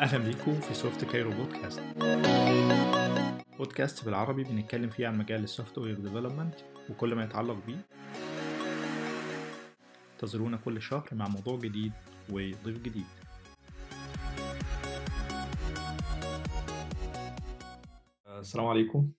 أهلا 0.00 0.18
بيكم 0.18 0.60
في 0.60 0.74
Swift 0.74 1.04
Cairo 1.04 1.30
بودكاست 1.30 1.80
بودكاست 3.58 4.04
بالعربي 4.04 4.44
بنتكلم 4.44 4.90
فيه 4.90 5.06
عن 5.06 5.18
مجال 5.18 5.44
ال 5.44 5.78
software 5.78 5.98
development 6.00 6.54
وكل 6.90 7.14
ما 7.14 7.24
يتعلق 7.24 7.56
بيه. 7.66 7.86
انتظرونا 10.12 10.56
كل 10.56 10.82
شهر 10.82 11.08
مع 11.12 11.28
موضوع 11.28 11.58
جديد 11.58 11.92
وضيف 12.30 12.78
جديد. 12.82 13.06
السلام 18.26 18.66
عليكم. 18.66 19.10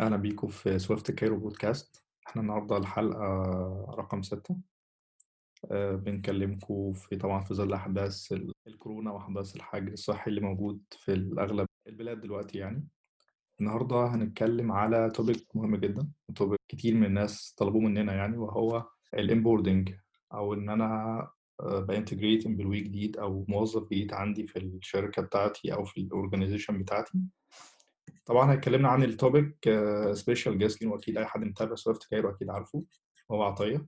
أهلا 0.00 0.16
بيكم 0.16 0.48
في 0.48 0.78
Swift 0.78 1.10
Cairo 1.10 1.36
بودكاست 1.36 2.04
إحنا 2.26 2.42
النهاردة 2.42 2.76
الحلقة 2.76 3.26
رقم 3.98 4.22
ستة. 4.22 4.56
أه 5.64 5.92
بنكلمكم 5.92 6.92
في 6.92 7.16
طبعا 7.16 7.40
في 7.44 7.54
ظل 7.54 7.72
أحداث 7.72 8.34
الكورونا 8.66 9.10
وأحداث 9.12 9.56
الحجر 9.56 9.92
الصحي 9.92 10.30
اللي 10.30 10.40
موجود 10.40 10.82
في 10.90 11.12
الأغلب 11.12 11.66
البلاد 11.86 12.20
دلوقتي 12.20 12.58
يعني. 12.58 12.86
النهاردة 13.60 14.06
هنتكلم 14.06 14.72
على 14.72 15.10
topic 15.10 15.46
مهم 15.56 15.76
جدا 15.76 16.08
topic 16.34 16.60
كتير 16.68 16.94
من 16.94 17.04
الناس 17.04 17.54
طلبوه 17.58 17.82
مننا 17.82 18.14
يعني 18.14 18.36
وهو 18.36 18.86
ال 19.14 19.21
onboarding 19.21 19.94
أو 20.34 20.54
إن 20.54 20.70
أنا 20.70 21.30
ب 21.62 21.70
integrate 21.70 22.46
employee 22.46 22.80
جديد 22.80 23.16
أو 23.16 23.44
موظف 23.48 23.84
جديد 23.86 24.12
عندي 24.14 24.46
في 24.46 24.58
الشركة 24.58 25.22
بتاعتي 25.22 25.74
أو 25.74 25.84
في 25.84 26.00
ال 26.00 26.06
organization 26.06 26.78
بتاعتي. 26.78 27.18
طبعا 28.26 28.52
اتكلمنا 28.54 28.88
عن 28.88 29.02
ال 29.02 29.13
topic 29.13 29.70
special 30.12 30.58
guest 30.58 30.84
وأكيد 30.84 31.18
أي 31.18 31.26
حد 31.26 31.40
متابع 31.44 31.74
Swift 31.74 32.10
Cairo 32.10 32.30
أكيد 32.30 32.50
عارفه 32.50 32.84
هو 33.30 33.42
عطية. 33.42 33.86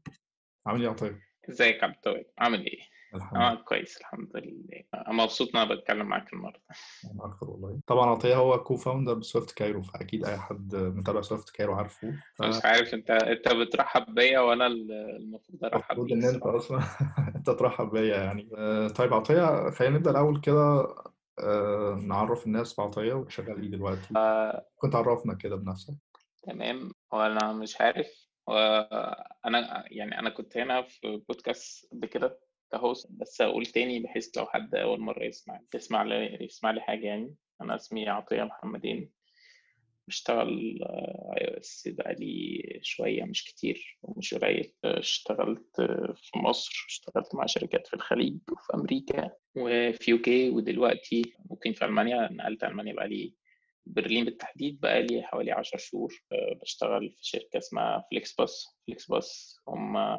عامل 0.66 0.82
إيه 0.82 0.88
عطية؟ 0.88 1.27
ازيك 1.48 1.84
عبد 1.84 1.94
التواب؟ 1.94 2.26
عامل 2.38 2.66
إيه؟ 2.66 2.80
الحمد 3.14 3.36
آه 3.36 3.54
كويس 3.54 3.96
الحمد 3.96 4.36
لله. 4.36 4.84
أنا 4.94 5.12
مبسوط 5.12 5.56
إن 5.56 5.60
أنا 5.62 5.74
بتكلم 5.74 6.06
معاك 6.06 6.32
النهارده. 6.32 6.60
أنا 7.14 7.24
أكتر 7.24 7.50
والله. 7.50 7.80
طبعا 7.86 8.10
عطية 8.10 8.36
هو 8.36 8.62
co-founder 8.62 8.76
ب 8.76 9.14
Swift 9.14 9.50
Cairo 9.50 9.82
فأكيد 9.82 10.24
أي 10.26 10.38
حد 10.38 10.74
متابع 10.76 11.20
Swift 11.20 11.50
Cairo 11.50 11.74
عارفه. 11.74 12.12
ف... 12.34 12.42
مش 12.42 12.64
عارف 12.64 12.94
أنت 12.94 13.10
أنت 13.10 13.48
بترحب 13.48 14.14
بيا 14.14 14.40
وأنا 14.40 14.66
المفروض 14.66 15.64
أرحب 15.64 15.76
المفروض 15.76 16.06
بيك 16.06 16.24
إن 16.24 16.34
أنت 16.34 16.42
أصلا 16.46 16.80
أنت 17.36 17.50
ترحب 17.50 17.90
بيا 17.90 18.16
يعني. 18.16 18.50
آه، 18.56 18.88
طيب 18.88 19.14
عطية 19.14 19.70
خلينا 19.70 19.96
نبدأ 19.96 20.10
الأول 20.10 20.40
كده. 20.40 20.94
آه، 21.40 22.00
نعرف 22.02 22.46
الناس 22.46 22.80
بعطية 22.80 23.12
وشغال 23.12 23.62
إيه 23.62 23.70
دلوقتي. 23.70 24.08
آه، 24.16 24.66
كنت 24.76 24.94
عرفنا 24.94 25.34
كده 25.34 25.56
بنفسك. 25.56 25.94
تمام. 26.42 26.90
وأنا 27.12 27.52
مش 27.52 27.80
عارف 27.80 28.27
وأنا 28.48 29.84
يعني 29.86 30.18
أنا 30.18 30.30
كنت 30.30 30.56
هنا 30.56 30.82
في 30.82 31.22
بودكاست 31.28 31.88
قبل 31.92 32.06
كده 32.06 32.40
ك 32.72 32.80
host 32.80 33.12
بس 33.12 33.40
أقول 33.40 33.66
تاني 33.66 34.00
بحيث 34.00 34.38
لو 34.38 34.46
حد 34.46 34.74
أول 34.74 35.00
مرة 35.00 35.24
يسمع 35.24 35.60
يسمع 35.74 36.02
لي 36.02 36.38
يسمع 36.40 36.70
لي 36.70 36.80
حاجة 36.80 37.06
يعني. 37.06 37.34
أنا 37.60 37.74
اسمي 37.74 38.08
عطية 38.08 38.42
محمدين. 38.42 39.10
بشتغل 40.08 40.78
iOS 41.36 41.88
بقالي 41.88 42.62
شوية 42.82 43.24
مش 43.24 43.44
كتير 43.44 43.98
ومش 44.02 44.34
قليل. 44.34 44.72
اشتغلت 44.84 45.76
في 46.16 46.38
مصر 46.38 46.84
اشتغلت 46.88 47.34
مع 47.34 47.46
شركات 47.46 47.86
في 47.86 47.94
الخليج 47.94 48.38
وفي 48.52 48.74
أمريكا 48.74 49.30
وفي 49.56 50.10
UK 50.10 50.50
ودلوقتي 50.50 51.34
ممكن 51.50 51.72
في 51.72 51.84
ألمانيا 51.84 52.28
نقلت 52.32 52.64
ألمانيا 52.64 52.94
بقالي 52.94 53.34
برلين 53.88 54.24
بالتحديد 54.24 54.80
بقالي 54.80 55.22
حوالي 55.22 55.52
عشر 55.52 55.78
شهور 55.78 56.14
بشتغل 56.62 57.10
في 57.10 57.26
شركة 57.26 57.58
اسمها 57.58 58.04
FlixBus 58.10 58.78
FlixBus 58.86 59.60
هم 59.68 60.18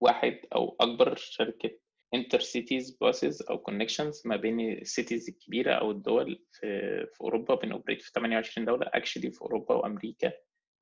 واحد 0.00 0.40
أو 0.54 0.76
أكبر 0.80 1.16
شركة 1.16 1.70
inter 2.14 2.40
cities 2.40 2.90
buses 2.90 3.42
أو 3.42 3.58
connections 3.58 4.22
ما 4.24 4.36
بين 4.36 4.60
ال 4.60 4.70
cities 4.70 5.28
الكبيرة 5.28 5.72
أو 5.72 5.90
الدول 5.90 6.44
في, 6.52 6.66
في 7.14 7.20
أوروبا 7.20 7.54
بن 7.54 7.65
operate 7.65 8.02
في 8.02 8.10
28 8.14 8.66
دولة 8.66 8.90
actually 8.94 9.30
في 9.30 9.42
أوروبا 9.42 9.74
وأمريكا 9.74 10.32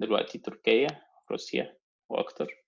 دلوقتي 0.00 0.38
تركيا 0.38 0.88
روسيا 1.30 1.76
وأكتر. 2.08 2.64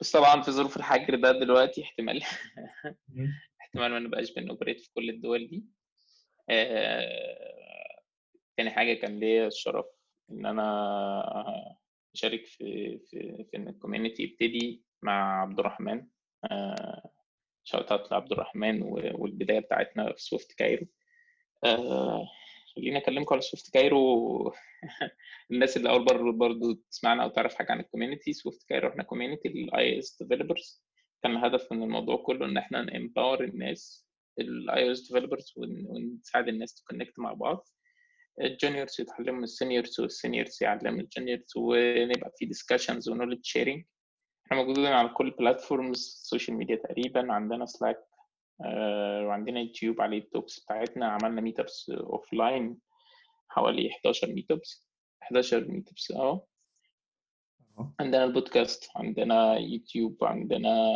بس 0.00 0.12
طبعا 0.12 0.42
في 0.42 0.50
ظروف 0.50 0.76
الحجر 0.76 1.14
ده 1.14 1.32
دلوقتي 1.32 1.82
احتمال 1.82 2.22
احتمال 3.60 3.90
ما 3.90 3.98
نبقاش 3.98 4.32
بن 4.34 4.44
operate 4.44 4.80
في 4.80 4.90
كل 4.94 5.10
الدول 5.10 5.48
دي. 5.48 5.64
آه... 8.84 8.88
حاجة 8.88 8.94
كان 8.94 9.20
ليا 9.20 9.46
الشرف 9.46 9.86
إن 10.30 10.46
أنا 10.46 10.64
أشارك 12.14 12.46
في 12.46 12.98
في 12.98 13.44
في 13.50 13.56
إن 13.56 13.68
ال 13.68 13.73
community 13.73 14.22
يبتدي 14.22 14.84
مع 15.02 15.42
عبد 15.42 15.58
الرحمن. 15.58 16.06
آه 16.44 17.10
shout 17.64 17.92
out 17.92 18.12
لعبد 18.12 18.32
الرحمن 18.32 18.82
والبداية 18.82 19.60
بتاعتنا 19.60 20.12
في 20.12 20.22
Swift 20.22 20.52
Cairo. 20.52 20.86
آه 21.64 22.28
خليني 22.76 22.98
أكلمكم 22.98 23.34
على 23.34 23.42
Swift 23.42 23.74
Cairo. 23.74 24.52
الناس 25.50 25.76
اللي 25.76 25.90
أول 25.90 26.04
مرة 26.04 26.32
برضو 26.32 26.72
تسمعنا 26.72 27.24
أو 27.24 27.28
تعرف 27.28 27.54
حاجة 27.54 27.72
عن 27.72 27.80
ال 27.80 27.85
community 27.85 28.32
Swift 28.32 28.68
Cairo 28.68 28.88
إحنا 28.88 29.02
community 29.02 29.48
لل 29.48 29.98
iOS 29.98 30.22
developers 30.22 30.84
كان 31.22 31.32
الهدف 31.36 31.72
من 31.72 31.82
الموضوع 31.82 32.16
كله 32.16 32.46
إن 32.46 32.56
إحنا 32.56 32.82
ن 32.82 32.90
empower 32.90 33.44
الناس 33.44 34.08
ال 34.40 34.92
iOS 34.92 35.12
developers 35.12 35.54
ونساعد 35.56 36.48
الناس 36.48 36.74
ت 36.74 36.79
connect 36.79 37.18
مع 37.18 37.32
بعض. 37.32 37.68
ال 38.40 38.47
juniors 38.47 39.00
يتعلموا 39.00 39.32
من 39.38 39.44
ال 39.44 39.51
seniors 39.51 40.00
وال 40.00 40.13
seniors 40.13 40.58
يعلموا 40.62 41.00
الجونيورز 41.00 41.52
ونبقى 41.56 42.32
في 42.38 42.46
discussions 42.46 43.08
و 43.08 43.11
knowledge 43.11 43.40
sharing 43.44 43.84
إحنا 44.46 44.56
موجودين 44.56 44.86
على 44.86 45.08
كل 45.08 45.30
platforms 45.30 45.98
ال 45.98 46.06
social 46.06 46.56
media 46.56 46.76
تقريبا 46.76 47.32
عندنا 47.32 47.66
Slack 47.66 48.04
آه 48.64 49.26
وعندنا 49.26 49.60
يوتيوب 49.60 50.00
عليه 50.00 50.18
ال 50.18 50.25
talks 50.25 50.60
بتاعتنا. 50.60 51.06
عملنا 51.08 51.40
meetups 51.40 51.90
offline 51.90 52.78
حوالي 53.48 53.90
11 53.90 54.32
meetups 54.32 54.88
11 55.22 55.68
meetups 55.68 56.10
آه. 56.10 56.46
عندنا 58.00 58.24
البودكاست 58.24 58.90
عندنا 58.96 59.54
يوتيوب 59.56 60.24
عندنا 60.24 60.92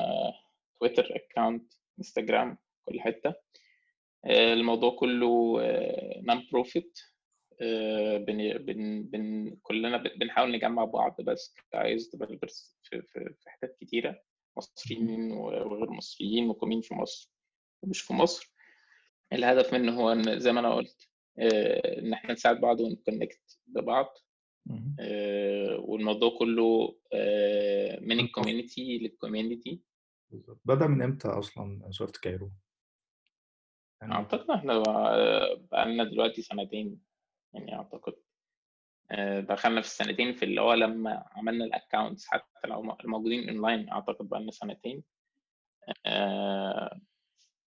Twitter 0.80 1.08
account 1.16 1.72
Instagram 1.98 2.58
كل 2.88 3.00
حتة. 3.00 3.34
الموضوع 4.26 4.91
كله 4.91 5.56
non 6.22 6.46
profit 6.52 6.98
بن 8.19 8.58
بن 8.58 9.02
بن 9.02 9.56
كلنا 9.62 9.96
بنحاول 9.96 10.52
نجمع 10.52 10.84
بعض 10.84 11.16
بس 11.20 11.54
ك 11.72 11.82
iOS 11.82 12.10
developers 12.16 12.76
في, 12.82 13.02
في, 13.02 13.34
في 13.41 13.50
حتت 13.50 13.76
كتيرة 13.80 14.22
مصريين 14.56 15.32
وغير 15.32 15.91
مصريين 15.91 16.46
مقيمين 16.46 16.80
في 16.80 16.94
مصر 16.94 17.32
ومش 17.82 18.00
في 18.00 18.12
مصر. 18.12 18.52
الهدف 19.32 19.74
منه 19.74 20.00
هو 20.00 20.12
إن 20.12 20.41
زي 20.41 20.52
ما 20.52 20.60
أنا 20.60 20.74
قلت 20.74 21.08
إن 21.98 22.12
إحنا 22.12 22.32
نساعد 22.32 22.60
بعض 22.60 22.80
ون 22.80 22.98
connect 22.98 23.58
ببعض 23.66 24.14
والموضوع 25.78 26.38
كله 26.38 26.98
من 28.00 28.20
ال 28.20 28.28
community 28.28 28.98
لل 28.98 29.13
community 29.13 29.80
بدأ 30.64 30.86
من 30.86 31.02
إمتى 31.02 31.28
أصلا 31.28 31.90
Swift 31.91 32.16
Cairo؟ 32.16 32.50
يعني 34.00 34.12
أعتقد 34.12 34.50
إحنا 34.50 34.78
بقالنا 35.70 36.04
دلوقتي 36.04 36.42
سنتين. 36.42 37.07
يعني 37.54 37.75
أعتقد. 37.75 38.14
دخلنا 39.48 39.81
في 39.81 39.86
السنتين 39.86 40.32
في 40.34 40.44
اللي 40.44 40.60
هو 40.60 40.75
لما 40.75 41.25
عملنا 41.32 41.64
ال 41.64 41.71
accounts 41.71 42.26
حتى 42.26 42.69
لو 42.69 42.97
الموجودين 43.04 43.48
أونلاين 43.48 43.91
أعتقد 43.91 44.28
بقالنا 44.28 44.50
سنتين. 44.53 45.03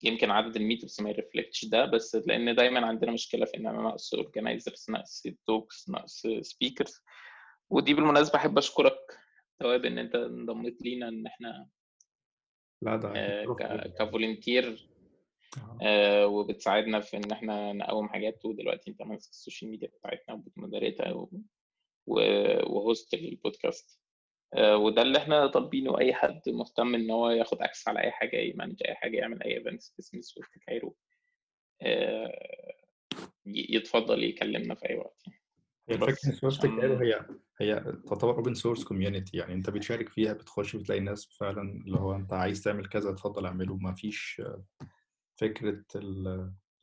يمكن 0.03 0.31
عدد 0.31 0.55
ال 0.55 0.61
meetups 0.61 0.99
ما 0.99 1.09
ي 1.09 1.15
reflect 1.15 1.54
ش 1.54 1.65
ده 1.65 1.85
بس 1.85 2.15
لأن 2.15 2.55
دايما 2.55 2.85
عندنا 2.85 3.11
مشكلة 3.11 3.45
في 3.45 3.57
إن 3.57 3.67
أنا 3.67 3.81
ناقص 3.81 4.13
organizers 4.13 4.85
ناقص 4.89 5.23
talks 5.47 5.89
ناقص 5.89 6.27
speakers 6.41 7.01
ودي 7.69 7.93
بالمناسبة 7.93 8.35
أحب 8.35 8.57
أشكرك 8.57 9.19
تواب 9.59 9.85
إن 9.85 9.97
أنت 9.97 10.15
انضميت 10.15 10.81
لينا 10.81 11.07
إن 11.07 11.27
إحنا 11.27 11.67
لا 12.81 12.95
ده 12.95 13.13
آه 13.15 13.87
ك 13.99 14.08
volunteer 14.08 14.90
آه 15.81 16.27
وبتساعدنا 16.27 16.99
في 16.99 17.17
إن 17.17 17.31
إحنا 17.31 17.73
نقوم 17.73 18.09
حاجات 18.09 18.45
ودلوقتي 18.45 18.91
أنت 18.91 19.01
ماسك 19.01 19.29
ال 19.29 19.35
social 19.35 19.71
media 19.71 19.87
بتاعتنا 19.87 20.35
وبت 20.35 20.54
moderate 20.54 21.05
ها 21.05 21.11
و... 21.13 21.29
و 22.07 22.28
host 22.28 23.13
البودكاست 23.13 23.99
آه 24.53 24.77
وده 24.77 25.01
اللي 25.01 25.17
إحنا 25.17 25.47
طالبينه 25.47 25.99
أي 25.99 26.13
حد 26.13 26.41
مهتم 26.47 26.95
إن 26.95 27.11
هو 27.11 27.29
ياخد 27.29 27.61
access 27.61 27.87
على 27.87 27.99
أي 28.03 28.11
حاجة 28.11 28.37
ي 28.37 28.44
manage 28.44 28.83
أي 28.87 28.95
حاجة 28.95 29.17
يعمل 29.17 29.43
أي 29.43 29.57
events 29.57 29.93
باسم 29.97 30.21
Swift 30.21 30.51
Cairo 30.67 30.95
آه 31.81 32.75
يتفضل 33.45 34.23
يكلمنا 34.23 34.75
في 34.75 34.89
أي 34.89 34.95
وقت. 34.97 35.23
الفكرة 35.89 36.31
Swift 36.31 36.65
Cairo 36.65 36.95
هي 36.95 37.25
هي 37.61 37.75
تعتبر 38.09 38.35
open 38.37 38.53
source 38.53 38.83
community 38.83 39.37
يعني 39.37 39.53
أنت 39.53 39.69
بتشارك 39.69 40.09
فيها 40.09 40.33
بتخش 40.33 40.75
بتلاقي 40.75 41.01
ناس 41.01 41.25
فعلا 41.39 41.61
اللي 41.85 41.97
هو 41.99 42.15
أنت 42.15 42.33
عايز 42.33 42.63
تعمل 42.63 42.85
كذا 42.89 43.09
اتفضل 43.09 43.45
اعمله. 43.45 43.75
ما 43.77 43.93
فيش 43.93 44.41
فكرة 45.41 45.83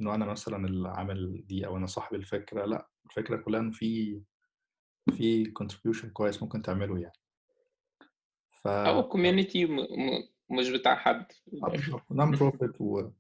إنه 0.01 0.15
أنا 0.15 0.27
مثلا 0.27 0.67
اللي 0.67 0.89
عامل 0.89 1.47
دي 1.47 1.67
أو 1.67 1.77
أنا 1.77 1.87
صاحب 1.87 2.15
الفكرة 2.15 2.65
لأ 2.65 2.89
الفكرة 3.07 3.37
كلها 3.37 3.71
في 3.71 4.21
في 5.11 5.45
contribution 5.45 6.11
كويس 6.11 6.43
ممكن 6.43 6.63
تعمله 6.63 6.99
يعني. 6.99 7.19
ف... 8.51 8.69
أو 8.69 9.09
community 9.09 9.65
مش 10.51 10.71
بتاع 10.71 10.97
حد 10.97 11.33
في 11.33 11.61
آه، 11.93 12.03
نون 12.11 12.31
profit 12.31 12.81
و... 12.81 13.11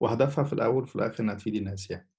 وهدفها 0.00 0.44
في 0.44 0.52
الأول 0.52 0.82
وفي 0.82 0.96
الآخر 0.96 1.24
إنها 1.24 1.34
تفيد 1.34 1.54
الناس 1.54 1.90
يعني. 1.90 2.10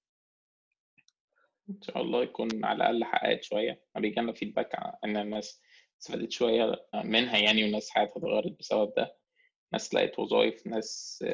إن 1.70 1.82
شاء 1.82 2.02
الله 2.02 2.22
يكون 2.22 2.64
على 2.64 2.76
الأقل 2.76 3.04
حققت 3.04 3.42
شوية. 3.42 3.82
أنا 3.96 4.02
بيجيلنا 4.02 4.32
feedback 4.32 4.74
إن 5.04 5.16
الناس 5.16 5.62
استفادت 6.00 6.30
شوية 6.32 6.88
منها 7.04 7.38
يعني 7.38 7.62
والناس 7.64 7.90
حياتها 7.90 8.18
اتغيرت 8.18 8.58
بسبب 8.58 8.92
ده. 8.96 9.16
ناس 9.72 9.94
لقت 9.94 10.18
وظائف 10.18 10.66
ناس 10.66 11.24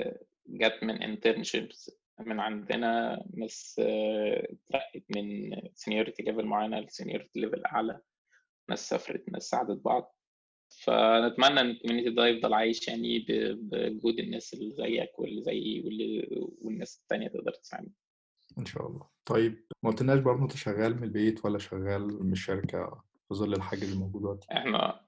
جت 0.48 0.78
من 0.82 1.16
internships 1.16 1.90
من 2.20 2.40
عندنا 2.40 3.24
ناس 3.34 3.80
آه، 3.84 4.48
اترقت 4.52 5.02
من 5.16 5.54
seniority 5.56 6.24
level 6.24 6.44
معينة 6.44 6.80
ل 6.80 6.86
seniority 6.88 7.46
level 7.46 7.60
أعلى. 7.66 8.00
ناس 8.68 8.88
سافرت 8.88 9.28
ناس 9.28 9.48
ساعدت 9.48 9.84
بعض. 9.84 10.16
فنتمنى 10.68 11.60
إن 11.60 11.70
ال 11.70 11.74
community 11.74 12.10
ده 12.10 12.26
يفضل 12.26 12.54
عايش 12.54 12.88
يعني 12.88 13.26
بوجود 13.28 14.18
الناس 14.18 14.54
اللي 14.54 14.72
زيك 14.72 15.18
واللي 15.18 15.42
زيي 15.42 15.82
واللي 15.84 16.28
والناس 16.62 16.98
التانية 17.02 17.28
تقدر 17.28 17.52
تساعدنا 17.52 17.90
إن 18.58 18.66
شاء 18.66 18.86
الله. 18.86 19.08
طيب 19.24 19.66
ما 19.82 19.90
قلتلناش 19.90 20.18
برضه 20.18 20.42
أنت 20.42 20.56
شغال 20.56 20.96
من 20.96 21.04
البيت 21.04 21.44
ولا 21.44 21.58
شغال 21.58 22.24
من 22.24 22.32
الشركة 22.32 23.02
في 23.28 23.34
ظل 23.34 23.54
الحاجة 23.54 23.84
اللي 23.84 23.96
موجود 23.96 24.22
دلوقتي؟ 24.22 24.46
إحنا 24.52 25.06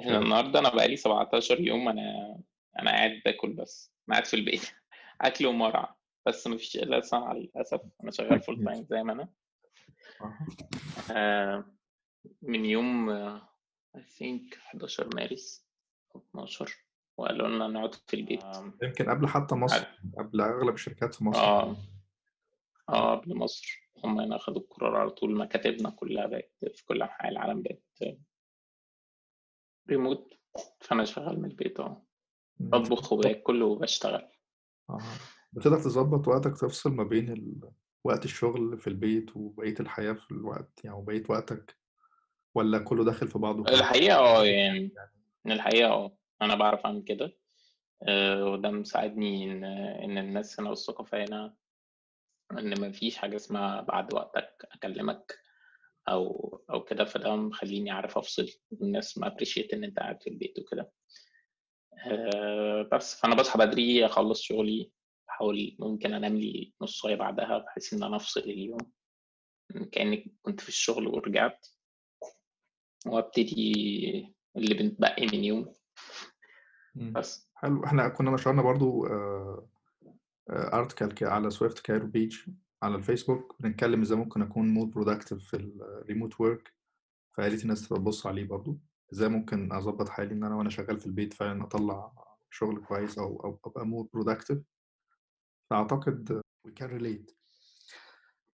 إحنا 0.00 0.18
النهارده 0.18 0.58
أنا 0.58 0.74
بقالي 0.74 0.96
17 0.96 1.60
يوم 1.60 1.88
أنا 1.88 2.38
أنا 2.78 2.90
قاعد 2.90 3.20
باكل 3.24 3.52
بس. 3.52 3.92
قاعد 4.10 4.26
في 4.26 4.34
البيت. 4.34 4.74
أكل 5.20 5.46
ومرعى 5.46 5.94
بس 6.26 6.46
مفيش 6.46 6.76
إلا 6.76 7.00
صنعة 7.00 7.32
للأسف. 7.32 7.80
أنا 8.02 8.10
شغال 8.10 8.40
full 8.40 8.64
time 8.64 8.86
زي 8.90 9.02
ما 9.02 9.12
أنا. 9.12 9.28
آه، 11.12 11.64
من 12.42 12.64
يوم 12.64 13.10
آه، 13.10 13.48
I 13.96 14.00
think 14.00 14.56
11 14.58 15.14
مارس 15.14 15.66
أو 16.14 16.24
12 16.30 16.84
وقالوا 17.16 17.48
لنا 17.48 17.68
نقعد 17.68 17.94
في 17.94 18.14
البيت. 18.14 18.44
آه، 18.44 18.72
يمكن 18.82 19.10
قبل 19.10 19.28
حتى 19.28 19.54
مصر. 19.54 19.86
قبل 20.18 20.40
أغلب 20.40 20.74
الشركات 20.74 21.14
في 21.14 21.24
مصر. 21.24 21.40
آه. 21.40 21.76
آه 22.88 23.14
قبل 23.14 23.36
مصر. 23.36 23.90
هم 24.04 24.20
هنا 24.20 24.36
اخدوا 24.36 24.62
القرار 24.62 24.96
على 24.96 25.10
طول. 25.10 25.36
مكاتبنا 25.36 25.90
كلها 25.90 26.26
بقت 26.26 26.52
في 26.74 26.84
كل 26.84 27.02
أنحاء 27.02 27.28
العالم 27.28 27.62
بقت 27.62 27.82
ريموت 29.90 30.34
فأنا 30.80 31.04
شغال 31.04 31.38
من 31.38 31.50
البيت 31.50 31.80
آه 31.80 31.88
مم. 31.88 32.07
بطبخ 32.60 33.12
وباكل 33.12 33.62
وبشتغل. 33.62 34.28
أها. 34.90 35.18
بتقدر 35.52 35.76
تظبط 35.76 36.28
وقتك 36.28 36.60
تفصل 36.60 36.92
ما 36.92 37.04
بين 37.04 37.32
ال... 37.32 37.70
وقت 38.04 38.24
الشغل 38.24 38.78
في 38.78 38.86
البيت 38.86 39.36
وبقية 39.36 39.74
الحياة 39.80 40.12
في 40.12 40.30
الوقت 40.30 40.84
يعني 40.84 40.96
وبقية 40.96 41.22
وقتك 41.28 41.76
ولا 42.54 42.78
كله 42.78 43.04
داخل 43.04 43.28
في 43.28 43.38
بعضه 43.38 43.74
الحقيقة 43.74 44.18
آه 44.18 44.44
يعني 44.44 44.92
الحقيقة 45.46 45.90
آه 45.90 46.18
أنا 46.42 46.54
بعرف 46.54 46.86
أعمل 46.86 47.02
كده. 47.02 47.36
آه، 48.02 48.44
وده 48.44 48.70
مساعدني 48.70 49.52
إن 49.52 49.64
إن 49.64 50.18
الناس 50.18 50.60
هنا 50.60 50.70
والثقافة 50.70 51.24
هنا 51.24 51.54
إن 52.52 52.88
مفيش 52.88 53.16
حاجة 53.16 53.36
اسمها 53.36 53.80
بعد 53.80 54.14
وقتك 54.14 54.68
أكلمك 54.72 55.38
أو 56.08 56.60
أو 56.70 56.84
كده 56.84 57.04
فده 57.04 57.36
مخليني 57.36 57.90
عارف 57.90 58.18
أفصل. 58.18 58.48
والناس 58.70 59.18
ما 59.18 59.26
أبريشيت 59.26 59.72
إن 59.72 59.84
أنت 59.84 59.98
قاعد 59.98 60.22
في 60.22 60.30
البيت 60.30 60.58
وكده. 60.58 60.90
بس. 62.92 63.20
فأنا 63.20 63.34
بصحى 63.34 63.58
بدري 63.58 64.06
أخلص 64.06 64.40
شغلي 64.40 64.90
بحاول 65.28 65.76
ممكن 65.78 66.14
أنام 66.14 66.36
لي 66.36 66.72
نص 66.82 67.02
ساعة 67.02 67.14
بعدها 67.14 67.58
بحيث 67.58 67.94
إن 67.94 68.02
أنا 68.02 68.16
أفصل 68.16 68.40
اليوم. 68.40 68.78
كأني 69.92 70.34
كنت 70.42 70.60
في 70.60 70.68
الشغل 70.68 71.06
ورجعت. 71.06 71.66
وأبتدي 73.06 74.34
اللي 74.56 74.74
بنتبقي 74.74 75.26
من 75.26 75.44
يوم. 75.44 75.74
بس. 76.94 77.50
حلو. 77.54 77.84
إحنا 77.84 78.08
كنا 78.08 78.30
نشرنا 78.30 78.62
برضو 78.62 79.06
article 80.50 81.26
على 81.26 81.50
سويفت 81.50 81.78
كايرو 81.78 82.06
page 82.06 82.38
على 82.82 82.94
الفيسبوك. 82.94 83.56
بنتكلم 83.60 84.00
إزاي 84.00 84.18
ممكن 84.18 84.42
أكون 84.42 84.68
more 84.68 84.86
productive 84.86 85.48
في 85.48 85.56
ال 85.56 85.68
remote 85.68 86.40
work 86.40 86.74
فيا 87.32 87.48
ريت 87.48 87.62
الناس 87.62 87.88
تبقى 87.88 88.00
تبص 88.00 88.26
عليه 88.26 88.44
برضو. 88.44 88.78
إزاي 89.12 89.28
ممكن 89.28 89.72
اظبط 89.72 90.08
حالي 90.08 90.34
إن 90.34 90.44
أنا 90.44 90.54
وأنا 90.56 90.70
شغال 90.70 91.00
في 91.00 91.06
البيت 91.06 91.34
فعلا 91.34 91.64
أطلع 91.64 92.12
شغل 92.50 92.84
كويس 92.84 93.18
أو 93.18 93.40
أو 93.44 93.58
أبقى 93.64 93.86
more 93.86 94.08
productive 94.14 94.58
فأعتقد 95.70 96.40
we 96.68 96.70
can 96.70 96.86
relate. 96.86 97.34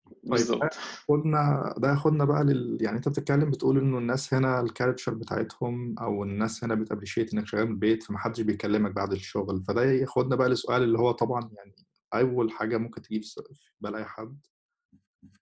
طيب 0.04 0.30
ده 0.30 0.30
بالظبط 0.30 0.74
خدنا 1.08 1.74
ده 1.78 1.94
خدنا 1.94 2.24
بقى 2.24 2.44
لل 2.44 2.78
يعني 2.80 2.96
أنت 2.96 3.08
بتتكلم 3.08 3.50
بتقول 3.50 3.78
إنه 3.78 3.98
الناس 3.98 4.34
هنا 4.34 4.60
ال 4.60 4.67
culture 4.67 5.14
بتاعتهم 5.14 5.98
أو 5.98 6.22
الناس 6.24 6.64
هنا 6.64 6.74
بت 6.74 6.84
appreciate 6.84 7.34
إنك 7.34 7.46
شغال 7.46 7.66
من 7.66 7.72
البيت 7.72 8.02
فمحدش 8.02 8.40
بيكلمك 8.40 8.90
بعد 8.90 9.12
الشغل. 9.12 9.64
فده 9.64 9.84
ياخدنا 9.84 10.36
بقى 10.36 10.48
لسؤال 10.48 10.82
اللي 10.82 10.98
هو 10.98 11.10
طبعا 11.12 11.50
يعني 11.52 11.74
أول 12.14 12.50
حاجة 12.50 12.76
ممكن 12.76 13.02
تجي 13.02 13.20
في 13.20 13.42
بال 13.80 13.94
أي 13.94 14.04
حد 14.04 14.38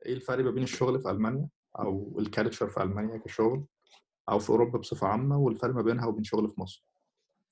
إيه 0.06 0.14
الفرق 0.14 0.44
ما 0.44 0.50
بين 0.50 0.62
الشغل 0.62 1.00
في 1.00 1.10
ألمانيا 1.10 1.48
أو 1.78 2.16
ال 2.18 2.24
culture 2.24 2.68
في 2.68 2.82
ألمانيا 2.82 3.16
كشغل؟ 3.18 3.64
أو 4.28 4.38
في 4.38 4.50
أوروبا 4.50 4.78
بصفة 4.78 5.06
عامة 5.06 5.38
والفرق 5.38 5.74
ما 5.74 5.82
بينها 5.82 6.06
وبين 6.06 6.24
شغل 6.24 6.50
في 6.50 6.60
مصر. 6.60 6.84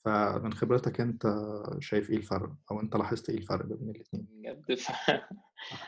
فمن 0.05 0.53
خبرتك 0.53 1.01
أنت 1.01 1.23
شايف 1.79 2.11
إيه 2.11 2.17
الفرق؟ 2.17 2.53
أو 2.71 2.81
أنت 2.81 2.97
لاحظت 2.97 3.31
إيه 3.31 3.37
الفرق 3.37 3.67
بين 3.67 3.91
الاثنين 3.91 4.27
بجد؟ 4.31 4.75
ف... 4.79 4.91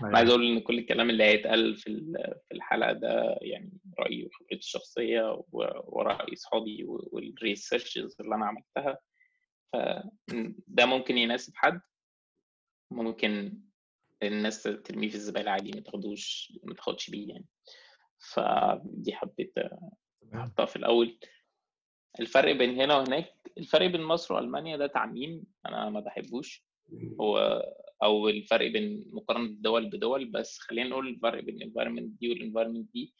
أنا 0.02 0.18
عايز 0.18 0.28
يعني 0.28 0.30
أقول 0.30 0.46
إن 0.46 0.60
كل 0.60 0.78
الكلام 0.78 1.10
اللي 1.10 1.24
هيتقال 1.24 1.76
في 1.76 2.12
في 2.48 2.54
الحلقة 2.54 2.92
ده 2.92 3.38
يعني 3.42 3.72
رأيي 3.98 4.26
وخبرتي 4.26 4.54
الشخصية 4.54 5.42
وراي 5.52 6.32
اصحابي 6.32 6.84
والريسيرشز 6.86 8.16
اللي 8.20 8.34
أنا 8.34 8.46
عملتها. 8.46 8.98
فده 9.72 10.86
ممكن 10.86 11.18
يناسب 11.18 11.52
حد. 11.56 11.80
ممكن 12.90 13.58
الناس 14.22 14.62
ترميه 14.62 15.08
في 15.08 15.14
الزبالة 15.14 15.50
عادي 15.50 15.70
ما 15.74 15.80
تاخدوش 15.80 16.52
ما 16.64 16.74
تاخدش 16.74 17.10
بيه 17.10 17.28
يعني. 17.28 17.46
فدي 18.18 19.12
حبيت 19.12 19.52
احطها 20.34 20.66
في 20.66 20.76
الأول. 20.76 21.18
الفرق 22.20 22.52
بين 22.52 22.80
هنا 22.80 22.96
وهناك 22.96 23.34
الفرق 23.58 23.86
بين 23.86 24.02
مصر 24.02 24.34
وألمانيا 24.34 24.76
ده 24.76 24.86
تعميم 24.86 25.44
أنا 25.66 25.90
ما 25.90 26.00
بحبوش. 26.00 26.64
هو 27.20 27.62
أو 28.02 28.28
الفرق 28.28 28.66
بين 28.70 29.04
مقارنة 29.12 29.44
الدول 29.44 29.86
بدول 29.90 30.30
بس 30.30 30.58
خلينا 30.58 30.88
نقول 30.88 31.08
الفرق 31.08 31.40
بين 31.44 31.56
ال 31.56 31.62
environment 31.62 32.20
دي 32.20 32.28
وال 32.30 32.40
environment 32.40 32.92
دي 32.92 33.14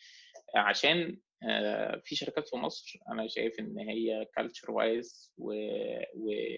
عشان 0.57 1.19
آه، 1.49 2.01
في 2.05 2.15
شركات 2.17 2.49
في 2.49 2.57
مصر 2.57 2.99
أنا 3.09 3.29
شايف 3.29 3.61
إن 3.61 3.79
هي 3.79 4.27
culture 4.37 4.71
wise 4.71 5.33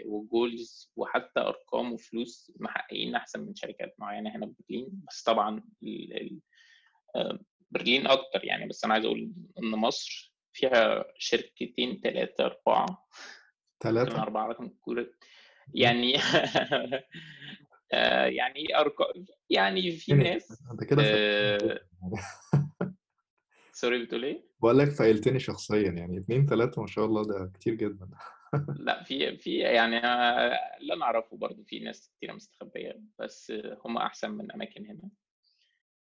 و 0.07 0.21
goals 0.21 0.93
وحتى 0.97 1.41
أرقام 1.41 1.93
وفلوس 1.93 2.53
محققين 2.61 3.15
أحسن 3.15 3.41
من 3.41 3.55
شركات 3.55 3.95
معينة 3.99 4.37
هنا 4.37 4.47
في 4.47 4.55
برلين. 4.69 5.03
بس 5.09 5.23
طبعا 5.23 5.63
آه، 7.17 7.39
برلين 7.71 8.07
أكتر 8.07 8.45
يعني. 8.45 8.69
بس 8.69 8.85
أنا 8.85 8.95
عايز 8.95 9.05
أقول 9.05 9.33
إن 9.63 9.71
مصر 9.71 10.34
فيها 10.55 11.05
شركتين 11.19 12.01
ثلاثة 12.05 12.45
أربعة. 12.45 12.87
ممكن 13.85 14.01
ثلاثة 14.05 14.23
أربعة 14.23 14.47
رقم 14.47 14.69
كورة 14.69 15.07
يعني 15.75 16.17
آه، 17.93 18.25
يعني 18.25 18.77
أرقام 18.79 19.25
يعني 19.51 19.91
في 19.91 20.13
يعني 20.13 20.25
ناس 20.25 20.63
أنت 20.73 20.85
كده 20.85 21.03
آه، 21.07 21.81
sorry 23.73 24.05
بتقول 24.05 24.25
إيه؟ 24.25 24.45
بقول 24.61 24.79
لك 24.79 24.91
فايلتني 24.91 25.39
شخصيا 25.39 25.91
يعني 25.91 26.19
اتنين 26.19 26.47
تلاتة 26.47 26.81
ما 26.81 26.87
شاء 26.87 27.05
الله 27.05 27.23
ده 27.25 27.53
كتير 27.55 27.75
جدا. 27.75 28.09
لا 28.87 29.03
في 29.03 29.37
في 29.37 29.59
يعني 29.59 29.97
آه، 29.97 30.59
اللي 30.81 30.95
أنا 30.95 31.05
أعرفه 31.05 31.37
برضو 31.37 31.65
في 31.65 31.79
ناس 31.79 32.11
كتير 32.17 32.35
مستخبية 32.35 33.01
بس 33.19 33.53
هم 33.85 33.97
أحسن 33.97 34.31
من 34.31 34.53
أماكن 34.53 34.87
هنا. 34.87 35.11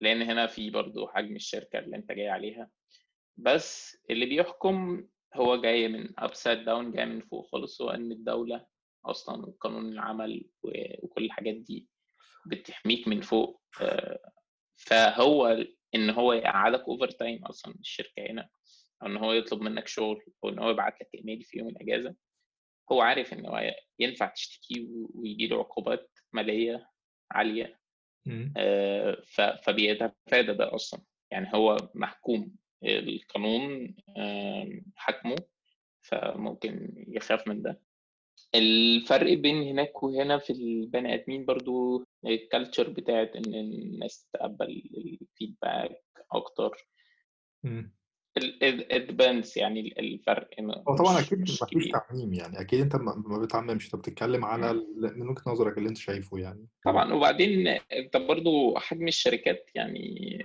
لأن 0.01 0.23
هنا 0.23 0.47
في 0.47 0.71
برضو 0.71 1.09
حجم 1.09 1.37
الشركة 1.37 1.79
اللي 1.79 1.97
أنت 1.97 2.13
جاي 2.13 2.29
عليها. 2.29 2.71
بس 3.37 3.99
اللي 4.11 4.27
بيحكم 4.27 5.07
هو 5.35 5.57
جاي 5.61 5.89
من 5.89 6.09
upside 6.19 6.65
down 6.65 6.93
جاي 6.93 7.07
من 7.07 7.21
فوق 7.21 7.49
خالص. 7.53 7.83
هو 7.83 7.91
إن 7.91 8.13
الدولة 8.13 8.67
أصلا 9.05 9.47
وقانون 9.47 9.93
العمل 9.93 10.49
وكل 10.63 11.25
الحاجات 11.25 11.55
دي 11.55 11.89
بتحميك 12.47 13.09
من 13.09 13.21
فوق 13.21 13.63
آه، 13.81 14.31
فهو 14.77 15.65
إن 15.95 16.11
هو 16.11 16.33
يقعدك 16.33 16.81
overtime 16.81 17.45
أصلا 17.47 17.75
الشركة 17.81 18.27
هنا 18.31 18.49
أو 19.03 19.07
إن 19.07 19.17
هو 19.17 19.33
يطلب 19.33 19.61
منك 19.63 19.89
شغل 19.89 20.23
أو 20.45 20.49
إن 20.49 20.59
هو 20.59 20.71
يبعت 20.71 21.01
لك 21.01 21.09
ايميل 21.15 21.43
في 21.43 21.59
يوم 21.59 21.69
الإجازة 21.69 22.15
هو 22.93 23.01
عارف 23.01 23.33
إن 23.33 23.47
هو 23.47 23.75
ينفع 23.99 24.27
تشتكي 24.27 24.89
ويجي 25.15 25.47
له 25.47 25.59
عقوبات 25.59 26.11
مالية 26.33 26.91
عالية. 27.31 27.81
آه، 28.57 29.23
فبيتفادى 29.63 30.53
ده 30.53 30.75
أصلا. 30.75 31.01
يعني 31.31 31.51
هو 31.55 31.77
محكوم. 31.95 32.53
القانون 32.85 33.95
آم، 34.19 34.85
حكمه 34.97 35.37
فممكن 36.03 37.05
يخاف 37.09 37.49
من 37.49 37.63
ده. 37.63 37.81
الفرق 38.55 39.33
بين 39.33 39.63
هناك 39.63 40.03
وهنا 40.03 40.39
في 40.39 40.53
البني 40.53 41.15
آدمين 41.15 41.45
برضو 41.45 42.05
الكالتشر 42.27 42.91
بتاعت 42.91 43.37
إن 43.37 43.55
الناس 43.55 44.25
تتقبل 44.33 44.83
الفيدباك 44.97 46.03
أكتر. 46.33 46.89
ال 48.63 48.75
depends 48.75 49.59
يعني 49.59 49.95
الفرق 49.99 50.51
هو 50.61 50.97
طبعا 50.97 51.21
أكيد 51.21 51.39
مش 51.41 51.63
مفيش 51.63 51.89
تعميم 51.89 52.35
يعني 52.35 52.61
أكيد 52.61 52.81
أنت 52.81 52.97
ما 52.97 53.39
بتعممش. 53.43 53.85
انت 53.87 53.97
بتتكلم 53.97 54.45
على 54.45 54.73
من 54.97 55.29
وجهة 55.29 55.43
نظرك 55.47 55.79
اللي 55.79 55.89
أنت 55.89 55.97
شايفه 55.99 56.39
يعني. 56.39 56.67
طبعا. 56.85 57.13
وبعدين 57.13 57.69
أنت 57.93 58.17
برضو 58.17 58.79
حجم 58.79 59.09
الشركات 59.09 59.71
يعني 59.75 60.39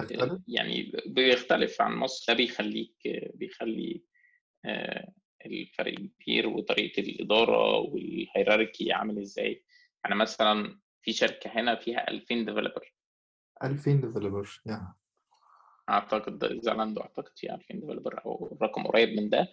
بيختلف؟ 0.00 0.40
يعني 0.48 0.92
بيختلف 1.06 1.80
عن 1.82 1.92
مصر. 1.96 2.24
ده 2.32 2.36
بيخليك 2.36 2.96
بيخلي 3.34 4.02
آه، 4.64 5.12
الفرق 5.46 5.94
كبير 5.94 6.48
وطريقة 6.48 7.00
الإدارة 7.00 7.76
وال 7.78 7.99
hierarchy 7.99 8.92
عامل 8.92 9.18
إزاي. 9.18 9.64
يعني 10.04 10.16
مثلا 10.16 10.80
في 11.02 11.12
شركة 11.12 11.50
هنا 11.50 11.74
فيها 11.74 12.10
2000 12.10 12.34
developer 12.34 12.94
2000 13.64 13.92
developer 13.92 14.60
يعني 14.66 14.94
أعتقد 15.88 16.60
زالاندو 16.62 17.00
أعتقد 17.00 17.32
فيها 17.36 17.54
2000 17.54 17.74
developer 17.74 18.24
أو 18.24 18.58
رقم 18.62 18.86
قريب 18.86 19.08
من 19.20 19.30
ده. 19.30 19.48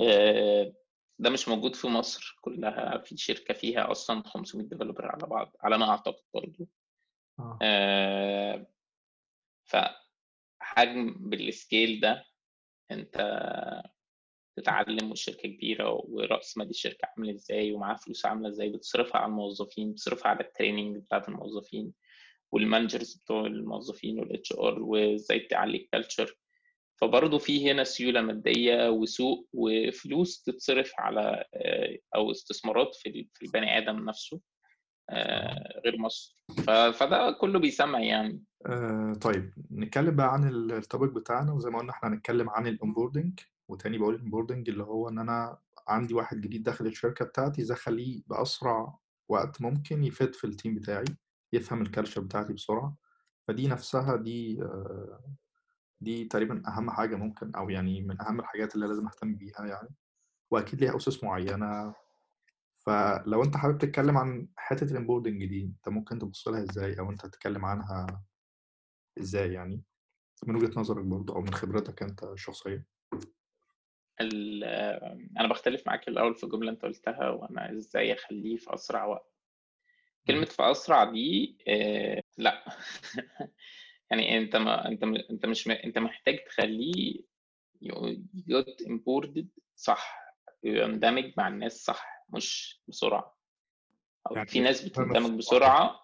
آه، 0.00 0.74
ده 1.18 1.30
مش 1.30 1.48
موجود 1.48 1.74
في 1.76 1.88
مصر 1.88 2.38
كلها. 2.40 2.98
في 2.98 3.16
شركة 3.16 3.54
فيها 3.54 3.90
أصلا 3.90 4.22
500 4.26 4.66
developer 4.66 5.06
على 5.06 5.26
بعض 5.26 5.56
على 5.60 5.78
ما 5.78 5.90
أعتقد 5.90 6.22
برضو. 6.34 6.68
آه. 7.38 7.58
آه، 7.62 8.66
فحجم 9.74 11.14
بال 11.18 11.41
scale 11.41 12.00
ده 12.00 12.24
انت 12.90 13.16
تتعلم 14.56 15.10
والشركة 15.10 15.48
كبيرة 15.48 15.90
ورأس 16.08 16.58
مال 16.58 16.70
الشركة 16.70 17.08
عامل 17.16 17.30
إزاي 17.30 17.72
ومعاها 17.72 17.96
فلوس 17.96 18.26
عاملة 18.26 18.48
إزاي 18.48 18.68
بتصرفها 18.68 19.16
على 19.20 19.30
الموظفين 19.30 19.92
بتصرفها 19.92 20.28
على 20.28 20.40
ال 20.40 20.46
training 20.46 20.96
بتاعت 20.96 21.28
الموظفين 21.28 21.92
وال 22.52 22.64
managers 22.64 23.14
بتوع 23.14 23.46
الموظفين 23.46 24.18
وال 24.20 24.52
HR 24.52 24.82
وازاي 24.82 25.40
تعلي 25.40 25.76
ال 25.76 25.84
culture 25.84 26.38
فبرضه 27.00 27.38
في 27.38 27.70
هنا 27.70 27.84
سيولة 27.84 28.20
مادية 28.20 28.88
وسوق 28.90 29.48
وفلوس 29.52 30.42
تتصرف 30.42 30.92
على 30.98 31.44
آه، 31.54 31.98
أو 32.14 32.30
استثمارات 32.30 32.94
في 32.94 33.26
البني 33.42 33.78
آدم 33.78 34.08
نفسه. 34.08 34.40
غير 35.84 35.98
مصر. 35.98 36.38
فده 36.92 37.36
كله 37.40 37.58
بيسمع 37.58 37.98
يعني 38.00 38.42
آه، 38.66 39.12
طيب 39.12 39.54
نتكلم 39.70 40.16
بقى 40.16 40.32
عن 40.32 40.48
ال- 40.48 40.72
ال 40.72 40.78
topic 40.78 41.10
بتاعنا 41.10 41.52
وزي 41.52 41.70
ما 41.70 41.78
قلنا 41.78 41.92
إحنا 41.92 42.08
هنتكلم 42.08 42.50
عن 42.50 42.66
ال 42.66 42.73
onboarding 42.73 43.40
وتاني 43.68 43.98
بقول 43.98 44.14
ال 44.14 44.19
onboarding 44.19 44.68
اللي 44.70 44.82
هو 44.82 45.08
إن 45.08 45.18
أنا 45.18 45.58
عندي 45.88 46.14
واحد 46.14 46.40
جديد 46.40 46.62
داخل 46.62 46.86
الشركة 46.86 47.24
بتاعتي 47.24 47.62
إزاي 47.62 47.76
اخليه 47.76 48.22
بأسرع 48.26 48.98
وقت 49.28 49.60
ممكن 49.62 50.04
يفيد 50.04 50.34
في 50.34 50.46
ال 50.46 50.52
team 50.52 50.74
بتاعي 50.74 51.04
يفهم 51.52 51.82
ال 51.82 51.87
culture 51.87 52.20
بتاعتي 52.20 52.52
بسرعة. 52.52 52.96
فدي 53.48 53.68
نفسها 53.68 54.16
دي 54.16 54.62
آه، 54.62 55.20
دي 56.00 56.24
تقريبا 56.24 56.62
أهم 56.68 56.90
حاجة 56.90 57.16
ممكن 57.16 57.54
أو 57.54 57.70
يعني 57.70 58.00
من 58.00 58.20
أهم 58.22 58.40
الحاجات 58.40 58.74
اللي 58.74 58.86
لازم 58.86 59.06
أهتم 59.06 59.34
بيها 59.34 59.66
يعني. 59.66 59.88
وأكيد 60.50 60.80
ليها 60.80 60.96
أسس 60.96 61.24
معينة 61.24 61.94
فلو 62.86 63.42
انت 63.44 63.56
حابب 63.56 63.78
تتكلم 63.78 64.16
عن 64.18 64.48
حتة 64.56 64.84
ال 64.92 64.97
onboarding 64.97 65.44
دي 65.44 65.62
انت 65.64 65.88
ممكن 65.88 66.18
تبص 66.18 66.48
لها 66.48 66.62
إزاي؟ 66.62 66.98
أو 66.98 67.10
انت 67.10 67.24
هتتكلم 67.26 67.64
عنها 67.64 68.24
إزاي 69.18 69.52
يعني؟ 69.52 69.82
من 70.46 70.56
وجهة 70.56 70.80
نظرك 70.80 71.04
برضه 71.04 71.34
أو 71.34 71.40
من 71.40 71.54
خبرتك 71.54 72.02
أنت 72.02 72.22
الشخصية 72.24 72.86
ال- 74.20 74.64
أنا 75.38 75.48
بختلف 75.48 75.86
معاك 75.86 76.08
الأول 76.08 76.34
في 76.34 76.46
جمله 76.46 76.70
أنت 76.70 76.82
قلتها 76.82 77.28
وأنا 77.30 77.72
إزاي 77.72 78.12
أخليه 78.12 78.56
في 78.56 78.74
أسرع 78.74 79.04
وقت. 79.04 79.34
كلمة 80.26 80.44
في 80.44 80.62
أسرع 80.70 81.04
دي 81.04 81.58
آه، 81.68 82.22
لأ. 82.38 82.64
يعني 84.10 84.38
أنت 84.38 84.56
ما 84.56 84.88
أنت 84.88 85.04
م- 85.04 85.16
أنت 85.30 85.46
مش 85.46 85.68
م- 85.68 85.70
أنت 85.70 85.98
محتاج 85.98 86.38
تخليه 86.46 87.20
يجوت 87.82 88.82
إمبوردد 88.88 89.48
صح 89.76 90.20
يندمج 90.64 91.32
مع 91.36 91.48
الناس 91.48 91.84
صح. 91.84 92.13
مش 92.28 92.80
بسرعة. 92.88 93.38
أو 94.30 94.36
يعني 94.36 94.48
في 94.48 94.60
ناس 94.60 94.88
بتندمج. 94.88 95.38
بسرعة. 95.38 96.00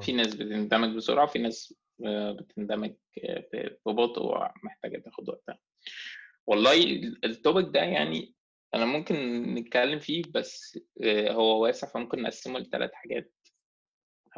في 0.00 0.12
ناس 0.12 0.34
بتندمج 0.34 0.96
بسرعة 0.96 1.26
في 1.26 1.38
ناس 1.38 1.74
آه، 2.06 2.32
بتندمج 2.32 2.94
آه، 3.24 3.78
ببطء 3.86 4.22
ومحتاجة 4.22 4.98
تاخد 4.98 5.28
وقتها. 5.28 5.58
والله 6.46 6.82
ال 7.24 7.31
topic 7.31 7.66
ده 7.68 7.80
يعني 7.80 8.34
أنا 8.74 8.84
ممكن 8.84 9.42
نتكلم 9.54 9.98
فيه 9.98 10.22
بس 10.30 10.78
آه، 11.04 11.32
هو 11.32 11.62
واسع 11.62 11.88
فممكن 11.88 12.22
نقسمه 12.22 12.58
لثلاث 12.58 12.90
حاجات. 12.92 13.32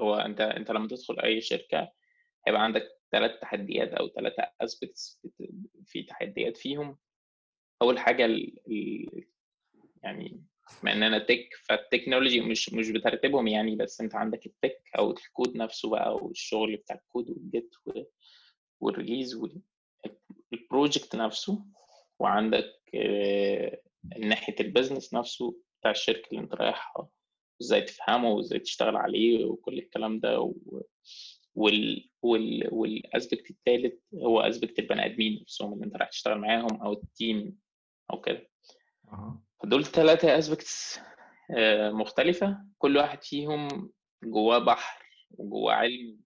هو 0.00 0.14
أنت 0.14 0.40
أنت 0.40 0.70
لما 0.70 0.88
تدخل 0.88 1.20
أي 1.20 1.40
شركة 1.40 1.92
هيبقى 2.46 2.62
عندك 2.64 2.88
ثلاث 3.12 3.40
تحديات 3.40 3.92
أو 3.94 4.08
ثلاثة 4.08 4.50
aspects 4.60 5.26
في 5.86 6.02
تحديات 6.02 6.56
فيهم. 6.56 6.98
أول 7.82 7.98
حاجة 7.98 8.24
ال 8.24 8.58
يعني 10.02 10.42
بما 10.82 10.92
اننا 10.92 11.18
tech 11.18 11.48
فال 11.68 11.80
technology 11.80 12.40
مش 12.40 12.72
مش 12.72 12.90
بترتيبهم 12.90 13.46
يعني 13.46 13.76
بس 13.76 14.00
أنت 14.00 14.14
عندك 14.14 14.46
ال 14.46 14.54
tech 14.54 14.82
أو 14.98 15.10
الكود 15.10 15.56
نفسه 15.56 15.90
بقى 15.90 16.14
والشغل 16.16 16.76
بتاع 16.76 16.96
ال 16.96 17.03
code 17.03 17.30
وال 17.30 17.48
Git 17.48 17.74
وال 18.80 18.91
releases 18.91 19.34
وال 20.52 20.67
project 20.67 21.16
نفسه 21.16 21.64
وعندك 22.18 22.72
آه، 22.94 23.80
ناحية 24.18 24.54
ال 24.60 24.66
business 24.66 25.14
نفسه 25.14 25.56
بتاع 25.80 25.90
الشركة 25.90 26.28
اللي 26.30 26.40
أنت 26.40 26.54
رايحها 26.54 27.08
إزاي 27.62 27.80
تفهمه 27.82 28.30
وإزاي 28.30 28.58
تشتغل 28.58 28.96
عليه 28.96 29.44
وكل 29.44 29.78
الكلام 29.78 30.20
ده 30.20 30.40
و... 30.40 30.82
وال 31.54 32.10
وال 32.22 32.68
وال 32.72 32.92
aspect 32.92 33.50
الثالث 33.50 33.94
هو 34.14 34.40
aspect 34.40 34.78
البني 34.78 35.06
آدمين 35.06 35.40
نفسهم 35.42 35.72
اللي 35.72 35.84
أنت 35.84 35.96
رايح 35.96 36.10
تشتغل 36.10 36.38
معاهم 36.38 36.82
أو 36.82 36.92
ال 36.92 37.06
team 37.06 37.58
أو 38.12 38.20
كده. 38.20 38.48
فدول 39.62 39.84
ثلاثة 39.84 40.38
aspects 40.38 41.00
مختلفة. 41.92 42.58
كل 42.78 42.96
واحد 42.96 43.22
فيهم 43.22 43.90
جواه 44.24 44.58
بحر 44.58 45.06
وجواه 45.30 45.74
علم 45.74 46.18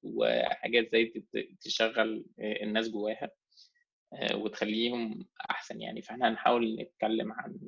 حاجات 0.44 0.94
إزاي 0.94 1.56
تشغل 1.60 2.24
آه، 2.40 2.62
الناس 2.62 2.88
جواها 2.90 3.30
آه، 4.12 4.36
وتخليهم 4.36 5.28
أحسن 5.50 5.80
يعني. 5.80 6.02
فإحنا 6.02 6.28
هنحاول 6.28 6.76
نتكلم 6.80 7.32
عن 7.32 7.58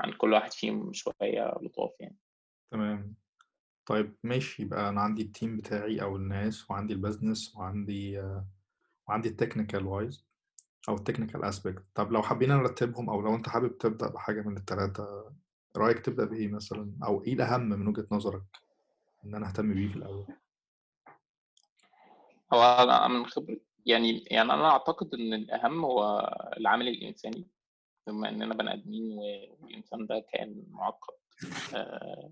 عن 0.00 0.12
كل 0.12 0.32
واحد 0.32 0.52
فيهم 0.52 0.92
شوية 0.92 1.58
لطاف 1.62 1.90
يعني. 2.00 2.16
تمام. 2.70 3.14
طيب 3.86 4.16
ماشي. 4.22 4.62
يبقى 4.62 4.88
أنا 4.88 5.00
عندي 5.00 5.22
ال 5.22 5.29
team 5.29 5.56
بتاعي 5.56 6.02
أو 6.02 6.16
الناس 6.16 6.70
وعندي 6.70 6.92
ال 6.92 6.99
business 6.99 7.56
وعندي 7.56 8.20
آه، 8.20 8.46
وعندي 9.08 9.28
ال 9.28 9.34
technical 9.34 9.86
wise 9.86 10.29
أو 10.88 10.94
ال 10.94 10.99
technical 10.99 11.44
aspect 11.44 11.82
طب 11.94 12.12
لو 12.12 12.22
حابين 12.22 12.48
نرتبهم 12.48 13.10
أو 13.10 13.20
لو 13.20 13.34
أنت 13.34 13.48
حابب 13.48 13.78
تبدأ 13.78 14.08
بحاجة 14.08 14.40
من 14.42 14.56
الثلاثة 14.56 15.32
رأيك 15.76 15.98
تبدأ 15.98 16.24
بإيه 16.24 16.48
مثلا؟ 16.48 16.92
أو 17.04 17.24
إيه 17.24 17.32
الأهم 17.34 17.68
من 17.68 17.88
وجهة 17.88 18.06
نظرك 18.10 18.42
إن 19.24 19.34
أنا 19.34 19.48
أهتم 19.48 19.74
بيه 19.74 19.88
في 19.88 19.96
الأول؟ 19.96 20.26
هو 22.52 22.62
أنا 22.62 23.08
من 23.08 23.26
خبرة 23.26 23.56
يعني 23.86 24.24
يعني 24.30 24.52
أنا 24.52 24.70
أعتقد 24.70 25.14
إن 25.14 25.34
الأهم 25.34 25.84
هو 25.84 26.20
العامل 26.56 26.88
الإنساني 26.88 27.46
بما 28.06 28.28
إننا 28.28 28.54
بني 28.54 28.72
آدمين 28.74 29.18
والإنسان 29.60 30.06
ده 30.06 30.24
كائن 30.32 30.64
معقد 30.70 31.14
آه، 31.74 32.30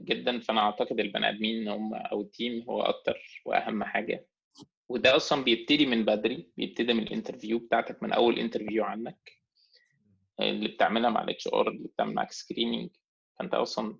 جدا. 0.00 0.40
فأنا 0.40 0.60
أعتقد 0.60 1.00
البني 1.00 1.28
آدمين 1.28 1.68
هم 1.68 1.94
أو 1.94 2.20
ال 2.20 2.28
team 2.28 2.62
هو 2.62 2.82
أكتر 2.82 3.42
وأهم 3.46 3.84
حاجة. 3.84 4.26
وده 4.90 5.16
أصلا 5.16 5.44
بيبتدي 5.44 5.86
من 5.86 6.04
بدري 6.04 6.50
بيبتدي 6.56 6.92
من 6.92 7.02
ال 7.02 7.08
interview 7.08 7.58
بتاعتك 7.58 8.02
من 8.02 8.12
أول 8.12 8.38
interview 8.38 8.84
عنك 8.84 9.32
اللي 10.40 10.68
بتعملها 10.68 11.10
مع 11.10 11.22
ال 11.22 11.48
HR 11.48 11.68
اللي 11.68 11.88
بتعمل 11.88 12.14
معاك 12.14 12.32
screening 12.32 12.90
فأنت 13.38 13.54
أصلا 13.54 13.98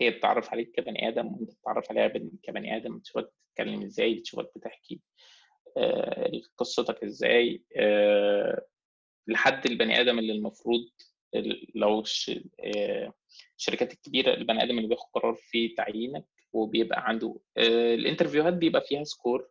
هي 0.00 0.10
بتعرف 0.10 0.50
عليك 0.50 0.70
كبني 0.72 1.08
آدم 1.08 1.26
وأنت 1.26 1.50
بتتعرف 1.50 1.90
عليها 1.90 2.06
بن- 2.06 2.30
كبني 2.42 2.76
آدم 2.76 2.98
بتشوفك 2.98 3.28
بتتكلم 3.48 3.82
إزاي 3.82 4.14
بتشوفك 4.14 4.50
بتحكي 4.56 5.00
آه، 5.76 6.40
قصتك 6.58 7.04
إزاي 7.04 7.62
آه، 7.76 8.66
لحد 9.26 9.66
البني 9.66 10.00
آدم 10.00 10.18
اللي 10.18 10.32
المفروض 10.32 10.80
ال- 11.34 11.66
لو 11.74 12.04
آه، 12.64 13.12
الشركات 13.58 13.92
الكبيرة 13.92 14.34
البني 14.34 14.62
آدم 14.62 14.76
اللي 14.78 14.88
بياخد 14.88 15.06
قرار 15.14 15.34
في 15.34 15.68
تعيينك 15.68 16.26
وبيبقى 16.52 17.08
عنده 17.08 17.40
ال 17.58 17.66
interviewهات 17.66 18.54
بيبقى 18.54 18.82
فيها 18.88 19.04
score 19.04 19.48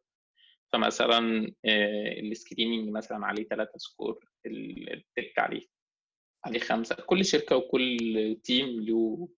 فمثلا 0.74 1.52
آه، 1.66 2.20
ال 2.20 2.27
screening 2.27 2.90
مثلا 2.90 3.26
عليه 3.26 3.44
ثلاثة 3.44 3.78
score 3.78 4.26
ال- 4.46 4.94
ال 4.94 5.03
tech 5.03 5.40
عليه 5.40 5.68
عليه 6.46 6.60
خمسة. 6.60 6.96
كل 6.96 7.26
شركة 7.26 7.56
وكل 7.56 8.38
team 8.44 8.68
له 8.82 9.30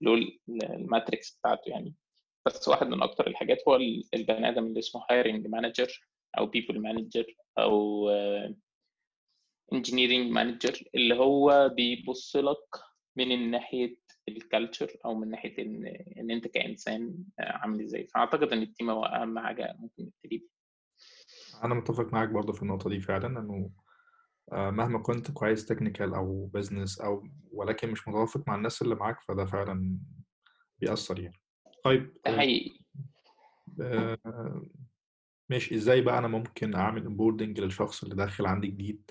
له 0.00 0.14
ال- 0.14 0.38
ال 0.64 0.74
matrix 0.74 1.36
بتاعته 1.38 1.68
يعني. 1.68 1.94
بس 2.46 2.68
واحد 2.68 2.86
من 2.86 3.02
أكتر 3.02 3.26
الحاجات 3.26 3.58
هو 3.68 3.76
ال- 3.76 4.04
البني 4.14 4.48
آدم 4.48 4.66
اللي 4.66 4.78
اسمه 4.78 5.04
hiring 5.10 5.46
manager 5.46 6.00
أو 6.38 6.46
people 6.46 6.80
manager 6.80 7.34
أو 7.58 8.08
engineering 9.72 10.30
manager 10.32 10.82
اللي 10.94 11.14
هو 11.14 11.68
بيبص 11.68 12.36
لك 12.36 12.80
من 13.16 13.50
ناحية 13.50 13.96
ال 14.28 14.37
culture 14.37 14.96
أو 15.04 15.14
من 15.14 15.30
ناحية 15.30 15.58
إن 15.58 15.86
إن 16.18 16.30
أنت 16.30 16.46
كإنسان 16.48 17.14
آه، 17.40 17.42
عامل 17.52 17.82
إزاي. 17.84 18.06
فأعتقد 18.06 18.52
إن 18.52 18.62
ال 18.62 18.68
team 18.68 18.90
هو 18.90 19.04
أهم 19.04 19.38
حاجة 19.38 19.76
ممكن 19.78 20.02
نبتدي 20.04 20.48
أنا 21.64 21.74
متفق 21.74 22.12
معاك 22.12 22.28
برضو 22.28 22.52
في 22.52 22.62
النقطة 22.62 22.90
دي 22.90 23.00
فعلا 23.00 23.26
إنه 23.40 23.70
آه، 24.52 24.70
مهما 24.70 24.98
كنت 24.98 25.30
كويس 25.30 25.66
technical 25.66 26.14
أو 26.14 26.46
business 26.46 27.00
أو 27.00 27.26
ولكن 27.52 27.90
مش 27.90 28.08
متوافق 28.08 28.42
مع 28.46 28.54
الناس 28.54 28.82
اللي 28.82 28.94
معاك 28.94 29.20
فده 29.20 29.44
فعلا 29.44 29.98
بيأثر 30.78 31.20
يعني. 31.20 31.40
طيب 31.84 32.12
ده 32.26 32.36
حقيقي. 32.36 32.80
آه، 33.80 34.62
ماشي 35.50 35.74
إزاي 35.74 36.00
بقى 36.00 36.18
أنا 36.18 36.28
ممكن 36.28 36.74
أعمل 36.74 37.04
onboarding 37.04 37.60
للشخص 37.60 38.02
اللي 38.02 38.14
داخل 38.14 38.46
عندي 38.46 38.66
جديد 38.66 39.10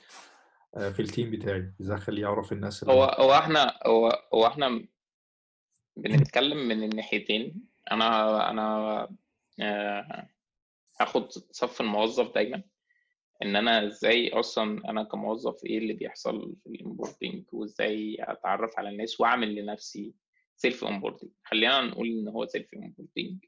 آه، 0.78 0.90
في 0.90 1.02
ال 1.02 1.08
team 1.08 1.32
بتاعي؟ 1.32 1.74
إزاي 1.82 1.98
أخليه 1.98 2.22
يعرف 2.22 2.52
الناس 2.52 2.84
اللي 2.84 2.94
هو 2.94 3.04
هو 3.04 3.34
إحنا 3.34 3.80
هو 3.86 4.24
هو 4.34 4.48
إحنا 4.48 4.86
بنتكلم 5.98 6.68
من 6.68 6.84
الناحيتين. 6.84 7.66
أنا 7.92 8.50
أنا 8.50 9.08
آه، 9.60 10.30
هاخد 11.02 11.32
صف 11.32 11.82
الموظف 11.82 12.34
دايما. 12.34 12.64
إن 13.44 13.56
أنا 13.56 13.88
إزاي 13.88 14.30
أصلا 14.30 14.90
أنا 14.90 15.04
كموظف 15.04 15.66
إيه 15.66 15.78
اللي 15.78 15.94
بيحصل 15.94 16.56
في 16.64 16.70
ال 16.70 16.76
onboarding 16.76 17.44
وإزاي 17.52 18.18
أتعرف 18.20 18.72
على 18.78 18.90
الناس 18.90 19.20
وأعمل 19.20 19.56
لنفسي 19.56 20.14
self 20.56 20.84
onboarding 20.84 21.30
خلينا 21.44 21.82
نقول 21.82 22.08
إن 22.08 22.28
هو 22.28 22.46
self 22.46 22.74
onboarding 22.74 23.46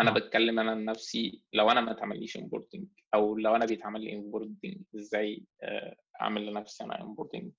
أنا 0.00 0.10
آه. 0.10 0.14
بتكلم 0.14 0.58
أنا 0.58 0.70
عن 0.70 0.84
نفسي 0.84 1.42
لو 1.52 1.70
أنا 1.70 1.80
ما 1.80 1.90
اتعمليش 1.90 2.36
onboarding 2.36 2.86
أو 3.14 3.38
لو 3.38 3.56
أنا 3.56 3.66
بيتعمل 3.66 4.00
لي 4.00 4.14
onboarding 4.16 4.82
إزاي 4.96 5.44
آه، 5.62 5.96
أعمل 6.20 6.46
لنفسي 6.46 6.84
أنا 6.84 7.02
onboarding 7.02 7.52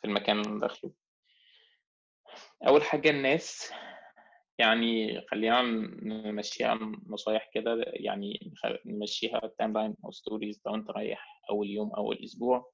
في 0.00 0.04
المكان 0.04 0.40
اللي 0.40 0.50
أنا 0.50 0.60
داخله. 0.60 0.92
أول 2.66 2.82
حاجة 2.82 3.10
الناس 3.10 3.72
يعني 4.60 5.20
خلينا 5.30 5.62
نمشيها 6.02 6.74
نصايح 7.06 7.50
كده 7.54 7.84
يعني 7.86 8.52
نمشيها 8.86 9.50
timeline 9.58 9.96
أو 10.04 10.10
stories 10.10 10.62
لو 10.66 10.74
أنت 10.74 10.90
رايح 10.90 11.42
أول 11.50 11.70
يوم 11.70 11.94
أول 11.94 12.18
أسبوع 12.24 12.72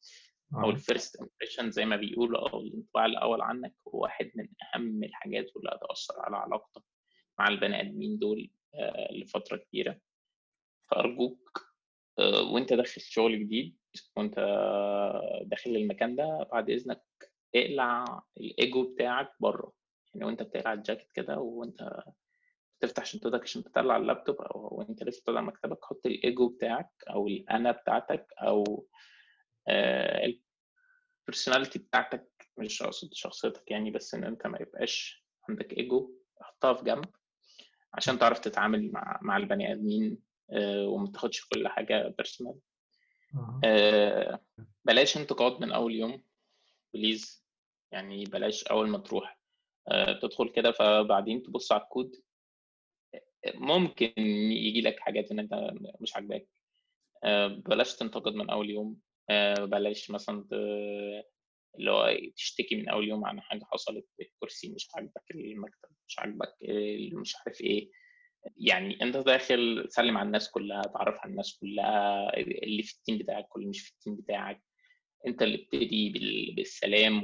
أو 0.55 0.65
آه. 0.65 0.71
ال 0.71 0.79
first 0.79 1.17
impression 1.21 1.71
زي 1.71 1.85
ما 1.85 1.97
بيقولوا 1.97 2.51
أو 2.51 2.61
الانطباع 2.61 3.07
الأول 3.07 3.43
عنك 3.43 3.75
هو 3.89 4.03
واحد 4.03 4.31
من 4.35 4.49
أهم 4.75 5.05
الحاجات 5.05 5.57
واللي 5.57 5.71
هتأثر 5.71 6.15
على 6.21 6.37
علاقتك 6.37 6.83
مع 7.39 7.49
البني 7.49 7.81
آدمين 7.81 8.19
دول 8.19 8.51
آه، 8.75 9.13
لفترة 9.13 9.57
كبيرة 9.57 10.01
فأرجوك 10.91 11.67
آه، 12.19 12.43
وأنت 12.53 12.73
داخل 12.73 13.01
شغل 13.01 13.41
جديد 13.41 13.77
وأنت 14.17 14.35
داخل 15.43 15.71
المكان 15.71 16.17
ده 16.17 16.49
بعد 16.53 16.71
إذنك 16.71 17.03
اقلع 17.55 18.23
الإيجو 18.37 18.95
بتاعك 18.95 19.33
بره 19.41 19.73
يعني 20.17 20.25
وانت 20.25 20.43
بتقلع 20.43 20.73
الجاكيت 20.73 21.13
كده 21.13 21.39
وأنت 21.39 22.03
تفتح 22.81 23.05
شنطتك 23.05 23.43
عشان 23.43 23.65
تطلع 23.65 23.97
اللابتوب 23.97 24.41
أو 24.41 24.69
وأنت 24.73 25.03
لسه 25.03 25.23
طالع 25.27 25.41
مكتبك 25.41 25.85
حط 25.85 26.07
الإيجو 26.07 26.49
بتاعك 26.49 26.91
أو 27.11 27.27
الأنا 27.27 27.73
بتاعتك 27.73 28.27
أو 28.43 28.87
ال 31.29 31.33
personality 31.33 31.79
بتاعتك 31.79 32.49
مش 32.59 32.83
أقصد 32.83 33.15
شخصيتك 33.15 33.71
يعني 33.71 33.91
بس 33.91 34.15
إن 34.15 34.25
أنت 34.25 34.47
ما 34.47 34.59
يبقاش 34.61 35.25
عندك 35.49 35.73
إيجو 35.73 36.11
حطها 36.41 36.75
في 36.75 36.85
جنب 36.85 37.05
عشان 37.95 38.19
تعرف 38.19 38.39
تتعامل 38.39 38.93
مع 38.93 39.19
مع 39.23 39.37
البني 39.37 39.73
آدمين 39.73 40.19
آه، 40.51 40.87
وما 40.87 41.13
تاخدش 41.13 41.49
كل 41.49 41.69
حاجة 41.69 42.15
personal 42.19 42.59
آه. 43.65 44.41
بلاش 44.85 45.17
انتقاد 45.17 45.61
من 45.61 45.73
أول 45.73 45.95
يوم 45.95 46.23
please 46.95 47.47
يعني 47.93 48.25
بلاش 48.25 48.65
أول 48.65 48.89
ما 48.89 48.99
تروح 48.99 49.39
آه، 49.89 50.13
تدخل 50.13 50.49
كده 50.49 50.73
فبعدين 50.73 51.43
تبص 51.43 51.73
على 51.73 51.83
الكود. 51.83 52.17
ممكن 53.55 54.13
يجي 54.53 54.81
لك 54.81 55.01
حاجات 55.01 55.31
إن 55.31 55.39
أنت 55.39 55.73
مش 56.01 56.17
عاجباك. 56.17 56.49
بلاش 57.67 57.97
تنتقد 57.97 58.35
من 58.35 58.51
أول 58.51 58.71
يوم. 58.71 59.01
بلاش 59.61 60.11
مثلا 60.11 60.45
اللي 61.79 61.91
هو 61.91 62.19
تشتكي 62.37 62.77
من 62.77 62.89
أول 62.89 63.09
يوم 63.09 63.25
عن 63.25 63.41
حاجة 63.41 63.65
حصلت 63.65 64.07
الكرسي 64.21 64.69
مش 64.69 64.89
عاجبك 64.95 65.23
المكتب 65.31 65.89
مش 66.09 66.19
عاجبك 66.19 66.55
مش 67.13 67.37
عارف 67.37 67.61
إيه. 67.61 67.91
يعني 68.57 69.03
أنت 69.03 69.17
داخل 69.17 69.87
سلم 69.89 70.19
على 70.19 70.27
الناس 70.27 70.51
كلها 70.51 70.83
تعرف 70.83 71.19
على 71.21 71.31
الناس 71.31 71.59
كلها 71.59 72.37
اللي 72.39 72.83
في 72.83 72.95
ال 72.99 73.03
team 73.03 73.19
بتاعك 73.19 73.57
واللي 73.57 73.69
مش 73.69 73.81
في 73.81 73.93
ال 73.93 73.98
team 73.98 74.17
بتاعك. 74.17 74.63
أنت 75.27 75.43
اللي 75.43 75.63
ابتدي 75.63 76.09
بالسلام 76.57 77.23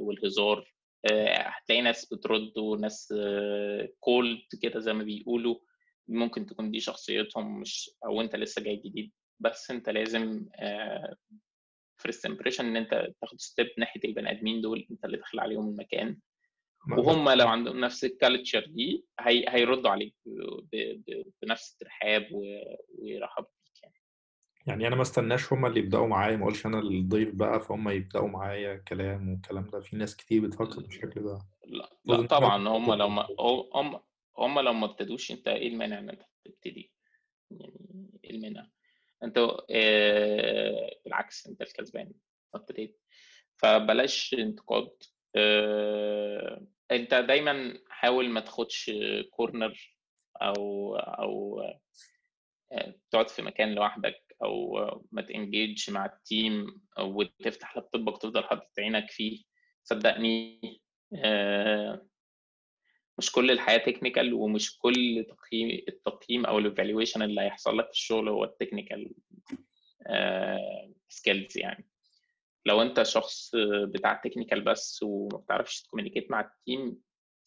والهزار. 0.00 0.73
هتلاقي 1.12 1.82
ناس 1.82 2.14
بترد 2.14 2.58
وناس 2.58 3.14
cold 4.00 4.42
كده 4.62 4.80
زي 4.80 4.92
ما 4.92 5.04
بيقولوا. 5.04 5.56
ممكن 6.08 6.46
تكون 6.46 6.70
دي 6.70 6.80
شخصيتهم 6.80 7.60
مش 7.60 7.90
أو 8.04 8.20
أنت 8.20 8.36
لسه 8.36 8.62
جاي 8.62 8.76
جديد. 8.76 9.12
بس 9.40 9.70
أنت 9.70 9.88
لازم 9.88 10.46
first 11.96 12.26
impression 12.26 12.66
إن 12.66 12.76
أنت 12.76 13.08
تاخد 13.20 13.40
step 13.40 13.70
ناحية 13.78 14.00
البني 14.04 14.30
آدمين 14.30 14.60
دول 14.60 14.86
أنت 14.90 15.04
اللي 15.04 15.16
داخل 15.16 15.40
عليهم 15.40 15.68
المكان. 15.68 16.18
وهم 16.98 17.30
لو 17.30 17.48
عندهم 17.48 17.80
نفس 17.80 18.04
الكالتشر 18.04 18.66
دي 18.66 19.04
هي 19.20 19.44
هيردوا 19.48 19.90
عليك 19.90 20.14
بنفس 21.42 21.72
الترحاب 21.72 22.28
ويرحبوا. 22.98 23.48
يعني 24.66 24.86
أنا 24.86 24.96
ما 24.96 25.02
استناش 25.02 25.52
هم 25.52 25.66
اللي 25.66 25.80
يبدأوا 25.80 26.06
معايا 26.06 26.36
ما 26.36 26.42
اقولش 26.42 26.66
أنا 26.66 26.78
الضيف 26.78 27.34
بقى 27.34 27.60
فهم 27.60 27.88
يبدأوا 27.88 28.28
معايا 28.28 28.76
كلام 28.76 29.28
والكلام 29.30 29.70
ده. 29.70 29.80
في 29.80 29.96
ناس 29.96 30.16
كتير 30.16 30.40
بتفكر 30.40 30.80
بالشكل 30.80 31.22
ده. 31.22 31.38
لا, 31.66 31.90
لا 32.04 32.26
طبعا 32.26 32.68
هم 32.68 32.94
لو 32.94 33.08
ما 33.08 33.26
هم 33.74 34.00
هم 34.38 34.60
لو 34.60 34.72
ما 34.72 34.86
ابتدوش 34.86 35.30
أنت 35.30 35.48
إيه 35.48 35.68
المانع 35.68 35.98
إن 35.98 36.10
أنت 36.10 36.22
تبتدي؟ 36.44 36.92
يعني 37.50 38.20
إيه 38.24 38.30
المانع؟ 38.30 38.66
أنت 39.22 39.38
آه 39.70 40.90
بالعكس 41.04 41.46
أنت 41.46 41.62
الكسبان 41.62 42.12
ابتديت. 42.54 43.00
فبلاش 43.56 44.36
انتقاد. 44.38 44.90
آه 45.36 46.66
أنت 46.90 47.14
دايما 47.14 47.78
حاول 47.88 48.28
ما 48.28 48.40
تاخدش 48.40 48.90
corner 49.30 49.96
أو 50.42 50.96
أو 50.96 51.62
تقعد 53.10 53.28
في 53.30 53.42
مكان 53.42 53.74
لوحدك. 53.74 54.23
أو 54.44 54.78
ما 55.12 55.22
ت 55.22 55.32
engage 55.32 55.90
مع 55.90 56.06
ال 56.06 56.18
team 56.18 56.66
أو 56.98 57.22
تفتح 57.22 57.76
laptopك 57.76 58.14
وتفضل 58.14 58.44
حاطط 58.44 58.70
عينك 58.78 59.10
فيه. 59.10 59.42
صدقني 59.84 60.60
آه، 61.24 62.06
مش 63.18 63.32
كل 63.32 63.50
الحياة 63.50 63.78
technical 63.78 64.34
ومش 64.34 64.78
كل 64.78 65.26
تقييم 65.28 65.84
التقييم 65.88 66.46
أو 66.46 66.58
ال 66.58 66.64
evaluation 66.64 67.22
اللي 67.22 67.40
هيحصل 67.40 67.78
لك 67.78 67.84
في 67.86 67.92
الشغل 67.92 68.28
هو 68.28 68.44
ال 68.44 68.51
technical 68.51 69.14
skills 71.08 71.58
يعني. 71.58 71.88
لو 72.66 72.82
أنت 72.82 73.02
شخص 73.02 73.50
بتاع 73.84 74.14
technical 74.24 74.60
بس 74.60 75.02
وما 75.02 75.38
بتعرفش 75.38 75.82
ت 75.82 75.86
communicate 75.86 76.30
مع 76.30 76.40
ال 76.40 76.52
team 76.52 77.00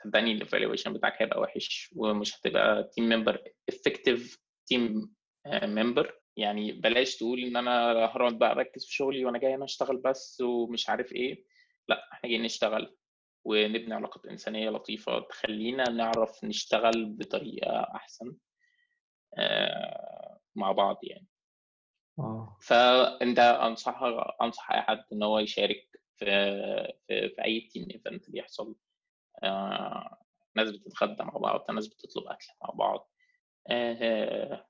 صدقني 0.04 0.32
ال 0.32 0.37
evaluation 0.37 0.94
بتاعك 0.94 1.22
هيبقى 1.22 1.40
وحش 1.42 1.94
ومش 1.96 2.38
هتبقى 2.40 2.90
team 2.94 3.10
member 3.10 3.52
effective 3.70 4.40
team 4.66 5.14
member 5.48 6.20
يعني 6.38 6.72
بلاش 6.72 7.18
تقول 7.18 7.44
إن 7.44 7.58
أنا 7.58 7.92
هقعد 8.06 8.38
بقى 8.38 8.52
أركز 8.52 8.86
في 8.86 8.94
شغلي 8.94 9.26
وأنا 9.26 9.38
جاي 9.38 9.56
أنا 9.56 9.66
أشتغل 9.66 9.98
بس 9.98 10.42
ومش 10.42 10.90
عارف 10.90 11.14
إيه. 11.14 11.46
لأ 11.88 12.10
إحنا 12.14 12.30
جايين 12.30 12.44
نشتغل 12.44 12.98
ونبني 13.46 13.94
علاقات 13.94 14.26
إنسانية 14.26 14.70
لطيفة 14.70 15.20
تخلينا 15.20 15.90
نعرف 15.90 16.44
نشتغل 16.44 17.06
بطريقة 17.06 17.92
أحسن 17.96 18.36
مع 20.56 20.72
بعض 20.72 21.00
يعني. 21.04 21.28
آه. 22.20 22.58
فأنت 22.62 23.40
أنصح 23.40 24.00
أنصح 24.42 24.72
أي 24.72 24.82
حد 24.82 25.04
إن 25.14 25.24
هو 25.24 25.40
يشارك 25.40 26.02
في 26.18 26.26
في, 27.08 27.30
في 27.30 27.44
أي 27.44 27.62
team 27.62 27.88
event 27.92 28.30
بيحصل. 28.30 28.76
آه، 29.44 30.18
ناس 30.56 30.72
بتتغدى 30.72 31.24
مع 31.24 31.38
بعض 31.38 31.72
ناس 31.72 31.88
بتطلب 31.88 32.28
أكل 32.28 32.48
مع 32.62 32.70
بعض. 32.70 33.12
آه، 33.70 34.66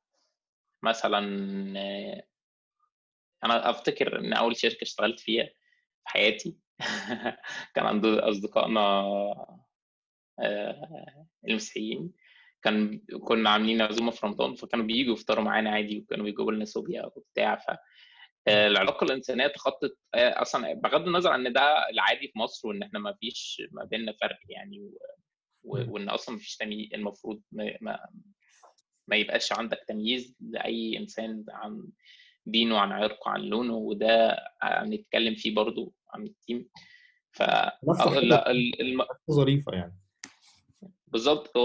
مثلا 0.89 1.19
آه، 1.79 2.23
أنا 3.43 3.69
أفتكر 3.69 4.19
إن 4.19 4.33
أول 4.33 4.57
شركة 4.57 4.83
اشتغلت 4.83 5.19
فيها 5.19 5.45
في 5.45 6.09
حياتي 6.09 6.57
كان 7.75 7.85
عند 7.85 8.05
أصدقائنا 8.05 9.05
المسيحيين 11.47 12.11
كان 12.61 12.99
كنا 12.99 13.49
عاملين 13.49 13.81
عزومة 13.81 14.11
في 14.11 14.25
رمضان 14.25 14.55
فكانوا 14.55 14.85
بييجوا 14.85 15.13
يفطروا 15.13 15.43
معانا 15.43 15.69
عادي 15.69 15.99
وكانوا 15.99 16.25
بيجيبوا 16.25 16.51
لنا 16.51 16.65
صوبيا 16.65 17.05
وبتاع 17.05 17.55
ف 17.55 17.77
العلاقة 18.47 19.03
الإنسانية 19.03 19.47
تخطت 19.47 19.97
أصلا 20.15 20.73
بغض 20.73 21.07
النظر 21.07 21.35
إن 21.35 21.53
ده 21.53 21.89
العادي 21.89 22.27
في 22.27 22.39
مصر 22.39 22.67
وإن 22.67 22.83
إحنا 22.83 22.99
ما 22.99 23.13
فيش 23.13 23.61
ما 23.71 23.83
بيننا 23.83 24.13
فرق 24.21 24.39
يعني 24.49 24.79
و... 24.79 24.91
وإن 25.63 26.09
أصلا 26.09 26.35
ما 26.35 26.41
فيش 26.41 26.57
تمييز 26.57 26.93
المفروض. 26.93 27.41
ما 27.81 28.07
ما 29.07 29.15
يبقاش 29.15 29.53
عندك 29.53 29.83
تمييز 29.87 30.35
لأي 30.39 30.97
إنسان 30.97 31.45
عن 31.49 31.89
دينه 32.45 32.79
عن 32.79 32.91
عرقه 32.91 33.29
عن 33.31 33.41
لونه 33.41 33.75
وده 33.75 34.37
هنتكلم 34.61 35.35
فيه 35.35 35.55
برضو 35.55 35.93
عن 36.13 36.23
التيم. 36.23 36.69
ف 37.31 37.41
الم... 38.79 39.05
ظريفة 39.31 39.71
يعني. 39.73 39.93
بالظبط. 41.07 41.57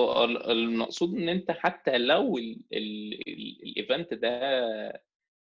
المقصود 0.48 1.14
إن 1.14 1.28
أنت 1.28 1.50
حتى 1.50 1.98
لو 1.98 2.38
ال 2.72 2.96
event 2.96 4.14
ده 4.14 5.02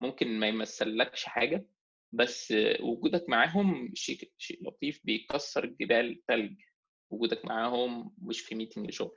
ممكن 0.00 0.38
ما 0.38 0.48
يمثلكش 0.48 1.24
حاجة 1.24 1.66
بس 2.12 2.54
وجودك 2.80 3.28
معاهم 3.28 3.90
شيء 3.94 4.30
شيء 4.38 4.68
لطيف 4.68 5.00
بيكسر 5.04 5.66
جبال 5.66 6.22
ثلج 6.28 6.60
وجودك 7.10 7.44
معاهم 7.44 8.14
مش 8.22 8.40
في 8.40 8.54
meeting 8.54 8.90
شغل 8.90 9.16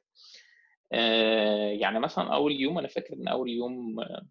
يعني 1.80 2.00
مثلا 2.00 2.34
أول 2.36 2.52
يوم 2.62 2.78
أنا 2.78 2.88
فاكر 2.88 3.14
إن 3.14 3.28
أول 3.28 3.50
يوم 3.50 4.00
آه، 4.00 4.28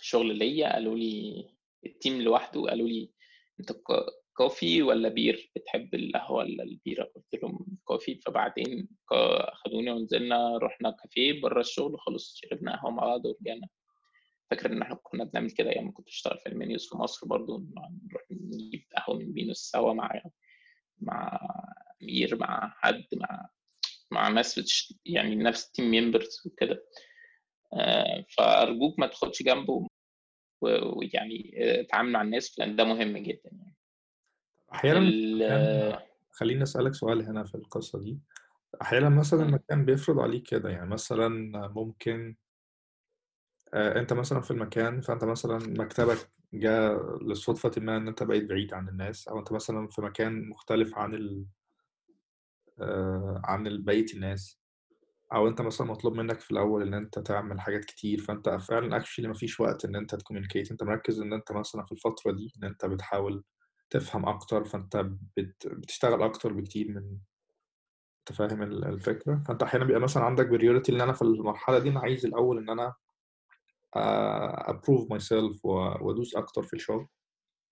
شغل 0.00 0.36
ليا 0.38 0.72
قالوا 0.72 0.96
لي 0.96 1.46
ال 1.86 1.93
team 1.93 2.22
لوحده 2.22 2.60
قالوا 2.62 2.88
لي 2.88 3.10
أنت 3.60 3.72
coffee 4.36 4.82
ولا 4.82 5.08
beer؟ 5.08 5.52
بتحب 5.56 5.94
القهوة 5.94 6.38
ولا 6.38 6.62
البيره 6.64 7.04
قلت 7.04 7.42
لهم 7.42 7.66
coffee 7.84 8.14
فبعدين 8.14 8.88
ك- 9.10 9.50
خدوني 9.54 9.90
ونزلنا 9.90 10.58
رحنا 10.58 10.90
كافيه 10.90 11.40
بره 11.42 11.60
الشغل 11.60 12.00
خلاص 12.00 12.34
شربنا 12.36 12.76
قهوة 12.76 12.90
مع 12.90 13.02
بعض 13.04 13.26
ورجعنا. 13.26 13.68
فاكر 14.50 14.72
إن 14.72 14.82
إحنا 14.82 14.94
كنا 15.02 15.24
بنعمل 15.24 15.50
كده 15.50 15.70
أيام 15.70 15.92
كنت 15.92 16.08
اشتغل 16.08 16.38
في 16.38 16.48
المنيوز 16.48 16.88
في 16.88 16.96
مصر 16.96 17.26
برضو 17.26 17.58
نروح 18.08 18.22
نجيب 18.30 18.84
قهوة 18.96 19.18
من 19.18 19.32
بينوس 19.32 19.58
سوا 19.58 19.92
مع 19.92 20.22
مع 20.98 21.40
مير 22.02 22.36
مع 22.40 22.74
حد 22.76 23.04
مع 23.14 23.48
مع 24.10 24.28
ناس 24.28 24.58
بتش... 24.58 24.94
يعني 25.06 25.36
نفس 25.36 25.66
ال 25.66 25.71
team 25.71 25.90
members 25.90 26.42
وكده. 26.46 26.84
آه، 27.74 28.24
فأرجوك 28.38 28.98
ما 28.98 29.06
تاخدش 29.06 29.42
جنبه 29.42 29.88
ويعني 30.60 31.54
آه، 31.58 31.80
اتعامل 31.80 32.12
مع 32.12 32.22
الناس 32.22 32.58
لأن 32.58 32.76
ده 32.76 32.84
مهم 32.84 33.16
جدا 33.18 33.50
يعني. 33.52 33.74
أحيانا 34.74 34.98
ال- 34.98 35.98
خليني 36.30 36.62
أسألك 36.62 36.94
سؤال 36.94 37.22
هنا 37.22 37.44
في 37.44 37.54
القصة 37.54 37.98
دي. 38.00 38.18
أحيانا 38.82 39.08
مثلا. 39.08 39.42
المكان 39.42 39.84
بيفرض 39.84 40.18
عليك 40.18 40.42
كده 40.42 40.70
يعني 40.70 40.86
مثلا 40.90 41.28
ممكن 41.68 42.36
آه، 43.74 44.00
أنت 44.00 44.12
مثلا 44.12 44.40
في 44.40 44.50
المكان 44.50 45.00
فأنت 45.00 45.24
مثلا 45.24 45.58
مكتبك 45.58 46.30
جاء 46.52 46.98
لصدفة 47.24 47.70
ما 47.76 47.96
إن 47.96 48.08
أنت 48.08 48.22
بقيت 48.22 48.44
بعيد 48.44 48.74
عن 48.74 48.88
الناس 48.88 49.28
أو 49.28 49.38
أنت 49.38 49.52
مثلا 49.52 49.88
في 49.88 50.02
مكان 50.02 50.48
مختلف 50.48 50.98
عن 50.98 51.14
ال 51.14 51.44
آه، 51.44 51.46
عن 53.44 53.66
ال- 53.66 53.82
بقية 53.82 54.06
الناس. 54.14 54.60
أو 55.34 55.48
أنت 55.48 55.60
مثلا 55.60 55.86
مطلوب 55.86 56.14
منك 56.14 56.40
في 56.40 56.50
الأول 56.50 56.82
إن 56.82 56.94
أنت 56.94 57.18
تعمل 57.18 57.60
حاجات 57.60 57.84
كتير 57.84 58.20
فأنت 58.20 58.48
فعلا 58.48 58.96
actually 58.96 59.28
مفيش 59.28 59.60
وقت 59.60 59.84
إن 59.84 59.96
أنت 59.96 60.14
ت 60.14 60.19
communicate 60.19 60.70
أنت 60.70 60.82
مركز 60.82 61.20
إن 61.20 61.32
أنت 61.32 61.52
مثلا 61.52 61.84
في 61.84 61.92
الفترة 61.92 62.32
دي 62.32 62.52
إن 62.58 62.64
أنت 62.68 62.84
بتحاول 62.86 63.44
تفهم 63.90 64.28
أكتر 64.28 64.64
فأنت 64.64 64.96
بت... 65.36 65.66
بتشتغل 65.66 66.22
أكتر 66.22 66.52
بكتير 66.52 66.88
من 66.88 67.18
أنت 68.20 68.38
فاهم 68.38 68.62
ال- 68.62 68.84
الفكرة. 68.84 69.42
فأنت 69.48 69.62
أحيانا 69.62 69.84
بيبقى 69.84 70.00
مثلا 70.00 70.24
عندك 70.24 70.46
priority 70.46 70.92
إن 70.92 71.00
أنا 71.00 71.12
في 71.12 71.22
المرحلة 71.22 71.78
دي 71.78 71.88
أنا 71.88 72.00
عايز 72.00 72.26
الأول 72.26 72.58
إن 72.58 72.70
أنا 72.70 72.94
ا 74.68 75.10
prove 75.10 75.18
myself 75.20 75.64
وأدوس 75.64 76.36
أكتر 76.36 76.62
في 76.62 76.74
الشغل. 76.74 77.06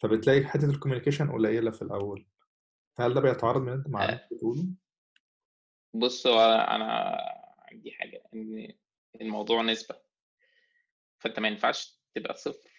فبتلاقي 0.03 0.45
حتة 0.45 0.65
ال 0.71 0.75
communication 0.75 1.33
قليلة 1.33 1.71
في 1.71 1.83
الأول. 1.83 2.27
فهل 2.99 3.15
ده 3.15 3.21
بيتعارض 3.21 3.63
من 3.63 3.73
أنت 3.73 3.89
مع 3.89 4.05
اللي 4.05 4.15
آه، 4.15 4.29
بتقوله؟ 4.33 4.67
بص 5.95 6.27
هو 6.27 6.41
أنا 6.51 7.19
عندي 7.59 7.93
حاجة 7.93 8.23
إن 8.35 8.73
الموضوع 9.21 9.63
نسبة. 9.63 9.97
فأنت 11.19 11.41
ما 11.41 11.49
ينفعش 11.49 11.99
تبقى 12.15 12.35
صفر. 12.35 12.71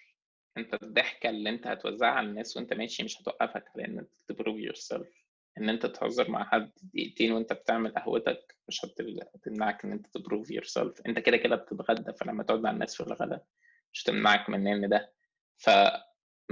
أنت 0.57 0.83
الضحكة 0.83 1.29
اللي 1.29 1.49
أنت 1.49 1.67
هتوزعها 1.67 2.11
على 2.11 2.27
الناس 2.27 2.57
وأنت 2.57 2.73
ماشي 2.73 3.03
مش 3.03 3.21
هتوقفك 3.21 3.63
على 3.75 3.85
إن 3.85 3.99
أنت 3.99 4.09
ت 4.27 4.57
prove 4.59 4.73
yourself 4.75 5.23
إن 5.57 5.69
أنت 5.69 5.85
تهزر 5.85 6.29
مع 6.31 6.43
حد 6.43 6.71
دقيقتين 6.83 7.31
وأنت 7.31 7.53
بتعمل 7.53 7.93
قهوتك 7.93 8.57
مش 8.67 8.85
هت- 8.85 9.01
هتمنعك 9.35 9.85
إن 9.85 9.91
أنت 9.91 10.07
ت 10.17 10.51
prove 10.51 10.63
yourself 10.63 11.01
أنت 11.07 11.19
كده 11.19 11.37
كده 11.37 11.55
بتتغدى 11.55 12.13
فلما 12.13 12.43
تقعد 12.43 12.59
مع 12.59 12.71
الناس 12.71 12.95
في 12.95 13.03
الغداء 13.03 13.45
مش 13.93 14.03
هتمنعك 14.03 14.49
من 14.49 14.67
إن 14.67 14.89
ده. 14.89 15.13
ف 15.57 15.69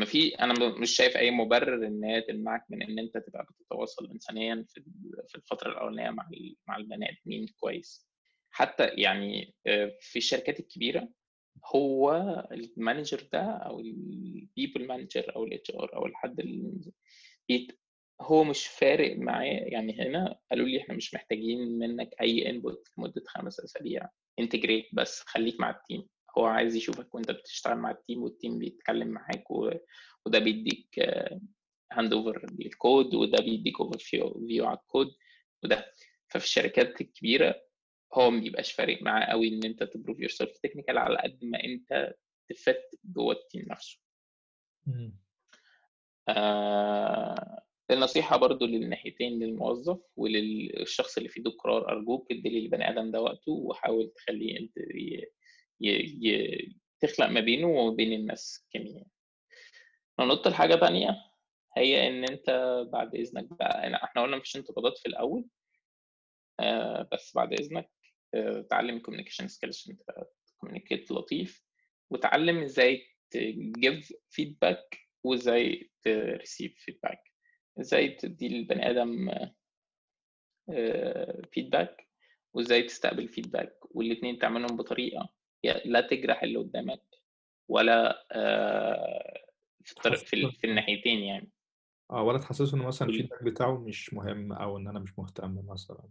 ما 0.01 0.05
في 0.05 0.29
أنا 0.35 0.69
مش 0.69 0.95
شايف 0.95 1.17
أي 1.17 1.31
مبرر 1.31 1.87
إن 1.87 2.03
هي 2.03 2.21
تمنعك 2.21 2.65
من 2.69 2.83
إن 2.83 2.99
أنت 2.99 3.17
تبقى 3.17 3.45
بتتواصل 3.49 4.11
انسانيا 4.11 4.65
في 4.69 4.83
في 5.27 5.35
الفترة 5.35 5.71
الأولانية 5.71 6.09
مع 6.09 6.29
مع 6.67 6.77
البني 6.77 7.09
آدمين 7.09 7.47
كويس. 7.59 8.07
حتى 8.51 8.87
يعني 8.87 9.55
آه، 9.67 9.97
في 10.01 10.15
الشركات 10.19 10.59
الكبيرة 10.59 11.09
هو 11.75 12.11
ال 12.51 12.61
manager 12.61 13.29
ده 13.33 13.41
أو 13.41 13.79
ال 13.79 13.94
people 13.94 14.87
manager 14.87 15.35
أو 15.35 15.43
ال 15.43 15.71
HR 15.71 15.95
أو 15.95 16.05
الحد 16.05 16.39
اللي 16.39 17.67
هو 18.21 18.43
مش 18.43 18.67
فارق 18.67 19.17
معاه. 19.17 19.45
يعني 19.45 19.99
هنا 20.01 20.39
قالوا 20.51 20.67
لي 20.67 20.81
إحنا 20.81 20.95
مش 20.95 21.13
محتاجين 21.13 21.79
منك 21.79 22.09
أي 22.21 22.49
input 22.49 22.87
لمدة 22.97 23.23
خمس 23.27 23.59
أسابيع. 23.59 24.09
integrate 24.39 24.85
بس 24.93 25.21
خليك 25.25 25.59
مع 25.59 25.69
ال 25.69 25.77
team 25.77 26.07
هو 26.37 26.45
عايز 26.45 26.75
يشوفك 26.75 27.15
وانت 27.15 27.31
بتشتغل 27.31 27.77
مع 27.77 27.91
ال 27.91 27.97
team 27.97 28.23
وال 28.23 28.35
team 28.35 28.59
بيتكلم 28.59 29.07
معاك 29.07 29.51
و... 29.51 29.71
وده 30.25 30.39
بيديك 30.39 30.99
hand 31.91 32.13
over 32.13 32.45
لل 32.59 32.78
code 32.78 33.15
وده 33.15 33.43
بيديك 33.43 33.81
overview 33.81 34.65
على 34.65 34.77
الكود 34.77 35.11
وده 35.63 35.93
ففي 36.27 36.45
الشركات 36.45 37.01
الكبيرة 37.01 37.55
هو 38.13 38.29
ما 38.31 38.39
بيبقاش 38.39 38.71
فارق 38.71 39.01
معاه 39.03 39.25
قوي 39.25 39.47
ان 39.47 39.63
انت 39.63 39.83
ت 39.83 40.19
prove 40.19 40.29
yourself 40.29 40.57
technical 40.57 40.97
على 40.97 41.17
قد 41.17 41.39
ما 41.43 41.63
انت 41.63 42.13
ت 42.49 42.57
fit 42.57 42.81
جوه 43.03 43.33
ال 43.33 43.39
team 43.39 43.65
نفسه 43.69 43.99
آه 46.27 47.61
النصيحة 47.91 48.37
برضو 48.37 48.65
للناحيتين 48.65 49.39
للموظف 49.43 49.99
وللشخص 50.15 51.17
اللي 51.17 51.29
في 51.29 51.37
ايده 51.37 51.51
قرار 51.51 51.89
أرجوك 51.89 52.31
ادي 52.31 52.49
للبني 52.49 52.89
آدم 52.89 53.11
ده 53.11 53.21
وقته 53.21 53.51
وحاول 53.51 54.11
تخليه. 54.15 54.69
تخلق 56.99 57.27
ما 57.27 57.39
بينه 57.39 57.67
وبين 57.67 58.13
الناس 58.13 58.67
كيمياء 58.71 59.07
ننط 60.19 60.47
لحاجة 60.47 60.75
تانية 60.75 61.17
هي 61.77 62.07
إن 62.07 62.23
أنت 62.23 62.49
بعد 62.93 63.15
إذنك 63.15 63.45
بقى 63.53 63.95
إحنا 64.03 64.21
قلنا 64.21 64.37
مفيش 64.37 64.55
انتقادات 64.55 64.97
في 64.97 65.05
الأول 65.09 65.45
آه 66.59 67.09
بس 67.11 67.35
بعد 67.35 67.53
إذنك 67.53 67.89
آه 68.33 68.61
تعلم 68.69 68.99
communication 68.99 69.47
skills 69.47 69.85
أنت 69.89 70.27
ت 70.47 70.52
communicate 70.52 71.11
لطيف 71.11 71.63
وتعلم 72.09 72.57
إزاي 72.63 73.07
ت 73.31 73.47
give 73.47 74.13
feedback 74.29 74.97
وإزاي 75.23 75.91
ت 76.03 76.12
receive 76.12 76.75
feedback 76.77 77.23
إزاي 77.79 78.09
تدي 78.09 78.47
للبني 78.49 78.89
آدم 78.89 79.29
feedback 81.51 82.07
وإزاي 82.53 82.83
تستقبل 82.83 83.27
فيدباك 83.27 83.77
والاتنين 83.95 84.39
تعملهم 84.39 84.77
بطريقة 84.77 85.29
لا 85.63 86.01
تجرح 86.01 86.43
اللي 86.43 86.59
قدامك 86.59 87.01
ولا 87.67 88.25
آه 88.31 89.45
في, 89.83 90.15
في, 90.15 90.51
في 90.51 90.67
الناحيتين 90.67 91.19
يعني. 91.19 91.51
آه 92.11 92.23
ولا 92.23 92.37
تحسسه 92.37 92.77
إن 92.77 92.81
مثلا 92.81 93.09
الفيدباك 93.09 93.43
بتاعه 93.43 93.77
مش 93.77 94.13
مهم 94.13 94.53
أو 94.53 94.77
إن 94.77 94.87
أنا 94.87 94.99
مش 94.99 95.19
مهتم 95.19 95.65
مثلا. 95.67 96.03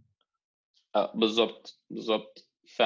آه 0.95 1.11
بالظبط 1.15 1.81
بالظبط 1.89 2.49
ف 2.67 2.81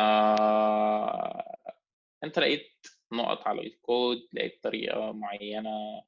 أنت 2.24 2.40
لقيت 2.40 2.88
نقط 3.12 3.48
على 3.48 3.62
الكود 3.62 4.28
لقيت 4.34 4.64
طريقة 4.64 5.12
معينة 5.12 6.02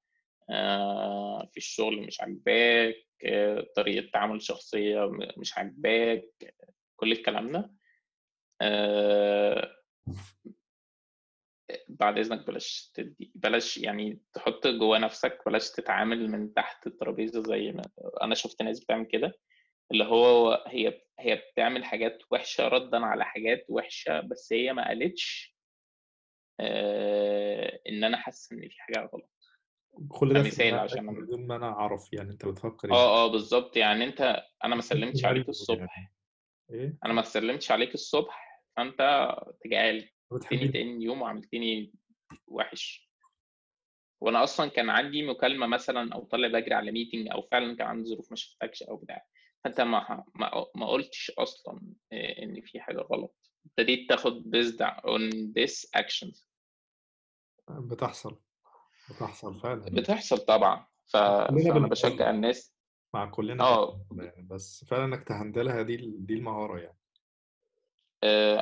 آه، 0.49 1.45
في 1.51 1.57
الشغل 1.57 2.01
مش 2.07 2.21
عاجباك 2.21 2.95
طريقة 3.75 4.09
تعامل 4.13 4.41
شخصية 4.41 4.99
م- 5.05 5.31
مش 5.37 5.57
عاجباك 5.57 6.55
كل 6.95 7.11
الكلام 7.11 7.51
ده. 7.51 7.73
آه، 8.61 9.76
بعد 11.87 12.17
إذنك 12.17 12.47
بلاش 12.47 12.91
تدي 12.93 13.31
بلاش 13.35 13.77
يعني 13.77 14.21
تحط 14.33 14.67
جوا 14.67 14.97
نفسك 14.97 15.41
بلاش 15.45 15.71
تتعامل 15.71 16.31
من 16.31 16.53
تحت 16.53 16.87
الترابيزة 16.87 17.43
زي 17.43 17.71
ما 17.71 17.81
أنا 18.21 18.35
شفت 18.35 18.61
ناس 18.61 18.79
بتعمل 18.79 19.05
كده 19.05 19.33
اللي 19.91 20.03
هو 20.03 20.63
هي 20.67 21.01
هي 21.19 21.35
بتعمل 21.35 21.85
حاجات 21.85 22.23
وحشة 22.31 22.67
ردا 22.67 23.05
على 23.05 23.25
حاجات 23.25 23.65
وحشة 23.69 24.21
بس 24.21 24.53
هي 24.53 24.73
ما 24.73 24.87
قالتش 24.87 25.57
آه، 26.59 27.79
إن 27.89 28.03
أنا 28.03 28.17
حاسس 28.17 28.51
إن 28.51 28.61
في 28.69 28.81
حاجة 28.81 29.09
غلط. 29.13 29.29
كل 30.09 30.33
ده 30.33 30.41
دماغك 30.41 30.73
عشان 30.73 31.05
من 31.05 31.25
دون 31.25 31.47
ما 31.47 31.55
أنا 31.55 31.67
أعرف 31.67 32.13
يعني 32.13 32.31
أنت 32.31 32.45
بتفكر 32.45 32.87
إزاي 32.87 32.99
آه 32.99 33.25
آه 33.25 33.31
بالظبط 33.31 33.77
يعني 33.77 34.03
أنت 34.03 34.43
أنا 34.63 34.75
ما 34.75 34.81
سلمتش 34.81 35.25
عليك 35.25 35.49
الصبح. 35.49 35.97
يعني؟ 35.97 36.13
إيه؟ 36.69 36.97
أنا 37.05 37.13
ما 37.13 37.21
سلمتش 37.21 37.71
عليك 37.71 37.93
الصبح 37.93 38.46
فانت 38.77 39.31
تجعلتني 39.63 40.11
بتحبي 40.31 40.67
تاني 40.67 41.03
يوم 41.03 41.21
وعملتني 41.21 41.93
وحش. 42.47 43.07
وأنا 44.21 44.43
أصلا 44.43 44.69
كان 44.69 44.89
عندي 44.89 45.25
مكالمة 45.25 45.67
مثلا 45.67 46.13
أو 46.13 46.23
طالع 46.23 46.47
بجري 46.47 46.73
على 46.73 46.91
ميتنج 46.91 47.27
أو 47.31 47.41
فعلا 47.41 47.75
كان 47.75 47.87
عندي 47.87 48.09
ظروف 48.09 48.31
ما 48.31 48.35
شفتكش 48.35 48.83
أو 48.83 48.97
بتاع. 48.97 49.25
فأنت 49.63 49.81
ما 49.81 50.23
ما, 50.75 50.87
قلتش 50.87 51.31
أصلا 51.31 51.81
آه، 52.11 52.43
إن 52.43 52.61
في 52.61 52.79
حاجة 52.79 52.97
غلط. 52.97 53.51
ابتديت 53.65 54.09
تاخد 54.09 54.55
based 54.55 54.85
on 55.05 55.31
this 55.59 55.89
actions. 56.01 56.47
بتحصل. 57.69 58.39
بتحصل 59.09 59.59
فعلا. 59.59 59.85
بتحصل 59.85 60.37
طبعا. 60.37 60.87
ف... 61.05 61.17
فأنا 61.17 61.87
بشجع 61.87 62.29
الناس. 62.29 62.77
مع 63.13 63.25
كلنا 63.25 63.63
آه. 63.63 64.05
بس 64.49 64.85
فعلا 64.85 65.05
إنك 65.05 65.27
ت 65.27 65.34
handle 65.34 65.75
ها 65.75 65.81
دي 65.81 65.97
دي 66.17 66.33
المهارة 66.33 66.79
يعني. 66.79 66.96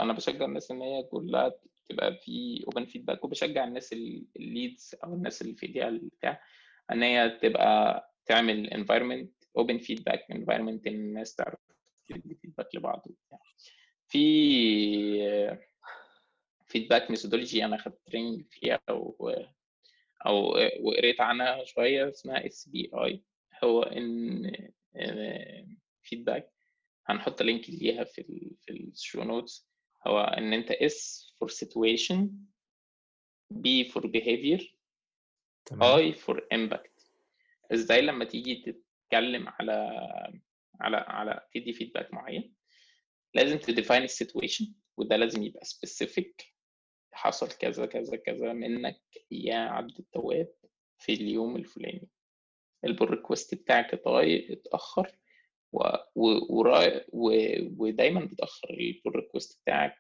أنا 0.02 0.14
بشجع 0.14 0.46
الناس 0.46 0.72
إن 0.72 0.82
هي 0.82 1.04
كلها 1.04 1.54
تبقى 1.90 2.16
في 2.18 2.64
open 2.68 2.86
feedback 2.86 3.24
وبشجع 3.24 3.64
الناس 3.64 3.94
ال 3.94 4.11
leads 4.11 4.96
أو 5.04 5.14
الناس 5.14 5.42
اللي 5.42 5.56
في 5.56 5.66
ايديها 5.66 6.00
بتاع 6.20 6.42
إن 6.92 7.04
هي 7.04 7.30
تبقى 7.42 8.06
تعمل 8.26 8.70
environment 8.70 9.62
open 9.62 9.80
feedback 9.86 10.20
environment 10.36 10.88
إن 10.88 10.96
الناس 10.96 11.36
تعرف 11.36 11.60
تدي 12.10 12.36
feedback 12.36 12.76
لبعض 12.76 13.04
وبتاع. 13.06 13.40
في 14.08 15.58
feedback 16.66 17.10
methodology 17.12 17.66
أنا 17.66 17.78
خدت 17.78 18.00
training 18.06 18.46
فيها 18.50 18.80
أو 18.90 19.32
أو 20.26 20.50
وقريت 20.82 21.22
عنها 21.22 21.64
شوية 21.64 22.10
اسمها 22.10 22.46
SBI 22.46 23.24
هو 23.64 23.84
إن 23.84 24.52
feedback 26.02 26.55
هنحط 27.06 27.42
link 27.42 27.70
ليها 27.70 28.04
في 28.04 28.22
ال 28.22 28.52
في 28.62 28.72
الشو 28.72 29.24
notes 29.24 29.68
هو 30.08 30.20
إن 30.20 30.54
أنت 30.54 30.72
S 30.72 31.28
for 31.40 31.50
situation 31.50 32.16
B 33.50 33.84
for 33.86 34.12
behavior 34.12 34.64
تمام. 35.66 35.98
I 35.98 36.14
for 36.14 36.48
impact. 36.54 37.06
إزاي 37.74 38.02
لما 38.02 38.26
تيجي 38.26 38.56
تتكلم 38.56 39.48
على 39.48 39.74
على 40.80 40.98
على 40.98 41.48
تدي 41.54 41.74
feedback 41.74 42.14
معين 42.14 42.56
لازم 43.34 43.58
ت 43.58 43.64
define 43.64 44.04
ال 44.04 44.11
situation 44.11 44.74
وده 44.98 45.16
لازم 45.16 45.44
يبقى 45.44 45.66
specific. 45.66 46.46
حصل 47.12 47.48
كذا 47.48 47.86
كذا 47.86 48.16
كذا 48.18 48.54
منك 48.54 49.02
يا 49.32 49.56
عبد 49.58 50.00
التواب 50.00 50.54
في 50.98 51.14
اليوم 51.14 51.56
الفلاني. 51.56 52.08
ال 52.86 52.91
pull 52.91 53.10
request 53.10 53.56
بتاعك 53.56 53.94
اتغير 53.94 54.62
ودايما 57.78 58.26
بتأخر 58.26 58.70
ال 58.70 58.79
pull 58.79 59.16
request 59.16 59.62
بتاعك. 59.62 59.96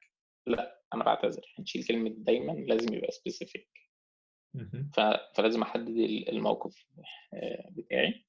لا 0.47 0.81
أنا 0.93 1.03
بعتذر 1.03 1.53
هنشيل 1.59 1.83
كلمة 1.83 2.09
دايما 2.17 2.51
لازم 2.51 2.93
يبقى 2.93 3.11
specific. 3.11 3.69
فلازم 5.35 5.61
أحدد 5.61 5.97
الموقف 6.29 6.85
آه، 7.33 7.69
بتاعي. 7.71 8.25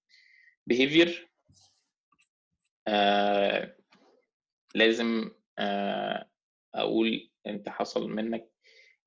behavior 0.73 1.11
آه 2.89 3.77
لازم 4.75 5.31
آه 5.59 6.31
أقول 6.75 7.31
أنت 7.47 7.69
حصل 7.69 8.09
منك 8.09 8.51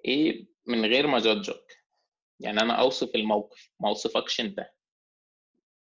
إيه 0.06 0.48
من 0.68 0.86
غير 0.86 1.08
ما 1.08 1.20
judge 1.20 1.68
ك 1.68 1.78
يعني 2.40 2.62
أنا 2.62 2.74
أوصف 2.74 3.16
الموقف 3.16 3.72
ما 3.80 3.90
أوصفكش 3.90 4.42
أنت. 4.42 4.70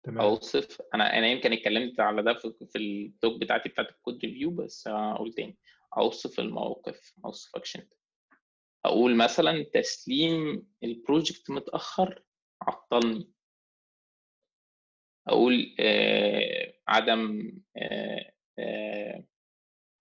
تمام. 0.07 0.21
اوصف. 0.21 0.83
أنا 0.95 1.19
أنا 1.19 1.27
يمكن 1.27 1.53
اتكلمت 1.53 2.01
على 2.01 2.23
ده 2.23 2.35
في, 2.35 2.55
في 2.73 2.79
ال 2.79 2.91
talk 2.91 3.41
بتاعتي 3.41 3.69
بتاعت 3.69 3.89
ال 3.89 3.96
code 3.96 4.25
review 4.25 4.51
بس 4.51 4.89
هقول 4.89 5.33
تاني. 5.33 5.59
أوصف 5.97 6.41
الموقف 6.41 7.13
ما 7.19 7.25
أوصفكش 7.25 7.77
أنت. 7.77 7.93
أقول 8.85 9.17
مثلا 9.17 9.63
تسليم 9.63 10.67
ال 10.85 10.93
project 10.93 11.51
متأخر 11.51 12.23
عطلني. 12.63 13.33
أقول 15.29 15.77
آه 15.81 16.75
عدم 16.89 17.53
آه 17.77 18.33
آه 18.59 19.25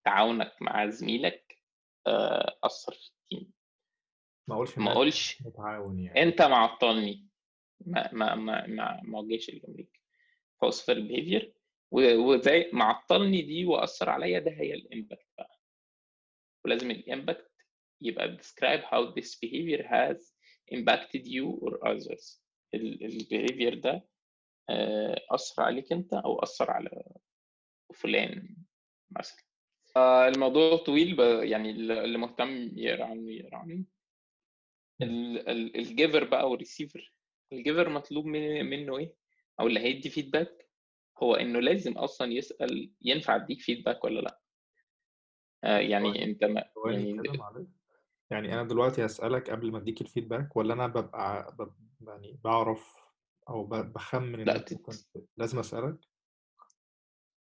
تعاونك 0.06 0.54
مع 0.62 0.90
زميلك 0.90 1.62
آه 2.08 2.58
أثر 2.64 2.94
في 2.94 3.10
ال 3.10 3.18
team 3.18 3.54
ما 4.48 4.56
أقولش 4.56 4.78
ما 4.78 4.92
أقولش 4.92 5.42
يعني. 5.42 6.24
أنت 6.24 6.42
معطلني 6.42 7.28
ما 7.82 8.14
ما 8.14 8.36
ما 8.36 8.68
ما 8.68 9.02
ما 9.04 9.20
وجهش 9.20 9.50
اللي 9.50 9.60
جنبيك 9.60 10.02
فاوصف 10.62 10.90
ال 10.90 10.96
behavior. 10.96 11.54
وزي 11.92 12.70
معطلني 12.74 13.42
دي 13.42 13.66
وأثر 13.66 14.10
عليا 14.10 14.40
ده 14.40 14.52
هي 14.52 14.74
ال 14.74 14.81
impact 14.81 15.28
بقى. 15.38 15.60
ولازم 16.66 16.92
ال 16.92 17.00
impact 17.00 17.52
يبقى 18.02 18.38
describe 18.38 18.82
how 18.82 19.14
this 19.16 19.36
behavior 19.36 19.84
has 19.84 20.34
impacted 20.72 21.26
you 21.28 21.46
or 21.62 21.88
others. 21.88 22.42
ال 22.74 22.85
behavior 22.85 23.80
ده 23.80 24.08
آه، 24.70 25.22
أثر 25.32 25.64
عليك 25.64 25.92
أنت 25.92 26.14
أو 26.14 26.40
أثر 26.40 26.72
على 26.72 27.04
فلان 27.94 28.56
مثلا. 29.12 29.44
آه، 29.98 30.28
الموضوع 30.28 30.78
طويل 30.78 31.20
يعني 31.44 31.70
اللي 31.72 32.18
مهتم 32.18 32.72
يقرا 32.78 33.06
عنه 33.06 33.32
يقرا 33.32 33.58
عنه 33.58 33.84
ال 35.76 35.84
giver 35.84 36.24
بقى 36.24 36.50
والريسيفر 36.50 37.14
ال 37.58 37.63
giver 37.63 37.90
مطلوب 37.90 38.26
من- 38.26 38.66
منه 38.66 38.98
إيه؟ 38.98 39.16
أو 39.60 39.68
اللي 39.68 39.80
هيدي 39.80 40.10
feedback 40.10 40.70
هو 41.24 41.36
إنه 41.36 41.60
لازم 41.60 41.92
أصلا 41.92 42.34
يسأل 42.34 42.92
ينفع 43.02 43.36
أديك 43.36 43.62
feedback 43.62 44.04
ولا 44.04 44.20
لأ؟ 44.20 44.40
آه، 45.64 45.78
يعني 45.80 46.24
أنت 46.24 46.44
ما 46.44 46.64
يعني 46.86 47.22
يعني 48.32 48.54
أنا 48.54 48.64
دلوقتي 48.64 49.06
هسألك 49.06 49.50
قبل 49.50 49.72
ما 49.72 49.78
أديك 49.78 50.02
الفيدباك 50.02 50.56
ولا 50.56 50.74
أنا 50.74 50.88
ببقى 50.88 51.56
بب- 51.60 52.08
يعني 52.08 52.40
بعرف 52.44 52.96
أو 53.50 53.64
بخمن 53.66 54.44
لأ 54.44 54.66
ممكن 54.72 54.94
لازم 55.38 55.60
أسألك؟ 55.60 55.98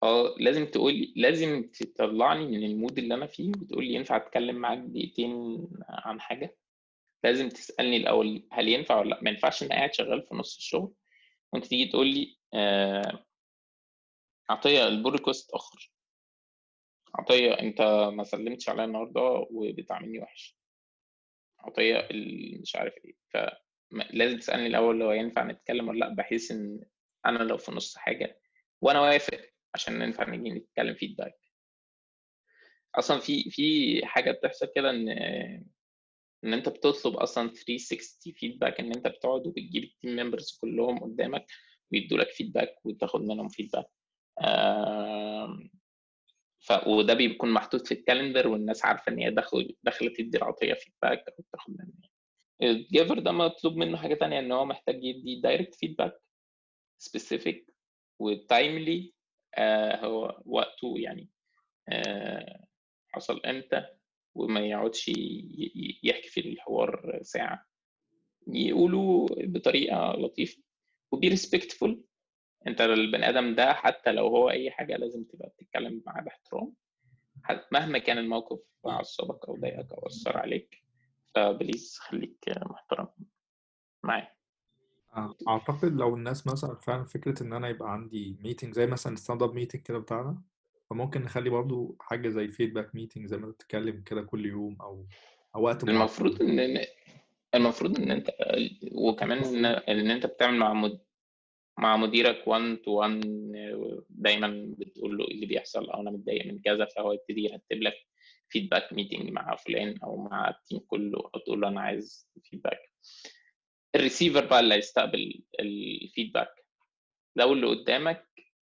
آه 0.03 0.35
لازم 0.37 0.65
تقول 0.65 1.13
لازم 1.15 1.63
تطلعني 1.63 2.47
من 2.47 2.63
المود 2.63 2.97
اللي 2.97 3.13
أنا 3.13 3.25
فيه 3.25 3.51
وتقول 3.61 3.85
لي 3.85 3.93
ينفع 3.93 4.17
أتكلم 4.17 4.55
معاك 4.55 4.77
دقيقتين 4.77 5.67
عن 5.89 6.21
حاجة؟ 6.21 6.55
لازم 7.23 7.49
تسألني 7.49 7.97
الأول 7.97 8.47
هل 8.51 8.67
ينفع 8.67 8.99
ولا 8.99 9.09
لأ. 9.09 9.23
ما 9.23 9.29
ينفعش 9.29 9.63
إن 9.63 9.69
قاعد 9.69 9.93
شغال 9.93 10.23
في 10.23 10.35
نص 10.35 10.55
الشغل 10.57 10.93
وأنت 11.53 11.65
تيجي 11.65 11.91
تقول 11.91 12.07
لي 12.07 12.37
آه، 12.53 13.25
عطية 14.49 14.87
ال 14.87 14.92
pull 14.92 15.11
request 15.13 15.49
اتاخر 15.49 15.91
عطية 17.15 17.51
أنت 17.53 17.81
ما 18.13 18.23
سلمتش 18.23 18.69
عليا 18.69 18.85
النهارده 18.85 19.21
وبتعاملني 19.51 20.19
وحش. 20.19 20.57
عطية 21.59 22.07
مش 22.61 22.75
عارف 22.75 22.93
إيه. 23.05 23.13
فلازم 23.33 24.37
تسألني 24.39 24.67
الأول 24.67 24.99
لو 24.99 25.11
ينفع 25.11 25.43
نتكلم 25.43 25.87
ولا 25.87 25.99
لأ 25.99 26.13
بحيث 26.13 26.51
إن 26.51 26.85
أنا 27.25 27.43
لو 27.43 27.57
في 27.57 27.71
نص 27.71 27.97
حاجة 27.97 28.39
وأنا 28.81 29.01
وافق 29.01 29.49
عشان 29.73 29.99
ننفع 29.99 30.29
نيجي 30.29 30.49
نتكلم 30.49 30.95
feedback 30.95 31.39
أصلا 32.95 33.19
في 33.19 33.49
في 33.49 34.01
حاجة 34.05 34.31
بتحصل 34.31 34.71
كده 34.75 34.89
إن 34.89 35.09
إن 36.43 36.53
أنت 36.53 36.69
بتطلب 36.69 37.15
أصلا 37.15 37.49
360 37.49 38.33
feedback 38.33 38.79
إن 38.79 38.85
أنت 38.95 39.07
بتقعد 39.07 39.47
وبتجيب 39.47 39.83
ال 39.83 39.90
team 39.90 40.15
members 40.15 40.57
كلهم 40.61 40.99
قدامك 40.99 41.45
ويدوا 41.91 42.17
لك 42.17 42.29
feedback 42.29 42.75
وتاخد 42.85 43.21
منهم 43.21 43.47
feedback 43.49 43.85
ف 46.59 46.87
وده 46.87 47.13
بيكون 47.13 47.49
محطوط 47.51 47.87
في 47.87 47.93
ال 47.93 47.99
calendar 47.99 48.47
والناس 48.47 48.85
عارفة 48.85 49.11
إن 49.11 49.19
هي 49.19 49.31
داخل 49.31 49.75
داخله 49.83 50.09
تدي 50.17 50.37
لعطية 50.37 50.73
feedback 50.73 51.25
أو 51.27 51.43
تاخد 51.53 51.73
منها 51.79 52.09
ال 52.61 52.71
giver 52.71 53.19
ده 53.19 53.31
مطلوب 53.31 53.75
منه 53.77 53.97
حاجة 53.97 54.13
تانية 54.15 54.39
إن 54.39 54.51
هو 54.51 54.65
محتاج 54.65 55.03
يدي 55.03 55.41
direct 55.41 55.75
feedback 55.75 56.21
specific 56.97 57.73
و 58.19 58.33
timely 58.33 59.13
هو 60.03 60.41
وقته 60.45 60.95
يعني 60.97 61.29
آه، 61.89 62.65
حصل 63.09 63.39
إمتى. 63.45 63.87
وما 64.35 64.59
يقعدش 64.59 65.07
يحكي 66.03 66.29
في 66.29 66.39
الحوار 66.39 67.19
ساعة. 67.21 67.65
يقولوا 68.47 69.27
بطريقة 69.37 70.11
لطيفة 70.11 70.61
و 71.11 71.17
be 71.17 71.27
respectful 71.27 72.03
انت 72.67 72.81
البني 72.81 73.29
آدم 73.29 73.55
ده 73.55 73.73
حتى 73.73 74.11
لو 74.11 74.27
هو 74.27 74.49
أي 74.49 74.71
حاجة 74.71 74.95
لازم 74.97 75.23
تبقى 75.23 75.49
بتتكلم 75.49 76.03
معاه 76.05 76.21
باحترام. 76.23 76.73
حت- 77.43 77.67
مهما 77.73 77.99
كان 77.99 78.17
الموقف 78.17 78.59
عصبك 78.85 79.45
أو 79.49 79.55
ضايقك 79.57 79.91
أو 79.91 80.07
اثر 80.07 80.37
عليك 80.37 80.83
ف 81.35 81.44
please 81.44 81.97
خليك 81.99 82.37
محترم 82.65 83.07
معاه. 84.03 84.27
أعتقد 85.47 85.93
لو 85.95 86.15
الناس 86.15 86.47
مثلا 86.47 86.75
فعلا 86.75 87.03
فكرة 87.05 87.43
إن 87.43 87.53
أنا 87.53 87.69
يبقى 87.69 87.93
عندي 87.93 88.37
meeting 88.43 88.73
زي 88.73 88.87
مثلا 88.87 89.15
stand 89.15 89.43
up 89.43 89.53
meeting 89.53 89.81
كده 89.81 89.97
بتاعنا 89.99 90.41
فممكن 90.93 91.21
نخلي 91.21 91.49
برضو 91.49 91.97
حاجة 91.99 92.29
زي 92.29 92.47
feedback 92.47 92.95
meeting 92.95 93.25
زي 93.25 93.37
ما 93.37 93.47
بتتكلم 93.47 94.01
كده 94.01 94.21
كل 94.21 94.45
يوم 94.45 94.81
أو 94.81 95.05
أو 95.55 95.61
وقت 95.63 95.83
المفروض 95.83 96.41
إن 96.41 96.85
المفروض 97.55 97.99
إن 97.99 98.11
أنت 98.11 98.29
وكمان 98.91 99.37
إن 99.37 99.65
إن 99.65 100.11
أنت 100.11 100.25
بتعمل 100.25 100.57
مع 100.57 100.73
مد... 100.73 100.99
مع 101.77 101.97
مديرك 101.97 102.47
1 102.47 102.77
to 102.77 102.91
1 102.91 103.21
دايما 104.09 104.73
بتقول 104.77 105.17
له 105.17 105.27
إيه 105.27 105.35
اللي 105.35 105.45
بيحصل 105.45 105.89
أو 105.89 106.01
أنا 106.01 106.11
متضايق 106.11 106.45
من 106.45 106.59
كذا 106.61 106.85
فهو 106.85 107.13
يبتدي 107.13 107.43
يرتب 107.43 107.81
لك 107.81 107.95
feedback 108.49 108.93
meeting 108.93 109.29
مع 109.31 109.55
فلان 109.55 109.97
أو 110.03 110.17
مع 110.17 110.49
ال 110.49 110.55
team 110.55 110.79
كله 110.79 111.19
أو 111.35 111.39
تقول 111.39 111.61
له 111.61 111.67
أنا 111.67 111.81
عايز 111.81 112.29
feedback 112.43 112.79
الريسيفر 113.95 114.45
بقى 114.45 114.59
اللي 114.59 114.75
هيستقبل 114.75 115.43
ال 115.59 115.71
feedback 115.71 116.65
لو 117.35 117.53
اللي 117.53 117.67
قدامك 117.67 118.27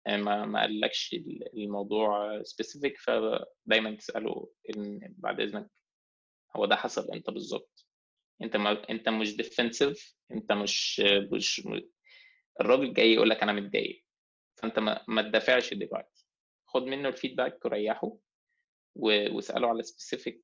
ما 0.09 0.47
ما 0.47 0.61
قالكش 0.61 1.17
الموضوع 1.55 2.43
specific 2.43 2.99
فدايما 2.99 3.97
تسأله 3.97 4.51
إن 4.77 5.15
بعد 5.19 5.41
إذنك 5.41 5.71
هو 6.57 6.67
ده 6.67 6.77
حصل 6.77 7.13
إمتى 7.15 7.33
بالظبط؟ 7.33 7.87
أنت 8.43 8.57
ما 8.57 8.91
أنت 8.91 9.09
مش 9.09 9.37
defensive 9.37 10.15
أنت 10.31 10.53
مش 10.53 11.01
مش 11.33 11.69
الراجل 12.61 12.95
جاي 12.95 13.13
يقول 13.13 13.31
لك 13.31 13.43
أنا 13.43 13.53
متضايق 13.53 14.05
فأنت 14.57 14.79
ما, 14.79 15.05
ما 15.09 15.23
تدافعش 15.23 15.75
دلوقتي. 15.75 16.27
خد 16.67 16.83
منه 16.83 17.09
ال 17.09 17.15
feedback 17.15 17.65
وريحه 17.65 18.17
واسأله 18.97 19.69
على 19.69 19.83
specific 19.83 20.37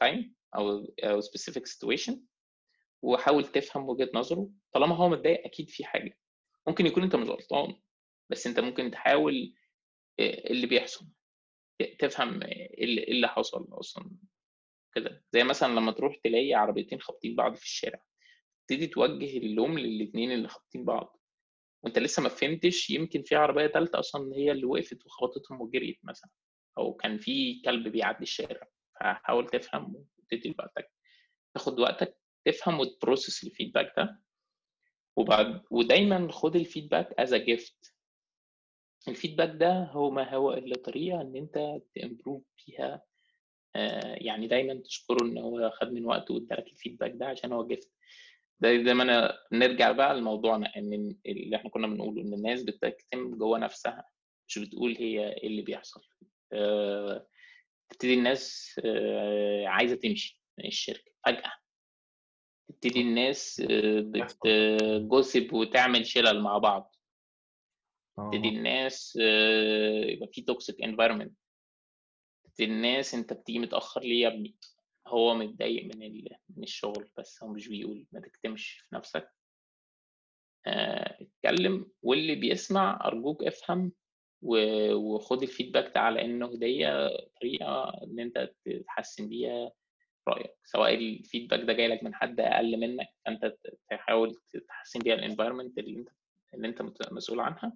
time 0.00 0.34
أو 0.56 0.86
أو 1.04 1.20
specific 1.20 1.62
situation 1.62 2.14
وحاول 3.02 3.44
تفهم 3.44 3.88
وجهة 3.88 4.10
نظره. 4.14 4.50
طالما 4.72 4.96
هو 4.96 5.08
متضايق 5.08 5.44
أكيد 5.44 5.70
في 5.70 5.84
حاجة. 5.84 6.18
ممكن 6.66 6.86
يكون 6.86 7.02
أنت 7.02 7.16
مش 7.16 7.28
غلطان. 7.28 7.74
بس 8.30 8.46
أنت 8.46 8.60
ممكن 8.60 8.90
تحاول 8.90 9.54
اللي 10.20 10.66
بيحصل 10.66 11.06
تفهم 11.98 12.34
اللي 12.42 13.00
إيه 13.02 13.12
اللي 13.12 13.28
حصل 13.28 13.68
أصلا 13.70 14.10
كده. 14.94 15.24
زي 15.32 15.44
مثلا 15.44 15.72
لما 15.72 15.92
تروح 15.92 16.16
تلاقي 16.16 16.54
عربيتين 16.54 17.00
خابطين 17.00 17.36
بعض 17.36 17.54
في 17.54 17.64
الشارع 17.64 18.02
تبتدي 18.68 18.86
توجه 18.86 19.38
اللوم 19.38 19.78
للاثنين 19.78 20.32
اللي 20.32 20.48
خابطين 20.48 20.84
بعض 20.84 21.20
وأنت 21.82 21.98
لسه 21.98 22.22
ما 22.22 22.28
فهمتش 22.28 22.90
يمكن 22.90 23.22
في 23.22 23.34
عربية 23.36 23.66
ثالثه 23.66 23.98
أصلا 23.98 24.36
هي 24.36 24.52
اللي 24.52 24.64
وقفت 24.64 25.06
وخبطتهم 25.06 25.60
وجريت 25.60 25.98
مثلا 26.02 26.30
أو 26.78 26.94
كان 26.94 27.18
في 27.18 27.60
كلب 27.64 27.88
بيعدي 27.88 28.22
الشارع 28.22 28.68
فحاول 29.00 29.48
تفهم 29.48 30.04
وتدي 30.18 30.54
وقتك 30.58 30.90
تاخد 31.54 31.80
وقتك 31.80 32.18
تفهم 32.44 32.80
وت 32.80 32.94
process 32.94 33.44
ال 33.44 33.49
feedback 33.49 33.92
ده 33.96 34.22
وبعد 35.16 35.62
ودايما 35.70 36.32
خد 36.32 36.56
ال 36.56 36.62
feedback 36.62 37.12
is 37.20 37.34
gift 37.34 37.91
ال 39.08 39.13
feedback 39.13 39.50
ده 39.50 39.84
هو 39.84 40.10
ما 40.10 40.34
هو 40.34 40.52
إلا 40.52 40.76
طريقة 40.76 41.20
إن 41.20 41.36
أنت 41.36 41.80
ت 41.94 42.00
improve 42.00 42.42
بيها 42.66 43.02
آه، 43.76 44.14
يعني 44.20 44.46
دايما 44.48 44.74
تشكره 44.74 45.24
إن 45.24 45.38
هو 45.38 45.70
خد 45.70 45.92
من 45.92 46.06
وقته 46.06 46.34
وادالك 46.34 46.66
ال 46.66 46.71
feedback 46.71 47.12
ده 47.14 47.26
عشان 47.26 47.52
هو 47.52 47.66
gift 47.66 47.92
ده 48.60 48.82
زي 48.84 48.94
ما 48.94 49.02
أنا 49.02 49.38
نرجع 49.52 49.92
بقى 49.92 50.16
لموضوعنا 50.16 50.76
إن 50.76 51.16
اللي 51.26 51.56
إحنا 51.56 51.70
كنا 51.70 51.86
بنقوله 51.86 52.22
إن 52.22 52.34
الناس 52.34 52.62
بتكتم 52.62 53.34
جوه 53.38 53.58
نفسها 53.58 54.04
مش 54.48 54.58
بتقول 54.58 54.96
هي 54.98 55.32
إيه 55.32 55.46
اللي 55.46 55.62
بيحصل. 55.62 56.00
آه، 56.52 57.26
تبتدي 57.88 58.14
الناس 58.14 58.76
آه، 58.84 59.66
عايزة 59.66 59.96
تمشي 59.96 60.42
من 60.58 60.66
الشركة 60.66 61.12
فجأة. 61.26 61.52
تبتدي 62.68 63.00
الناس 63.00 63.62
بت 63.98 64.37
gossip 64.37 65.52
وتعمل 65.52 66.06
شلل 66.06 66.40
مع 66.40 66.58
بعض. 66.58 66.96
تبتدي 68.16 68.48
آه 68.48 68.52
الناس 68.52 69.18
آه، 69.22 70.04
يبقى 70.04 70.28
في 70.32 70.42
toxic 70.42 70.82
environment 70.82 71.32
تبتدي 72.44 72.64
الناس 72.64 73.14
انت 73.14 73.32
بتيجي 73.32 73.58
متاخر 73.58 74.00
ليه 74.00 74.22
يا 74.22 74.28
ابني 74.28 74.54
هو 75.06 75.34
متضايق 75.34 75.84
من 75.84 76.02
ال- 76.02 76.36
من 76.56 76.62
الشغل 76.62 77.08
بس 77.18 77.42
هو 77.42 77.48
مش 77.48 77.68
بيقول 77.68 78.06
ما 78.12 78.20
تكتمش 78.20 78.70
في 78.88 78.94
نفسك 78.94 79.30
اتكلم 80.66 81.90
واللي 82.02 82.34
بيسمع 82.34 83.00
أرجوك 83.04 83.44
افهم 83.44 83.92
وخد 84.42 85.42
ال 85.42 85.48
feedback 85.48 85.94
ده 85.94 86.00
على 86.00 86.24
انه 86.24 86.46
هديه 86.46 87.08
طريقة 87.40 87.88
إن 88.04 88.20
أنت 88.20 88.52
تحسن 88.86 89.28
بيها 89.28 89.72
رأيك. 90.28 90.50
سواء 90.64 90.94
ال 90.94 91.01
feedback 91.01 91.60
ده 91.60 91.72
جاي 91.72 91.88
لك 91.88 92.04
من 92.04 92.14
حد 92.14 92.40
أقل 92.40 92.80
منك 92.80 93.08
فأنت 93.26 93.56
تحاول 93.90 94.34
تحسن 94.68 95.00
بيها 95.00 95.14
ال 95.14 95.19
environment 95.19 95.78
اللي 95.78 95.98
أنت 95.98 96.08
اللي 96.54 96.68
أنت 96.68 96.82
مسؤول 97.12 97.40
عنها. 97.40 97.72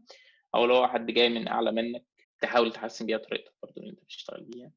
أو 0.56 0.66
لو 0.66 0.88
حد 0.88 1.06
جاي 1.06 1.28
من 1.28 1.48
أعلى 1.48 1.72
منك 1.72 2.04
تحاول 2.40 2.72
تحسن 2.72 3.06
بيها 3.06 3.18
طريقتك 3.18 3.52
برضه 3.62 3.74
اللي 3.76 3.90
أنت 3.90 4.00
بتشتغل 4.04 4.42
بيها. 4.44 4.70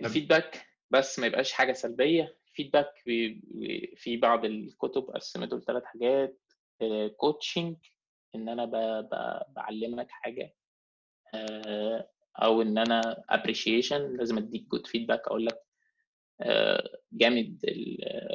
ال 0.00 0.07
feedback 0.07 0.66
بس 0.90 1.18
ما 1.18 1.26
يبقاش 1.26 1.52
حاجة 1.52 1.72
سلبية. 1.72 2.36
ال 2.48 2.53
feedback 2.53 2.94
في 3.04 3.40
في 3.96 4.16
بعض 4.16 4.44
الكتب 4.44 5.02
قسمته 5.02 5.56
لثلاث 5.56 5.84
حاجات. 5.84 6.40
coaching 7.16 7.76
إن 8.34 8.48
أنا 8.48 8.64
ب- 8.64 9.08
ب- 9.14 9.54
بعلمك 9.54 10.10
حاجة. 10.10 10.54
آه، 11.34 12.10
أو 12.36 12.62
إن 12.62 12.78
أنا 12.78 13.24
appreciation 13.28 14.16
لازم 14.16 14.38
أديك 14.38 14.62
good 14.68 14.86
feedback 14.86 15.26
أقول 15.26 15.46
لك 15.46 15.54
آه، 15.54 15.69
جامد 17.12 17.60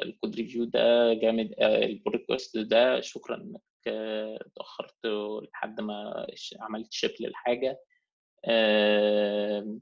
ال 0.04 0.10
code 0.10 0.36
review 0.36 0.64
ده 0.64 1.14
جامد 1.14 1.54
آه، 1.58 1.84
البودكاست 1.84 2.58
ده. 2.58 3.00
شكرا 3.00 3.36
إنك 3.36 3.60
آه، 3.86 4.38
اتأخرت 4.46 5.06
لحد 5.52 5.80
ما 5.80 6.26
عملت 6.60 6.92
ship 6.92 7.10
للحاجة. 7.20 7.80
آه، 8.44 9.78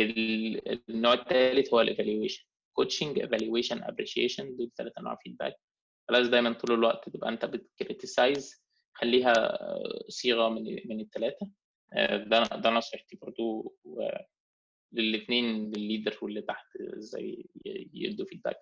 ال- 0.00 0.90
النوع 0.90 1.12
الثالث 1.14 1.74
هو 1.74 1.80
ال 1.80 1.86
evaluation 1.86 2.44
coaching 2.72 3.18
evaluation 3.18 3.82
appreciation 3.82 4.56
دول 4.56 4.70
ثلاث 4.78 4.92
انواع 4.98 5.16
feedback 5.22 5.56
لازم 6.10 6.30
دايما 6.30 6.52
طول 6.52 6.72
الوقت 6.78 7.08
تبقى 7.08 7.28
أنت 7.28 7.44
بت 7.44 7.64
criticize. 7.64 8.62
خليها 8.94 9.32
آه، 9.62 10.04
صيغة 10.08 10.48
من 10.48 10.64
من 10.88 11.00
الثلاثه 11.00 11.48
ده 12.16 12.42
ده 12.44 12.70
نصيحتي 12.70 13.16
برضو 13.16 13.76
للاثنين 14.92 15.70
للل 15.70 15.86
leader 15.86 16.18
واللي 16.22 16.42
تحت 16.42 16.76
إزاي 16.76 17.46
يدوا 17.94 18.26
feedback 18.26 18.56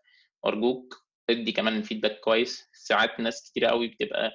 أرجوك 0.46 1.06
ادي 1.30 1.52
كمان 1.52 1.82
feedback 1.82 2.20
كويس. 2.20 2.68
ساعات 2.72 3.20
ناس 3.20 3.50
كتير 3.50 3.64
قوي 3.64 3.88
بتبقى 3.88 4.30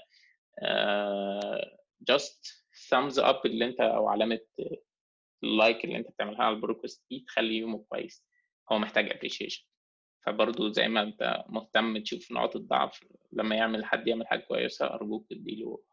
just 2.02 2.66
thumbs 2.90 3.20
up 3.20 3.46
اللي 3.46 3.66
انت 3.66 3.80
أو 3.82 4.08
علامة 4.08 4.40
ال 5.44 5.52
like 5.52 5.86
اللي 5.86 5.98
انت 5.98 6.08
بتعملها 6.10 6.44
على 6.44 6.56
ال 6.56 6.60
pull 6.60 6.76
request 6.76 7.06
دي 7.10 7.20
تخلي 7.28 7.58
يومه 7.58 7.86
كويس. 7.90 8.26
هو 8.72 8.80
محتاج 8.80 9.12
appreciation 9.12 9.66
فبرضه 10.26 10.72
زي 10.72 10.88
ما 10.88 11.02
انت 11.02 11.44
مهتم 11.50 11.98
تشوف 11.98 12.32
نقاط 12.32 12.56
الضعف 12.56 13.06
لما 13.32 13.56
يعمل 13.56 13.86
حد 13.86 14.08
يعمل 14.08 14.28
حاجة 14.28 14.40
كويسة 14.40 14.94
أرجوك 14.94 15.28
تديله 15.30 15.84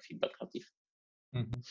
feedback 0.00 0.42
لطيف. 0.42 0.74
مهم. 1.32 1.62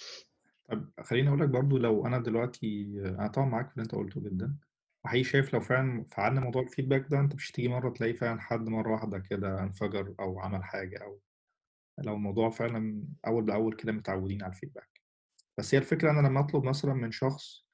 طب 0.70 0.90
خليني 1.02 1.28
أقول 1.30 1.42
لك 1.42 1.50
برضو 1.50 1.78
لو 1.78 2.08
أنا 2.08 2.18
دلوقتي 2.20 2.86
أنا 3.06 3.28
طبعا 3.28 3.46
معاك 3.50 3.68
في 3.70 3.74
اللي 3.74 3.84
أنت 3.84 3.96
قلته 3.96 4.22
جدا. 4.22 4.58
وحقيقي 5.06 5.24
شايف 5.24 5.54
لو 5.54 5.60
فعلا 5.60 6.06
فعلنا 6.12 6.42
موضوع 6.42 6.62
ال 6.62 6.67
feedback 6.67 7.08
ده 7.12 7.20
أنت 7.20 7.36
مش 7.36 7.52
تيجي 7.52 7.68
مرة 7.68 7.90
تلاقي 7.90 8.14
فعلا 8.14 8.42
حد 8.42 8.70
مرة 8.70 8.92
واحدة 8.92 9.20
كده 9.20 9.64
انفجر 9.64 10.16
أو 10.20 10.40
عمل 10.40 10.64
حاجة 10.64 11.04
أو 11.04 11.22
لو 12.00 12.16
الموضوع 12.16 12.50
فعلا 12.50 13.04
أول 13.28 13.44
بأول 13.46 13.76
كده 13.76 13.92
متعودين 13.92 14.44
على 14.44 14.54
ال 14.54 14.59
feedback 14.59 15.02
بس 15.58 15.76
هي 15.76 15.80
الفكرة 15.80 16.12
أنا 16.12 16.28
لما 16.28 16.40
أطلب 16.40 16.64
مثلا 16.64 16.94
من 16.94 17.12
شخص 17.12 17.66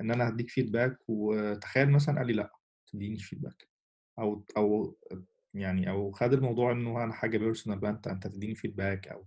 إن 0.00 0.10
أنا 0.10 0.28
هديك 0.28 0.50
feedback 0.50 0.98
وتخيل 1.08 1.90
مثلا 1.90 2.18
قال 2.18 2.26
لي 2.26 2.32
لأ 2.32 2.52
تديني 2.86 3.18
feedback 3.18 3.68
أو 4.18 4.44
أو 4.56 4.98
يعني 5.54 5.90
أو 5.90 6.12
خد 6.12 6.32
الموضوع 6.32 6.72
إنه 6.72 7.04
أنا 7.04 7.12
حاجة 7.12 7.38
personal 7.38 7.78
بقى 7.78 7.90
أنت 7.90 8.06
أنت 8.08 8.26
تديني 8.26 8.54
feedback 8.54 9.08
أو 9.08 9.26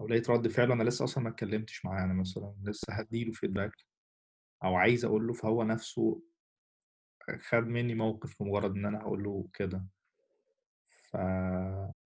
أو 0.00 0.08
لقيت 0.08 0.30
رد 0.30 0.48
فعل 0.48 0.72
أنا 0.72 0.82
لسه 0.82 1.04
أصلا 1.04 1.24
ما 1.24 1.30
اتكلمتش 1.30 1.84
معاه 1.84 2.04
أنا 2.04 2.14
مثلا 2.14 2.54
لسه 2.64 2.92
هديله 2.92 3.32
feedback 3.32 3.72
أو 4.64 4.74
عايز 4.74 5.04
أقول 5.04 5.26
له 5.26 5.32
فهو 5.32 5.62
نفسه 5.62 6.22
خد 7.48 7.66
مني 7.66 7.94
موقف 7.94 8.42
بمجرد 8.42 8.70
إن 8.76 8.86
أنا 8.86 9.00
هقول 9.02 9.22
له 9.24 9.48
كده. 9.54 9.86
ف 10.88 11.16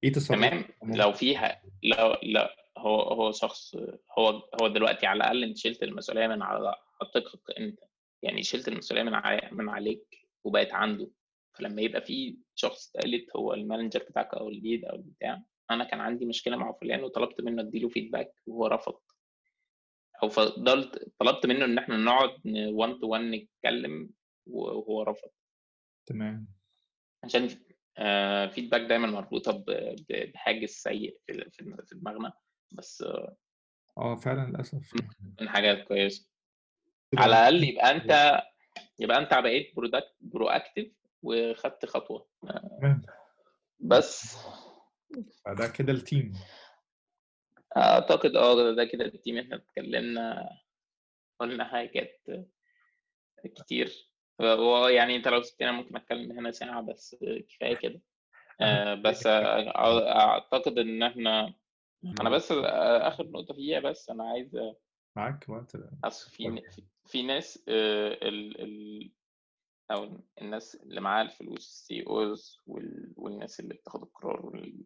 إيه 0.05 0.13
تصرف 0.13 0.39
تمام. 0.39 0.65
لو 0.85 1.13
فيها 1.13 1.63
لو 1.83 2.17
لا 2.23 2.57
هو 2.79 3.01
هو 3.03 3.33
شخص 3.33 3.77
هو 4.19 4.49
هو 4.63 4.69
دلوقتي 4.69 5.07
على 5.07 5.17
الأقل 5.17 5.45
أنت 5.45 5.57
شلت 5.57 5.83
المسؤولية 5.83 6.27
من 6.27 6.43
على 6.43 6.75
عاتقك 7.03 7.41
أنت 7.59 7.79
يعني 8.23 8.43
شلت 8.43 8.69
المسؤولية 8.69 9.03
من 9.03 9.15
علي 9.15 9.49
من 9.53 9.69
عليك 9.69 10.29
وبقت 10.45 10.73
عنده 10.73 11.11
فلما 11.59 11.83
يبقى 11.83 12.01
في 12.03 12.39
شخص 12.55 12.93
ثالث 12.93 13.37
هو 13.37 13.55
ال 13.55 13.60
manager 13.60 14.01
بتاعك 14.11 14.35
أو 14.35 14.49
ال 14.49 14.56
lead 14.56 14.85
أو 14.85 14.97
البتاع 14.97 15.43
أنا 15.71 15.85
كان 15.85 16.01
عندي 16.01 16.27
مشكلة 16.27 16.57
مع 16.57 16.73
فلان 16.73 17.03
وطلبت 17.05 17.41
منه 17.41 17.63
أديله 17.63 17.89
feedback 17.89 18.35
وهو 18.47 18.67
رفض. 18.67 19.01
أو 20.23 20.29
فضلت 20.29 21.13
طلبت 21.19 21.47
منه 21.47 21.65
إن 21.65 21.79
إحنا 21.79 21.97
نقعد 21.97 22.41
1 22.47 22.99
تو 23.01 23.07
1 23.09 23.23
نتكلم 23.25 24.11
وهو 24.47 25.03
رفض. 25.03 25.31
تمام. 26.07 26.49
عشان 27.25 27.49
feedback 28.51 28.81
دايما 28.81 29.07
مربوطة 29.07 29.65
بحاجة 30.09 30.69
سيئة 30.69 31.19
في 31.27 31.95
دماغنا. 31.95 32.33
بس 32.73 33.05
آه. 33.99 34.17
فعلا 34.17 34.51
للأسف. 34.51 34.95
من 35.41 35.49
حاجات 35.49 35.85
كويسة. 35.85 36.29
على 37.17 37.33
الأقل 37.33 37.65
يبقى 37.65 37.91
أنت 37.91 38.43
يبقى 38.99 39.19
أنت 39.19 39.35
بقيت 39.35 39.77
برو 39.77 40.49
proactive 40.49 40.93
وخدت 41.23 41.87
خطوة. 41.87 42.29
بس. 43.81 44.37
فده 45.45 45.69
كده 45.69 45.93
ال 45.93 46.01
team 46.01 46.33
أعتقد 47.77 48.37
آه 48.37 48.73
ده 48.73 48.85
كده 48.85 49.05
ال 49.05 49.11
team 49.11 49.39
إحنا 49.39 49.57
اتكلمنا 49.57 50.49
قلنا 51.41 51.65
حاجات 51.65 52.27
كتير. 53.57 54.11
ويعني 54.39 55.17
أنت 55.17 55.29
لو 55.29 55.43
سبتنا 55.43 55.73
ممكن 55.73 55.97
أتكلم 55.97 56.39
هنا 56.39 56.51
ساعة 56.51 56.83
بس 56.83 57.17
كفاية 57.49 57.75
كده. 57.77 58.01
آه، 58.61 58.95
بس 58.95 59.27
أعتقد 59.27 60.79
إن 60.79 61.03
إحنا 61.03 61.55
أنا 62.21 62.31
بس 62.31 62.53
آخر 62.53 63.27
نقطة 63.27 63.55
فيها 63.55 63.81
بس 63.81 64.11
أنا 64.11 64.25
عايز 64.25 64.59
معاك 65.17 65.45
وقت. 65.49 65.77
أصل 66.05 66.31
في 66.31 66.63
في- 67.07 67.23
ناس 67.23 67.65
آه، 67.69 68.29
ال 68.29 68.61
ال 68.61 69.11
أو 69.91 70.21
الناس 70.43 70.75
اللي 70.75 71.01
معاها 71.01 71.23
الفلوس 71.25 71.67
ال 71.67 72.07
CEOs 72.07 72.59
والناس 73.17 73.61
اللي 73.61 73.75
بتاخد 73.75 74.03
القرار 74.03 74.47
وال- 74.47 74.85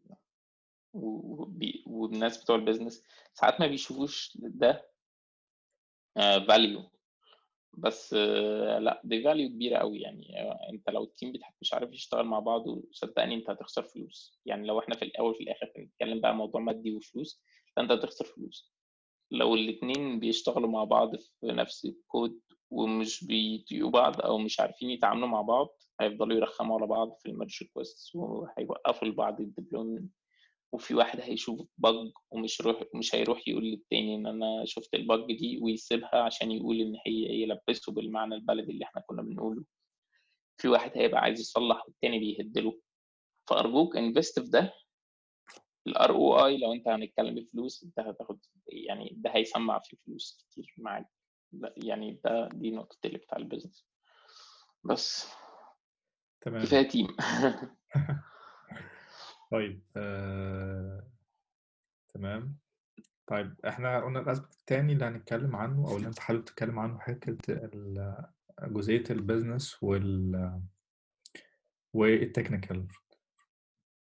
وبي- 0.93 1.85
والناس 1.87 2.43
بتوع 2.45 2.57
ال 2.57 2.62
business 2.62 3.03
ساعات 3.35 3.61
ما 3.61 3.67
بيشوفوش 3.67 4.39
ده 4.41 4.91
value 6.17 6.91
بس 7.79 8.15
آه، 8.19 8.79
لأ 8.79 9.01
دي 9.05 9.23
value 9.25 9.49
كبيرة 9.49 9.77
أوي 9.79 10.01
يعني 10.01 10.41
آه، 10.41 10.59
أنت 10.73 10.91
لو 10.91 11.05
ال 11.07 11.12
team 11.12 11.33
بتاعك 11.33 11.55
مش 11.61 11.75
عارف 11.75 11.93
يشتغل 11.93 12.25
مع 12.27 12.39
بعض 12.39 12.67
وصدّقني 12.67 13.35
أنت 13.35 13.51
هتخسر 13.51 13.83
فلوس، 13.83 14.41
يعني 14.47 14.67
لو 14.67 14.79
إحنا 14.79 14.95
في 14.97 15.05
الأول 15.05 15.31
وفي 15.31 15.43
الآخر 15.43 15.73
بنتكلم 15.77 16.21
بقى 16.21 16.35
موضوع 16.35 16.61
مادي 16.61 16.97
وفلوس، 16.97 17.43
فأنت 17.77 17.91
هتخسر 17.93 18.25
فلوس. 18.25 18.73
لو 19.31 19.55
الاتنين 19.55 20.21
بيشتغلوا 20.21 20.71
مع 20.71 20.85
بعض 20.85 21.17
في 21.17 21.47
نفس 21.47 21.85
الكود 21.85 22.41
ومش 22.71 23.25
بيطيقوا 23.25 23.91
بعض 23.91 24.21
أو 24.21 24.39
مش 24.39 24.61
عارفين 24.61 24.91
يتعاملوا 24.91 25.29
مع 25.29 25.43
بعض، 25.43 25.69
هيفضلوا 26.01 26.37
يرخّموا 26.37 26.79
على 26.79 26.87
بعض 26.87 27.19
في 27.23 27.29
الmerge 27.33 27.67
requests 27.67 28.15
وهيوقّفوا 28.15 29.09
لبعض 29.09 29.43
الdeployment 29.43 30.05
وفي 30.73 30.95
واحد 30.95 31.21
هيشوف 31.21 31.61
bug 31.87 32.13
ومش 32.31 32.61
يروح 32.61 32.83
مش 32.95 33.15
هيروح 33.15 33.49
يقول 33.49 33.65
للتاني 33.65 34.15
إن 34.15 34.27
أنا 34.27 34.65
شُفت 34.65 34.97
الbug 34.97 35.27
دي 35.27 35.59
ويسيبها 35.63 36.23
عشان 36.23 36.51
يقول 36.51 36.81
إن 36.81 36.95
هي 37.07 37.43
يلبّسه 37.43 37.93
بالمعنى 37.93 38.35
البلدي 38.35 38.73
اللي 38.73 38.85
إحنا 38.85 39.03
كنا 39.07 39.23
بنقوله. 39.23 39.65
في 40.61 40.69
واحد 40.69 40.91
هيبقى 40.95 41.21
عايز 41.21 41.41
يصلّح 41.41 41.87
والتاني 41.89 42.19
بيهِد 42.19 42.59
له، 42.59 42.81
فأرجوك 43.49 43.97
invest 43.97 44.35
في 44.45 44.51
ده. 44.51 44.73
الROI 45.89 46.61
لو 46.63 46.73
أنت 46.73 46.89
هنتكلم 46.89 47.35
بفلوس 47.35 47.85
أنت 47.85 48.01
هتاخد 48.01 48.39
يعني 48.67 49.13
ده 49.17 49.31
هيسمّع 49.31 49.79
في 49.79 49.97
فلوس 50.07 50.47
كتير 50.51 50.75
معاك، 50.79 51.07
يعني 51.77 52.21
ده 52.25 52.49
دي 52.49 52.71
نقطتي 52.71 53.09
اللي 53.09 53.19
بتاع 53.19 53.39
الbusiness. 53.39 53.85
بس. 54.85 55.29
تمام. 56.41 56.63
كفاية 56.63 56.89
team. 56.89 57.15
طيب 59.53 59.83
آآ 59.97 61.11
تمام. 62.15 62.57
طيب 63.27 63.55
إحنا 63.69 64.05
قُلنا 64.05 64.25
الaspect 64.25 64.59
التاني 64.61 64.93
اللي 64.93 65.05
هنتكلم 65.05 65.57
عنه 65.57 65.89
أو 65.89 65.97
اللي 65.97 66.09
أنت 66.09 66.19
حابب 66.19 66.45
تتكلم 66.45 66.79
عنه 66.79 66.99
حتّة 66.99 67.37
ال 67.49 68.17
جزئية 68.63 69.05
الbusiness 69.05 69.83
وال 69.83 70.61
والtechnical. 71.97 72.79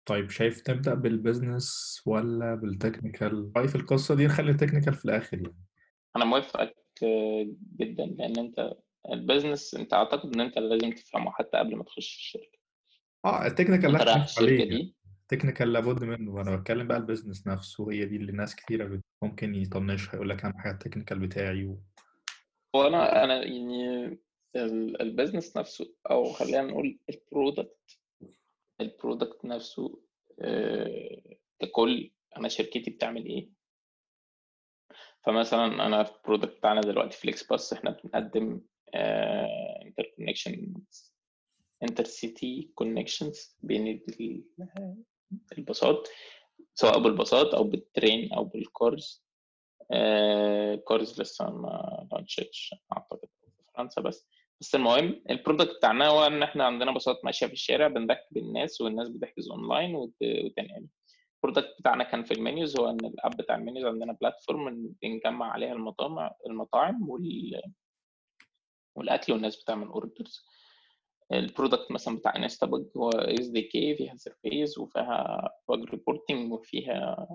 طيب 0.06 0.30
شايف 0.30 0.70
نبدأ 0.70 0.94
بالbusiness 0.94 1.66
والّا 2.06 2.60
بالtechnical؟ 2.62 3.56
رأيي 3.56 3.68
في 3.68 3.74
القصة 3.74 4.14
دي 4.14 4.26
نخلّي 4.26 4.52
الtechnical 4.52 4.90
في 4.90 5.04
الآخر 5.04 5.36
يعني. 5.38 5.64
أنا 6.16 6.24
موافقك 6.24 6.76
جدًا، 7.80 8.06
لإن 8.06 8.38
أنت 8.38 8.72
الbusiness 9.08 9.78
أنت 9.80 9.92
أعتقد 9.94 10.34
إن 10.34 10.40
أنت 10.40 10.58
لازم 10.58 10.90
تفهمه 10.92 11.30
حتى 11.30 11.58
قبل 11.58 11.76
ما 11.76 11.84
تخش 11.84 12.16
الشركة. 12.16 12.58
آه 13.24 13.48
الtechnical 13.48 13.84
لا 13.84 14.12
عليه 14.12 14.24
الشركة 14.24 14.52
يعني، 14.52 14.94
دي 15.32 15.64
لابد 15.64 16.04
منه، 16.04 16.40
أنا 16.40 16.56
باتكلم 16.56 16.86
بقى 16.88 17.06
الbusiness 17.06 17.46
نفسه 17.46 17.92
هي 17.92 18.04
دي 18.04 18.16
اللي 18.16 18.32
ناس 18.32 18.54
بت 18.84 19.00
ممكن 19.22 19.54
يطنّشها 19.54 20.14
يقول 20.14 20.28
لك 20.28 20.44
أهم 20.44 20.52
حاجة 20.58 20.78
الtechnical 20.84 21.14
بتاعي 21.14 21.64
و 21.64 21.78
هو 22.76 22.86
أنا 22.86 23.24
أنا 23.24 23.44
يعني 23.44 24.04
ال 24.56 24.96
الbusiness 24.96 25.56
نفسه 25.56 25.94
أو 26.10 26.32
خلّينا 26.32 26.62
نقول 26.62 26.98
الproduct 27.12 27.96
الproduct 28.82 29.44
نفسه 29.44 30.00
آآ 30.40 31.20
ككُل 31.60 32.10
أنا 32.36 32.48
شركتي 32.48 32.90
بتعمل 32.90 33.26
إيه؟ 33.26 33.57
فمثلًا 35.26 35.86
أنا 35.86 36.04
الproduct 36.04 36.46
بتاعنا 36.58 36.80
دلوقتي 36.80 37.16
في 37.16 37.32
FlexBus 37.32 37.72
إحنا 37.72 37.90
بنقدّم 38.04 38.60
آآ 38.94 39.48
interconnections 39.84 41.10
intercity 41.84 42.66
connections 42.82 43.54
بين 43.62 43.88
ال 43.88 44.44
الباصات، 45.58 46.08
سواء 46.74 46.98
بالباصات 46.98 47.54
أو 47.54 47.70
بالtrain 47.70 48.36
أو 48.36 48.50
بالcars 48.50 49.20
آآ 49.92 50.76
cars 50.92 51.20
لسه 51.20 51.50
ما 51.50 52.08
launchتش 52.14 52.74
أعتقد 52.92 53.28
في 53.40 53.50
فرنسا 53.76 54.00
بس، 54.00 54.28
بس 54.60 54.74
المهم 54.74 55.22
الproduct 55.32 55.76
بتاعنا 55.76 56.08
هو 56.08 56.26
إن 56.26 56.42
إحنا 56.42 56.64
عندنا 56.64 56.92
باصات 56.92 57.24
ماشية 57.24 57.46
في 57.46 57.52
الشارع 57.52 57.88
بنركّب 57.88 58.36
الناس 58.36 58.80
والناس 58.80 59.08
بتحجز 59.08 59.50
وت 59.94 60.14
وتنقل. 60.22 60.86
الproduct 61.46 61.78
بتاعنا 61.80 62.04
كان 62.04 62.24
في 62.24 62.34
الmenus 62.34 62.80
هو 62.80 62.90
إن 62.90 62.98
الapp 63.00 63.36
بتاع 63.36 63.56
الmenus 63.56 63.84
عندنا 63.84 64.16
platform 64.24 64.74
بنجمّع 65.02 65.52
عليها 65.52 65.72
المطامع 65.72 66.34
المطاعم 66.46 67.08
وال 67.08 67.62
والأكل 68.94 69.32
والناس 69.32 69.62
بتعمل 69.62 69.88
orders. 69.88 70.44
الproduct 71.34 71.90
مثلًا 71.90 72.16
بتاع 72.16 72.32
Instabug 72.48 72.96
هو 72.96 73.10
SDK 73.10 73.72
فيها 73.72 74.14
surface 74.14 74.78
وفيها 74.78 75.48
bug 75.72 75.80
reporting 75.90 76.50
وفيها 76.52 77.28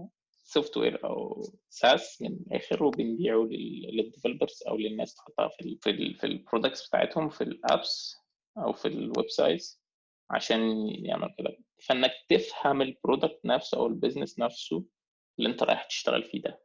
software 0.57 1.05
أو 1.05 1.41
SaaS 1.71 2.21
من 2.21 2.27
الآخر 2.47 2.83
وبنبيعه 2.83 3.47
لل 3.51 4.11
للdevelopers 4.13 4.67
أو 4.67 4.77
للناس 4.77 5.15
تحطها 5.15 5.47
في 5.47 5.61
ال 5.65 5.77
في 5.81 5.89
ال 5.89 6.15
في 6.15 6.27
الproducts 6.27 6.87
بتاعتهم 6.87 7.29
في 7.29 7.43
الapps 7.45 8.17
أو 8.57 8.73
في 8.73 8.89
الwebsites 8.89 9.77
عشان 10.29 10.87
يعملوا 10.87 11.35
كده. 11.37 11.57
فإنك 11.87 12.11
تفهم 12.29 12.83
الproduct 12.91 13.39
نفسه 13.45 13.77
أو 13.77 13.89
الbusiness 13.89 14.39
نفسه 14.39 14.85
اللي 15.39 15.49
أنت 15.49 15.63
رايح 15.63 15.83
تشتغل 15.83 16.23
فيه 16.23 16.41
ده. 16.41 16.61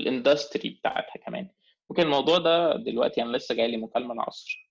الindustry 0.00 0.66
بتاعتها 0.78 1.18
كمان. 1.26 1.50
ممكن 1.90 2.02
الموضوع 2.02 2.38
ده 2.38 2.76
دلوقتي 2.76 3.22
أنا 3.22 3.36
لسه 3.36 3.54
جاي 3.54 3.68
لي 3.68 3.76
مكالمة 3.76 4.14
العصر 4.14 4.70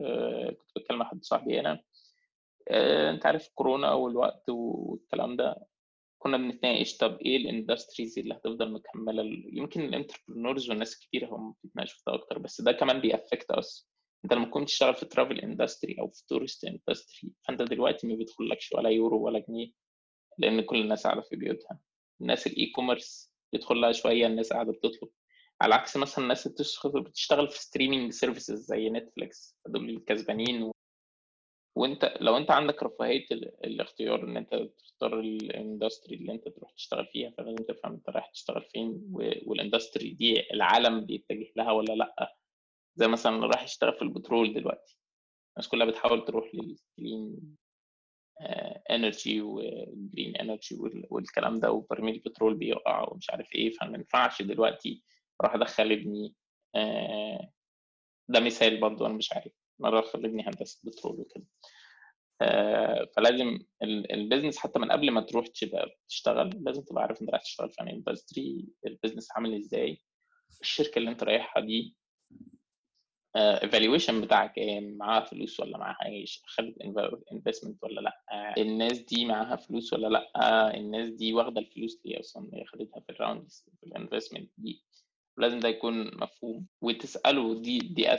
آآ 0.00 0.50
كنت 0.50 0.70
باتكلم 0.76 0.98
مع 0.98 1.08
حد 1.08 1.24
صاحبي 1.24 1.60
هنا 1.60 1.82
آآ 2.70 3.10
أنت 3.10 3.26
عارف 3.26 3.48
كورونا 3.54 3.92
والوقت 3.92 4.48
والكلام 4.48 5.36
ده، 5.36 5.66
كنا 6.18 6.36
بنتناقش 6.36 6.96
طب 6.96 7.18
إيه 7.20 7.38
الindustries 7.38 8.18
اللي 8.18 8.34
هتفضل 8.34 8.72
مكمّلة 8.72 9.22
ال 9.22 9.58
يمكن 9.58 9.90
الentrepreneurs 9.90 10.68
والناس 10.68 10.94
الكبيرة 11.02 11.26
هم 11.34 11.54
بيتناقشوا 11.62 11.96
في 11.98 12.02
ده 12.06 12.14
أكتر، 12.14 12.38
بس 12.38 12.60
ده 12.60 12.72
كمان 12.72 13.02
بيأffect 13.02 13.56
us. 13.56 13.84
أنت 14.24 14.32
لمّا 14.34 14.46
تكون 14.46 14.62
بتشتغل 14.62 14.94
في 14.94 15.06
travel 15.06 15.38
industry 15.40 15.98
أو 16.00 16.08
في 16.08 16.22
tourist 16.34 16.70
industry 16.70 17.28
فأنت 17.42 17.62
دلوقتي 17.62 18.06
ما 18.06 18.14
بيدخلّكش 18.14 18.72
ولا 18.72 18.90
يورو 18.90 19.22
ولا 19.26 19.38
جنيه، 19.48 19.72
لإن 20.38 20.60
كل 20.60 20.80
الناس 20.80 21.04
قاعدة 21.06 21.20
في 21.20 21.36
بيوتها. 21.36 21.80
الناس 22.20 22.48
الe-commerce 22.48 23.28
بيدخل 23.52 23.76
لها 23.76 23.92
شوية 23.92 24.26
الناس 24.26 24.52
قاعدة 24.52 24.72
بتطلب، 24.72 25.10
على 25.60 25.74
عكس 25.74 25.96
مثلًا 25.96 26.24
الناس 26.24 26.46
اللي 26.46 27.00
بتشتغل 27.02 27.48
في 27.48 27.58
streaming 27.58 28.12
services 28.20 28.54
زي 28.54 28.90
Netflix 28.90 29.54
فدول 29.64 29.90
الكسبانين 29.90 30.62
و 30.62 30.72
وأنت 31.76 32.14
لو 32.20 32.36
أنت 32.36 32.50
عندك 32.50 32.82
رفاهية 32.82 33.26
ال 33.32 33.64
الاختيار 33.64 34.24
إن 34.24 34.36
أنت 34.36 34.54
تختار 34.78 35.22
الindustry 35.22 36.12
اللي 36.12 36.32
أنت 36.32 36.48
تروح 36.48 36.72
تشتغل 36.72 37.06
فيها، 37.06 37.30
فلازم 37.38 37.56
تفهم 37.56 37.92
أنت 37.92 38.08
رايح 38.10 38.26
تشتغل 38.30 38.62
فين 38.62 38.88
و 39.12 39.30
والindustry 39.30 40.16
دي 40.18 40.42
العالم 40.52 41.06
بيتجه 41.06 41.52
لها 41.56 41.72
والّا 41.72 41.92
لأ. 41.92 42.36
زي 42.96 43.08
مثلًا 43.08 43.46
رايح 43.46 43.62
يشتغل 43.62 43.94
في 43.94 44.02
البترول 44.02 44.54
دلوقتي، 44.54 44.98
الناس 45.56 45.68
كلها 45.68 45.86
بتحاول 45.86 46.24
تروح 46.24 46.50
energy 48.92 49.40
وgreen 49.42 50.32
energy 50.42 50.72
وال 50.80 51.06
والكلام 51.10 51.60
ده 51.60 51.72
وبرميل 51.72 52.14
البترول 52.14 52.54
بيقع 52.54 53.08
ومش 53.12 53.30
عارف 53.30 53.54
إيه، 53.54 53.70
فما 53.70 53.96
ينفعش 53.98 54.42
دلوقتي 54.42 55.02
أروح 55.40 55.54
أدخّل 55.54 55.92
ابني 55.92 56.34
آآ 56.74 57.50
ده 58.28 58.40
مثال 58.40 58.80
برضه 58.80 59.06
أنا 59.06 59.14
مش 59.14 59.32
عارف، 59.32 59.52
أنا 59.80 59.98
أدخّل 59.98 60.24
ابني 60.24 60.42
هندسة 60.42 60.80
بترول 60.84 61.20
وكده. 61.20 61.44
آآ 62.42 63.06
فلازم 63.16 63.58
ال 63.82 64.06
الbusiness 64.06 64.56
حتى 64.58 64.78
من 64.78 64.92
قبل 64.92 65.10
ما 65.10 65.20
تروح 65.20 65.46
تشتغل، 66.08 66.50
لازم 66.60 66.82
تبقى 66.82 67.02
عارف 67.02 67.22
أنت 67.22 67.30
رايح 67.30 67.42
تشتغل 67.42 67.70
في 67.70 67.82
industry، 67.82 68.64
الbusiness 68.88 69.26
عامل 69.36 69.54
إزاي، 69.56 70.02
الشركة 70.60 70.98
اللي 70.98 71.10
أنت 71.10 71.22
رايحها 71.24 71.62
دي 71.62 71.96
آآ 73.36 73.58
evaluation 73.66 74.10
بتاعها 74.14 74.46
كام، 74.46 74.84
معاها 74.96 75.24
فلوس 75.24 75.60
والّا 75.60 75.78
معاهاش، 75.78 76.42
خدت 76.46 76.74
inv 76.82 77.18
investment 77.34 77.74
والّا 77.82 78.00
لأ، 78.00 78.54
الناس 78.58 78.98
دي 78.98 79.24
معاها 79.24 79.56
فلوس 79.56 79.92
والّا 79.92 80.06
لأ، 80.08 80.76
الناس 80.76 81.08
دي 81.08 81.32
واخدة 81.34 81.60
الفلوس 81.60 82.00
دي 82.04 82.20
أصلًا 82.20 82.50
هي 82.54 82.64
خدتها 82.64 83.00
في 83.00 83.12
الrounds 83.12 83.64
في 83.80 83.86
الinvestment 83.86 84.46
دي، 84.58 84.82
لازم 85.36 85.58
ده 85.60 85.68
يكون 85.68 86.16
مفهوم. 86.16 86.66
وتسأله 86.80 87.60
دي 87.60 87.78
دي 87.78 88.10
آآ 88.10 88.16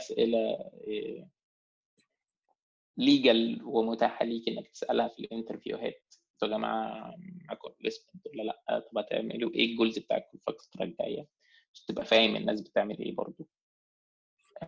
legal 3.00 3.62
ومتاحة 3.64 4.24
ليك 4.24 4.48
إنك 4.48 4.68
تسألها 4.68 5.08
في 5.08 5.18
الانترفيوهات، 5.18 6.14
يا 6.42 6.48
جماعة 6.48 7.14
معاكم 7.46 7.68
investment 7.68 8.20
والّا 8.26 8.42
لأ، 8.42 8.78
طب 8.92 8.98
هتعملوا 8.98 9.50
إيه؟ 9.54 9.76
الgoals 9.76 9.98
بتاعتكم 9.98 10.38
في 10.38 10.50
الفترة 10.50 10.84
الجاية، 10.84 11.28
عشان 11.74 11.86
تبقى 11.88 12.04
فاهم 12.04 12.36
الناس 12.36 12.60
بتعمل 12.60 12.98
إيه 12.98 13.14
برضه. 13.14 13.46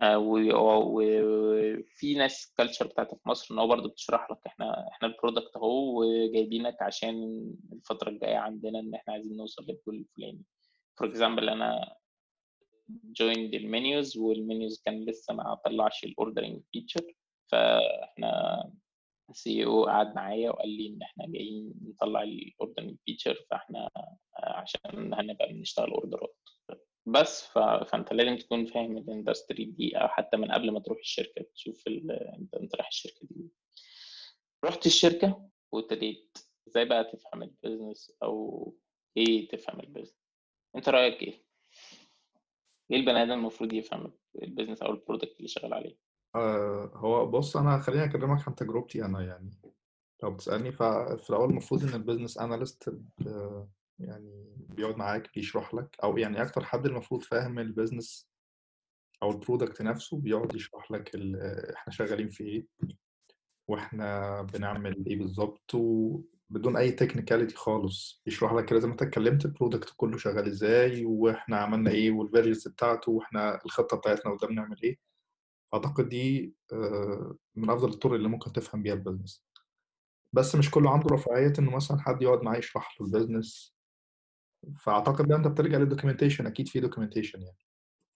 و 0.03 0.51
وفي 0.99 2.13
ناس 2.15 2.53
الculture 2.61 2.87
بتاعتها 2.87 3.15
في 3.17 3.29
مصر 3.29 3.53
إن 3.53 3.59
هو 3.59 3.67
برضه 3.67 3.89
بتشرح 3.89 4.31
لك 4.31 4.37
إحنا 4.47 4.87
إحنا 4.91 5.07
الproduct 5.13 5.55
أهو 5.57 5.99
وجايبينك 6.03 6.81
عشان 6.81 7.45
الفترة 7.73 8.09
الجاية 8.09 8.37
عندنا 8.37 8.79
إن 8.79 8.95
إحنا 8.95 9.13
عايزين 9.13 9.37
نوصل 9.37 9.63
للgoal 9.63 9.93
الفلاني. 9.93 10.43
for 11.01 11.07
example 11.07 11.49
أنا 11.49 11.95
joined 13.21 13.53
الmenus 13.53 14.17
والmenus 14.17 14.83
كان 14.85 15.05
لسه 15.05 15.33
ما 15.33 15.55
طلّعش 15.65 16.05
الordering 16.05 16.57
feature 16.77 17.13
فإحنا 17.51 18.63
الCEO 19.31 19.85
قعد 19.87 20.15
معايا 20.15 20.49
وقال 20.49 20.69
لي 20.69 20.87
إن 20.87 21.01
إحنا 21.01 21.25
جايين 21.27 21.73
نطلّع 21.81 22.23
الordering 22.25 22.91
feature 22.93 23.37
فإحنا 23.49 23.89
عشان 24.37 25.13
هنبقى 25.13 25.53
بنشتغل 25.53 25.91
أوردرات. 25.91 26.35
بس 27.11 27.45
ف... 27.45 27.57
فأنت 27.59 28.13
لازم 28.13 28.37
تكون 28.37 28.65
فاهم 28.65 28.97
الاندستري 28.97 29.65
دي 29.65 29.97
أو 29.97 30.07
حتى 30.07 30.37
من 30.37 30.51
قبل 30.51 30.71
ما 30.71 30.79
تروح 30.79 30.99
الشركة 30.99 31.45
تشوف 31.55 31.87
ال... 31.87 32.11
أنت 32.11 32.55
أنت 32.55 32.75
رايح 32.75 32.87
الشركة 32.87 33.19
دي. 33.21 33.49
رحت 34.65 34.85
الشركة 34.85 35.49
وابتديت 35.71 36.37
إزاي 36.67 36.85
بقى 36.85 37.03
تفهم 37.03 37.43
ال 37.43 37.51
business 37.51 38.11
أو 38.23 38.75
إيه 39.17 39.47
تفهم 39.47 39.79
ال 39.79 39.83
business 39.83 40.19
أنت 40.75 40.89
رأيك 40.89 41.21
إيه؟ 41.21 41.43
إيه 42.91 42.97
البني 42.97 43.23
آدم 43.23 43.31
المفروض 43.31 43.73
يفهم 43.73 44.13
ال 44.43 44.47
business 44.47 44.81
أو 44.81 44.91
ال 44.91 44.97
product 44.97 45.37
اللي 45.37 45.47
شغال 45.47 45.73
عليه؟ 45.73 45.97
آه 46.35 46.91
هو 46.95 47.25
بص 47.25 47.57
أنا 47.57 47.79
خليني 47.79 48.03
أكلمك 48.05 48.47
عن 48.47 48.55
تجربتي 48.55 49.05
أنا 49.05 49.21
يعني. 49.21 49.51
لو 50.23 50.31
بتسألني 50.31 50.71
ففي 50.71 51.29
الأول 51.29 51.49
المفروض 51.49 51.83
إن 51.83 51.93
ال 51.93 51.98
business 51.98 52.37
analyst 52.37 52.89
يعني 53.99 54.55
بيقعد 54.69 54.97
معاك 54.97 55.33
بيشرح 55.35 55.73
لك 55.73 55.97
أو 56.03 56.17
يعني 56.17 56.41
أكتر 56.41 56.63
حد 56.65 56.85
المفروض 56.85 57.23
فاهم 57.23 57.59
ال 57.59 57.67
business 57.67 58.29
أو 59.23 59.31
ال 59.31 59.37
product 59.37 59.81
نفسه 59.81 60.17
بيقعد 60.17 60.55
يشرح 60.55 60.91
لك 60.91 61.11
إحنا 61.75 61.93
شغالين 61.93 62.29
في 62.29 62.43
إيه 62.43 62.67
وإحنا 63.67 64.41
بنعمل 64.41 65.05
إيه 65.07 65.17
بالظبط 65.17 65.75
وبدون 65.75 66.77
أي 66.77 66.91
technicality 66.91 67.55
خالص. 67.55 68.21
بيشرح 68.25 68.53
لك 68.53 68.73
ما 68.73 68.91
أنت 68.91 69.01
اتكلمت 69.01 69.45
ال 69.45 69.51
product 69.51 69.93
كله 69.97 70.17
شغال 70.17 70.47
إزاي 70.47 71.05
وإحنا 71.05 71.57
عملنا 71.57 71.91
إيه 71.91 72.11
وال 72.11 72.22
versions 72.22 72.67
بتاعته 72.67 73.11
وإحنا 73.11 73.65
الخطة 73.65 73.97
بتاعتنا 73.97 74.31
وده 74.31 74.47
بنعمل 74.47 74.81
إيه. 74.83 74.97
أعتقد 75.73 76.09
دي 76.09 76.53
من 77.55 77.69
أفضل 77.69 77.89
الطرق 77.89 78.13
اللي 78.13 78.27
ممكن 78.27 78.53
تفهم 78.53 78.83
بيها 78.83 78.93
ال 78.93 78.99
business 78.99 79.43
بس 80.33 80.55
مش 80.55 80.71
كله 80.71 80.89
عنده 80.91 81.07
رفاهية 81.15 81.53
إنه 81.59 81.75
مثلا 81.75 81.99
حد 81.99 82.21
يقعد 82.21 82.41
معاه 82.43 82.57
يشرح 82.57 82.95
له 83.01 83.07
ال 83.07 83.15
business 83.15 83.78
فأعتقد 84.77 85.27
بقى 85.27 85.37
أنت 85.37 85.47
بترجع 85.47 85.77
لل 85.77 85.86
documentation 85.86 86.47
أكيد 86.47 86.67
في 86.67 86.79
documentation 86.79 87.41
يعني. 87.41 87.57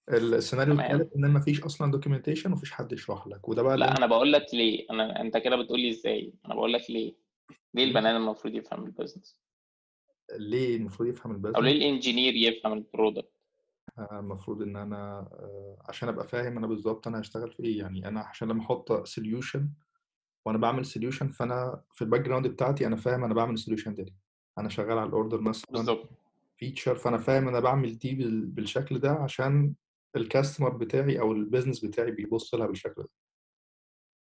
السيناريو 0.10 0.74
الثالث 0.74 1.16
إن 1.16 1.32
ما 1.32 1.40
فيش 1.40 1.62
أصلا 1.64 1.92
documentation 1.92 2.52
ومفيش 2.52 2.72
حد 2.72 2.92
يشرح 2.92 3.28
لك 3.28 3.50
وده 3.50 3.64
بقى 3.64 3.78
لا 3.78 3.98
أنا 3.98 4.06
بقول 4.06 4.32
لك 4.34 4.46
ليه. 4.54 4.86
أنا 4.90 5.22
أنت 5.22 5.38
كده 5.38 5.56
بتقول 5.56 5.80
لي 5.80 5.90
إزاي؟ 5.90 6.34
أنا 6.46 6.56
بقول 6.56 6.74
لك 6.74 6.90
ليه. 6.90 7.16
ليه 7.74 7.84
البني 7.84 8.10
آدم 8.10 8.18
المفروض 8.18 8.54
يفهم 8.56 8.86
ال 8.86 8.92
business 8.92 9.38
ليه 10.38 10.76
المفروض 10.78 11.10
يفهم 11.10 11.32
ال 11.32 11.35
business 11.35 11.56
أو 11.56 11.62
ليه 11.62 11.72
ال 11.72 11.79
engineer 11.79 12.34
يفهم 12.36 12.74
ال 12.74 12.81
product 12.81 13.32
المفروض 14.12 14.62
إن 14.62 14.76
أنا 14.76 15.30
عشان 15.90 16.10
أبقى 16.10 16.28
فاهم 16.28 16.58
أنا 16.58 16.68
بالظبط 16.68 17.08
أنا 17.08 17.20
هشتغل 17.20 17.52
في 17.52 17.64
إيه. 17.64 17.80
يعني 17.80 18.08
أنا 18.08 18.20
عشان 18.20 18.48
لما 18.48 18.62
أحط 18.62 19.08
solution 19.08 19.70
وأنا 20.46 20.58
بعمل 20.58 20.86
solution 20.86 21.28
فأنا 21.28 21.82
في 21.94 22.02
ال 22.02 22.22
background 22.22 22.48
بتاعتي 22.48 22.88
أنا 22.88 22.96
فاهم 22.96 23.24
أنا 23.24 23.34
بعمل 23.34 23.54
ال 23.54 23.58
solution 23.58 23.94
ده 23.94 24.06
أنا 24.58 24.70
شغال 24.70 24.98
على 24.98 25.08
ال 25.10 25.15
order 25.15 25.42
مثلا 25.42 25.66
بالظبط. 25.72 26.10
feature 26.64 26.96
فأنا 26.96 27.18
فاهم 27.18 27.48
أنا 27.48 27.60
بعمل 27.60 27.98
دي 27.98 28.16
بالشكل 28.46 29.00
ده 29.00 29.12
عشان 29.12 29.74
ال 30.16 30.22
customer 30.22 30.70
بتاعي 30.70 31.20
أو 31.20 31.32
ال 31.32 31.38
business 31.38 31.86
بتاعي 31.86 32.12
بيبص 32.12 32.54
لها 32.56 32.68
بالشكل 32.68 33.02
ده. 33.04 33.10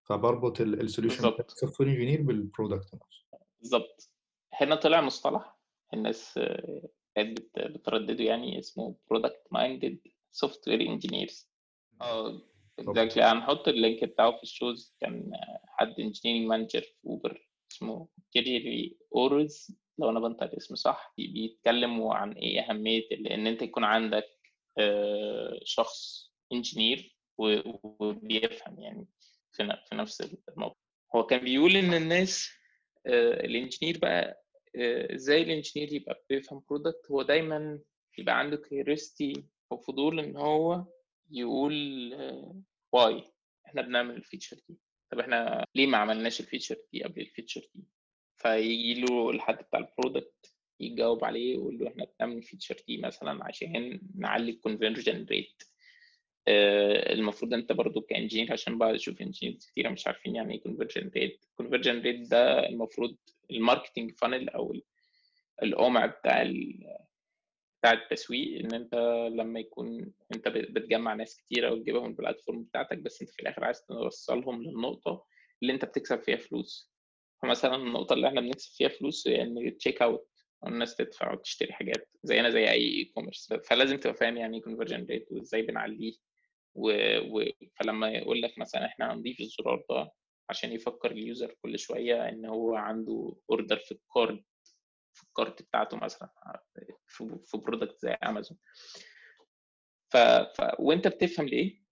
فبربط 0.04 0.62
ال 0.62 0.69
solution 0.69 1.30
بتاع 1.30 1.46
السوفت 1.46 1.82
وير 1.82 1.89
انجينير 1.89 2.22
بالبرودكت 2.22 2.94
نفسه. 2.96 3.26
بالظبط 3.60 4.12
هنا 4.54 4.76
طلع 4.76 5.02
مصطلح 5.02 5.60
الناس 5.94 6.39
كانت 7.16 7.39
بتردده 7.58 8.24
يعني 8.24 8.60
اسمه 8.60 8.96
product 9.10 9.44
minded 9.52 10.00
software 10.32 10.82
engineers 10.82 11.50
آه 12.02 12.41
exactly 12.80 13.24
هنحط 13.24 13.68
ال 13.68 13.75
link 13.75 14.04
بتاعه 14.04 14.32
في 14.38 14.44
الشوز. 14.44 14.96
كان 15.02 15.32
حد 15.68 16.00
engineering 16.00 16.48
manager 16.48 16.82
في 16.82 17.08
اوبر 17.08 17.50
اسمه 17.72 18.08
Gergely 18.32 18.98
Orosz 19.16 19.83
لو 20.00 20.10
أنا 20.10 20.20
بنطق 20.20 20.44
الاسم 20.44 20.76
صح 20.76 21.14
بيتكلموا 21.18 22.16
عن 22.16 22.32
إيه 22.32 22.60
أهمية 22.62 23.04
إن 23.12 23.48
أنت 23.48 23.62
يكون 23.62 23.84
عندك 23.84 24.26
شخص 25.64 26.32
engineer 26.54 27.16
وبيفهم 27.38 28.80
يعني 28.80 29.08
في 29.52 29.80
نفس 29.96 30.22
الموضوع 30.50 30.76
هو 31.16 31.24
كان 31.26 31.39
بيقول 31.39 31.76
إن 31.76 31.94
الناس 31.94 32.50
ال 33.08 33.18
engineer 33.18 33.98
بقى 34.00 34.44
إزاي 35.16 35.41
ال 35.41 35.47
engineer 35.47 35.94
يبقى 35.94 36.24
بيفهم 36.30 36.64
product 36.70 37.12
هو 37.12 37.22
دايما 37.22 37.80
يبقى 38.18 38.39
عنده 38.39 38.58
curiosity 38.58 39.34
أو 39.72 39.78
فضول 39.78 40.20
إن 40.20 40.38
هو 40.38 40.86
يقول 41.32 41.74
why 42.91 43.24
إحنا 43.66 43.82
بنعمل 43.82 44.16
ال 44.16 44.21
feature 44.21 44.58
دي. 44.70 44.78
طب 45.12 45.20
إحنا 45.20 45.66
ليه 45.76 45.88
ما 45.88 45.98
عملناش 45.98 46.39
ال 46.39 46.44
feature 46.44 46.76
دي 46.94 47.04
قبل 47.04 47.22
ال 47.22 47.27
feature 47.27 47.62
دي؟ 47.76 47.84
فيجي 48.44 49.02
له 49.02 49.30
الحد 49.30 49.58
بتاع 49.58 49.80
ال 49.80 49.89
product 49.89 50.54
يجاوب 50.80 51.26
عليه 51.26 51.58
ويقول 51.58 51.78
له 51.80 51.88
إحنا 51.88 52.08
بنعمل 52.20 52.38
ال 52.38 52.42
feature 52.42 52.76
دي 52.88 52.98
مثلا 52.98 53.46
عشان 53.46 54.02
نعلي 54.16 54.52
ال 54.52 54.58
conversion 54.58 55.26
rate 55.26 55.64
المفروض 56.48 57.54
أنت 57.54 57.72
برضو 57.72 58.02
ك 58.02 58.07
engineer 58.07 58.54
عشان 58.54 58.78
بقى 58.78 58.96
أشوف 58.96 59.22
engineers 59.22 59.66
كتيره 59.66 59.89
مش 59.89 60.08
عارفين 60.08 60.36
يعني 60.36 60.54
إيه 60.56 60.62
conversion 60.62 61.12
rate 61.16 61.46
ال 61.50 61.54
conversion 61.54 62.02
rate 62.02 62.32
ده 62.32 62.70
المفروض 62.70 63.18
ال 63.52 63.58
marketing 63.58 64.12
funnel 64.12 64.50
أو 64.50 64.74
القمع 65.64 66.06
بتاع 66.06 66.44
بتاع 67.80 67.91
التسويق 67.94 68.60
إن 68.66 68.74
أنت 68.74 68.96
لما 69.36 69.60
يكون 69.60 70.14
أنت 70.36 70.48
بتجمع 70.48 71.14
ناس 71.14 71.38
كتيره 71.38 71.72
وتجيبهم 71.72 72.06
ال 72.06 72.12
platform 72.12 72.64
بتاعتك 72.64 72.98
بس 72.98 73.22
أنت 73.22 73.32
في 73.32 73.41
الآخر 73.41 73.64
عايز 73.64 73.82
توصلهم 73.86 74.64
للنقطة 74.64 75.26
اللي 75.62 75.74
أنت 75.74 75.86
بتكسب 75.86 76.22
فيها 76.24 76.36
فلوس. 76.38 76.93
فمثلا 77.44 77.76
النقطة 77.76 78.14
اللي 78.14 78.28
إحنا 78.28 78.41
بنكسب 78.41 78.72
فيها 78.76 78.88
فلوس 78.89 79.28
هي 79.28 79.41
إن 79.41 79.78
check 79.78 80.02
out 80.02 80.28
الناس 80.68 80.96
تدفع 80.96 81.34
وتشتري 81.34 81.74
حاجات 81.74 82.10
زينا 82.24 82.50
زي 82.50 82.70
أي 82.70 82.72
e-commerce 82.72 83.54
فلازم 83.54 83.98
تبقى 83.98 84.16
فاهم 84.16 84.38
يعني 84.38 84.58
إيه 84.58 84.64
conversion 84.64 85.06
rate 85.06 85.28
وإزاي 85.32 85.62
بنعليه. 85.62 86.14
و... 86.76 86.91
و... 87.20 87.46
فلما 87.76 88.12
يقول 88.12 88.41
لك 88.41 88.58
مثلا 88.58 88.86
إحنا 88.86 89.14
هنضيف 89.14 89.39
الزرار 89.39 89.86
ده 89.89 90.12
عشان 90.50 90.72
يفكر 90.72 91.12
ال 91.12 91.20
user 91.20 91.56
كل 91.62 91.80
شوية 91.80 92.30
إن 92.30 92.46
هو 92.46 92.76
عنده 92.76 93.36
order 93.50 93.78
في 93.78 93.91
ال 93.91 94.02
card 94.02 94.44
في 95.14 95.24
ال 95.24 95.31
cart 95.31 95.62
بتاعته 95.62 95.98
مثلا 95.98 96.30
في, 97.08 97.39
في 97.46 97.58
product 97.58 98.00
زي 98.00 98.12
أمازون 98.12 98.58
ف... 100.12 100.18
ف... 100.18 100.62
وأنت 100.80 101.08
بتفهم 101.08 101.46
ليه؟ 101.46 101.84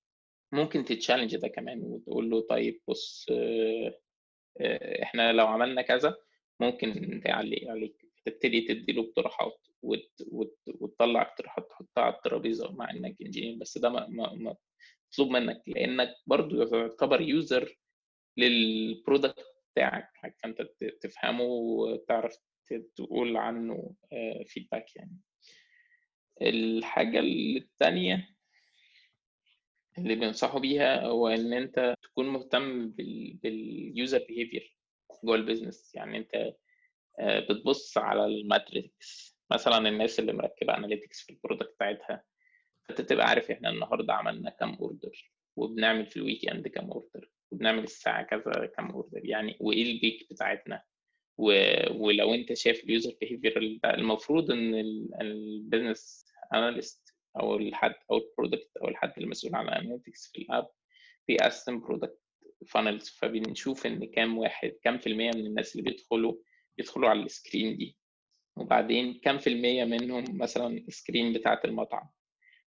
ممكن 0.52 0.86
ت 0.86 0.91
challenge 0.91 1.36
ده 1.36 1.48
كمان 1.48 1.80
وتقول 1.84 2.30
له 2.30 2.42
طيب 2.50 2.82
بص 2.88 3.26
إحنا 5.04 5.32
لو 5.34 5.48
عملنا 5.48 5.82
كذا 5.82 6.18
ممكن 6.60 7.22
تعلي 7.26 7.70
عليك 7.70 8.06
تبتدي 8.26 8.62
تدي 8.62 8.92
له 8.94 9.02
اقتراحات 9.04 9.68
وت... 9.82 10.12
وت... 10.28 10.58
وتطلع 10.68 11.22
اقتراحات 11.22 11.70
تحطها 11.70 12.04
على 12.04 12.14
الترابيزة 12.16 12.72
مع 12.72 12.92
إنك 12.92 13.16
engineer 13.22 13.56
بس 13.58 13.78
ده 13.78 13.90
ما, 13.90 14.08
ما... 14.08 14.34
ما 14.34 14.56
مطلوب 15.12 15.32
منك 15.32 15.62
لأنك 15.68 16.16
برضو 16.28 16.62
يعتبر 16.76 17.22
user 17.22 17.78
لل 18.38 18.62
product 18.62 19.46
بتاعك 19.74 20.10
فانت 20.44 20.62
تفهمه 21.02 21.44
وتعرف 21.44 22.38
تقول 22.96 23.38
عنه 23.38 23.94
feedback 24.46 24.96
يعني. 24.96 25.18
الحاجة 26.42 27.20
الثانية 27.20 28.31
اللي 29.98 30.16
بينصحوا 30.16 30.60
بيها 30.60 31.06
هو 31.06 31.28
إن 31.28 31.54
أنت 31.54 31.94
تكون 32.04 32.28
مهتم 32.30 32.90
بال 33.44 33.71
user 33.71 34.26
behavior 34.30 34.76
جوه 35.24 35.36
ال 35.36 35.42
business 35.42 35.96
يعني 35.96 36.18
أنت 36.18 36.54
بتبص 37.50 37.98
على 37.98 38.26
ال 38.26 38.40
metrics 38.40 39.38
مثلا 39.52 39.90
الناس 39.90 40.20
اللي 40.20 40.34
مركبة 40.34 40.78
analytics 40.78 41.22
في 41.22 41.30
ال 41.30 41.35
product 41.35 41.74
بتاعتها 41.76 42.24
فأنت 42.84 43.02
تبقى 43.02 43.28
عارف 43.28 43.52
إحنا 43.52 43.70
النهارده 43.70 44.14
عملنا 44.14 44.50
كام 44.50 44.74
order 44.76 45.32
وبنعمل 45.56 46.06
في 46.06 46.18
ال 46.18 46.50
weekend 46.50 46.68
كام 46.68 46.92
order 46.92 47.30
وبنعمل 47.52 47.84
الساعة 47.84 48.24
كذا 48.24 48.66
كام 48.66 48.92
order 48.92 49.26
يعني 49.26 49.58
وإيه 49.60 49.92
ال 49.92 49.99
peak 49.99 50.28
بتاعتنا. 50.32 50.84
و... 51.38 51.52
ولو 52.04 52.34
أنت 52.34 52.54
شايف 52.54 52.84
ال 52.84 52.90
user 52.90 53.14
behavior 53.22 53.80
المفروض 53.86 54.52
إن 54.52 54.74
ال 55.22 55.33
business 55.33 56.26
analyst 56.54 57.11
أو 57.40 57.56
الحد 57.56 57.94
أو 58.12 58.18
ال 58.18 58.25
product 58.25 58.78
أو 58.78 58.88
الحد 58.88 59.14
المسؤول 59.18 59.56
عن 59.56 59.68
ال 59.68 59.74
analytics 59.74 60.32
في 60.34 60.42
ال 60.42 60.48
app 60.48 60.68
بيقسم 61.28 61.80
product 61.80 62.20
funnels 62.68 63.10
فبنشوف 63.10 63.86
إن 63.86 64.06
كام 64.06 64.38
واحد 64.38 64.70
كام 64.84 64.98
في 64.98 65.08
المية 65.08 65.32
من 65.36 65.46
الناس 65.46 65.76
اللي 65.76 65.92
بيدخلوا 65.92 66.34
بيدخلوا 66.78 67.10
على 67.10 67.24
ال 67.24 67.31
screen 67.31 67.78
دي. 67.78 67.98
وبعدين 68.58 69.14
كام 69.24 69.38
في 69.38 69.48
المية 69.48 69.84
منهم 69.86 70.24
مثلا 70.38 70.68
ال 70.88 70.94
screen 70.94 71.34
بتاعة 71.34 71.62
المطعم؟ 71.66 72.10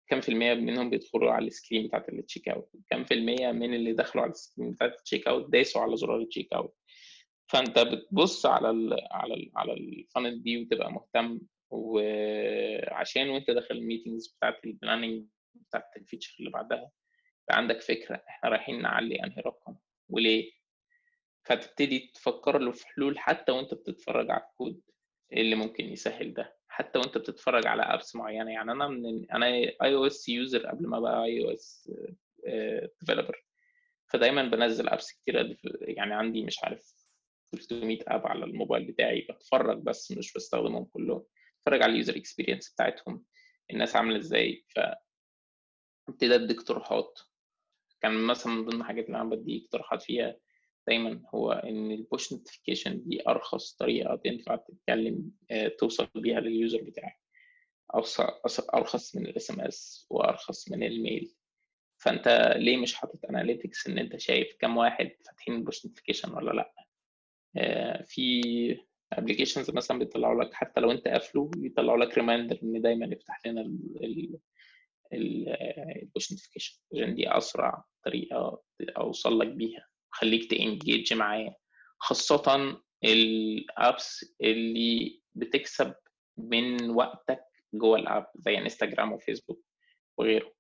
كم 0.08 0.20
في 0.20 0.28
المية 0.28 0.54
منهم 0.54 0.90
بيدخلوا 0.90 1.32
على 1.32 1.46
ال 1.46 1.52
screen 1.52 1.86
بتاعت 1.86 2.08
ال 2.08 2.15
check 2.15 2.48
out 2.48 2.70
كم 2.90 3.04
في 3.04 3.14
المية 3.14 3.52
من 3.52 3.74
اللي 3.74 3.92
دخلوا 3.92 4.22
على 4.24 4.30
ال 4.32 4.38
screen 4.38 4.70
بتاعت 4.72 4.92
ال 4.98 5.03
check 5.03 5.28
out 5.28 5.50
داسوا 5.50 5.82
على 5.82 5.96
زرار 5.96 6.20
ال 6.20 6.26
check 6.26 6.52
out 6.52 6.74
فأنت 7.46 7.78
بتبص 7.78 8.46
على 8.46 8.70
ال 8.70 8.96
على 9.10 9.34
ال 9.34 9.50
على 9.56 9.72
ال 9.72 9.82
funnel 9.82 10.42
دي 10.42 10.62
وتبقى 10.62 10.92
مهتم 10.92 11.40
وعشان 11.70 13.28
وانت 13.30 13.50
داخل 13.50 13.74
ال 13.74 13.80
meetings 13.80 14.28
بتاعت 14.28 14.64
ال 14.64 14.71
planning 14.71 15.26
بتاعت 15.54 15.96
ال 15.96 16.01
feature 16.01 16.36
اللي 16.40 16.50
بعدها 16.50 16.90
عندك 17.50 17.80
فكرة 17.80 18.22
إحنا 18.28 18.50
رايحين 18.50 18.82
نعلي 18.82 19.24
انهي 19.24 19.42
رقم 19.46 19.76
وليه. 20.08 20.50
فتبتدي 21.44 22.10
تفكر 22.14 22.58
له 22.58 22.72
في 22.72 22.86
حلول 22.86 23.18
حتى 23.18 23.52
وانت 23.52 23.74
بتتفرج 23.74 24.30
على 24.30 24.42
الكود 24.42 24.80
اللي 25.32 25.54
ممكن 25.54 25.84
يسهل 25.84 26.34
ده 26.34 26.56
حتى 26.68 26.98
وانت 26.98 27.18
بتتفرج 27.18 27.66
على 27.66 27.82
apps 27.82 28.16
معينة. 28.16 28.50
يعني 28.52 28.72
أنا 28.72 28.88
من 28.88 29.30
أنا 29.32 29.46
iOS 29.46 30.28
user 30.28 30.66
قبل 30.66 30.86
ما 30.86 31.00
بقى 31.00 31.24
iOS 31.24 31.90
developer 33.00 33.44
فدايما 34.06 34.42
بنزل 34.44 34.88
apps 34.88 35.12
كتير 35.12 35.58
يعني 35.80 36.14
عندي 36.14 36.42
مش 36.44 36.64
عارف 36.64 36.94
300 37.52 37.98
app 38.08 38.26
على 38.26 38.44
الموبايل 38.44 38.84
بتاعي 38.84 39.26
بتفرج 39.30 39.78
بس 39.82 40.12
مش 40.12 40.32
بستخدمهم 40.32 40.84
كلهم. 40.84 41.24
بتفرج 41.60 41.82
على 41.82 41.92
ال 41.92 41.97
user 41.97 42.16
experience 42.16 42.72
بتاعتهم 42.72 43.24
الناس 43.70 43.96
عاملة 43.96 44.16
إزاي 44.18 44.64
ف 44.68 44.80
ابتدي 46.08 46.34
ادي 46.34 46.54
اقتراحات. 46.54 47.20
كان 48.00 48.24
مثلا 48.26 48.52
من 48.52 48.64
ضمن 48.64 48.80
الحاجات 48.80 49.06
اللي 49.06 49.16
أنا 49.20 49.28
بدي 49.30 49.64
اقتراحات 49.64 50.02
فيها 50.02 50.36
دايما 50.86 51.22
هو 51.34 51.52
إن 51.52 51.90
ال 51.90 51.99
push 51.99 52.32
notification 52.32 53.02
دي 53.08 53.28
أرخص 53.28 53.72
طريقة 53.72 54.16
تنفع 54.16 54.56
تتكلم 54.56 55.30
توصل 55.78 56.08
بيها 56.14 56.40
لل 56.40 56.54
user 56.54 56.82
بتاعك. 56.82 57.20
أرخص 58.74 59.16
من 59.16 59.26
ال 59.26 59.50
SMS 59.50 60.06
وأرخص 60.10 60.70
من 60.70 60.82
ال 60.82 60.91
mail. 60.91 61.34
فأنت 61.96 62.54
ليه 62.56 62.76
مش 62.76 62.94
حاطط 62.94 63.24
analytics 63.24 63.86
إن 63.86 63.98
أنت 63.98 64.16
شايف 64.16 64.56
كم 64.60 64.76
واحد 64.76 65.10
فاتحين 65.26 65.54
ال 65.54 65.61
push 65.61 65.86
notification 65.86 66.32
ولا 66.34 66.52
لأ؟ 66.52 66.72
في 68.04 68.40
applications 69.12 69.70
مثلا 69.70 69.98
بيطلعوا 69.98 70.44
لك 70.44 70.54
حتى 70.54 70.80
لو 70.80 70.90
أنت 70.90 71.08
قافله 71.08 71.50
بيطلعوا 71.56 71.98
لك 72.04 72.18
reminder 72.18 72.58
إن 72.62 72.82
دايما 72.82 73.12
افتح 73.16 73.40
لنا 73.46 73.60
ال 75.12 75.36
push 75.36 76.32
notification 76.32 76.78
عشان 76.94 77.14
دي 77.14 77.36
أسرع 77.36 77.84
طريقة 78.04 78.62
أوصل 78.96 79.38
لك 79.38 79.48
بيها. 79.48 79.86
خليك 80.10 80.50
ت 80.50 80.59
engage 80.59 81.14
معايا 81.14 81.54
خاصة 81.98 82.76
ال 83.04 83.30
apps 83.30 84.34
اللي 84.40 85.20
بتكسب 85.34 85.94
من 86.36 86.90
وقتك 86.90 87.44
جوه 87.74 87.98
ال 87.98 88.05
app 88.05 88.26
زي 88.34 88.58
انستجرام 88.58 89.12
وفيسبوك 89.12 89.64
وغيره. 90.18 90.52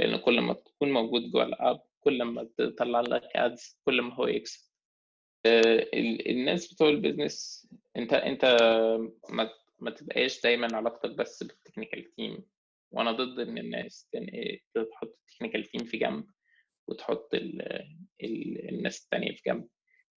لأن 0.00 0.16
كل 0.16 0.40
ما 0.40 0.52
تكون 0.52 0.92
موجود 0.92 1.30
جوه 1.30 1.42
ال 1.42 1.51
app 1.51 1.80
كل 2.00 2.22
ما 2.22 2.48
تطلع 2.58 3.00
لك 3.00 3.22
ads 3.36 3.78
كل 3.84 4.00
ما 4.02 4.14
هو 4.14 4.26
يكسب. 4.26 4.67
الناس 5.46 6.72
بتوع 6.74 6.88
ال 6.88 6.97
business 6.97 7.68
انت 7.96 8.12
انت 8.12 8.44
ما, 9.30 9.50
ما 9.78 9.90
تبقاش 9.90 10.42
دايما 10.42 10.76
علاقتك 10.76 11.10
بس 11.10 11.42
بال 11.42 11.55
technical 11.55 12.14
team 12.14 12.44
وأنا 12.90 13.12
ضد 13.12 13.38
إن 13.48 13.58
الناس 13.58 14.08
تحط 14.74 15.18
ال 15.28 15.32
technical 15.32 15.64
team 15.64 15.84
في 15.84 15.96
جنب 15.96 16.26
وتحط 16.88 17.34
ال 17.34 17.62
ال 18.22 18.68
الناس 18.68 19.02
التانية 19.04 19.32
في 19.32 19.42
جنب. 19.46 19.68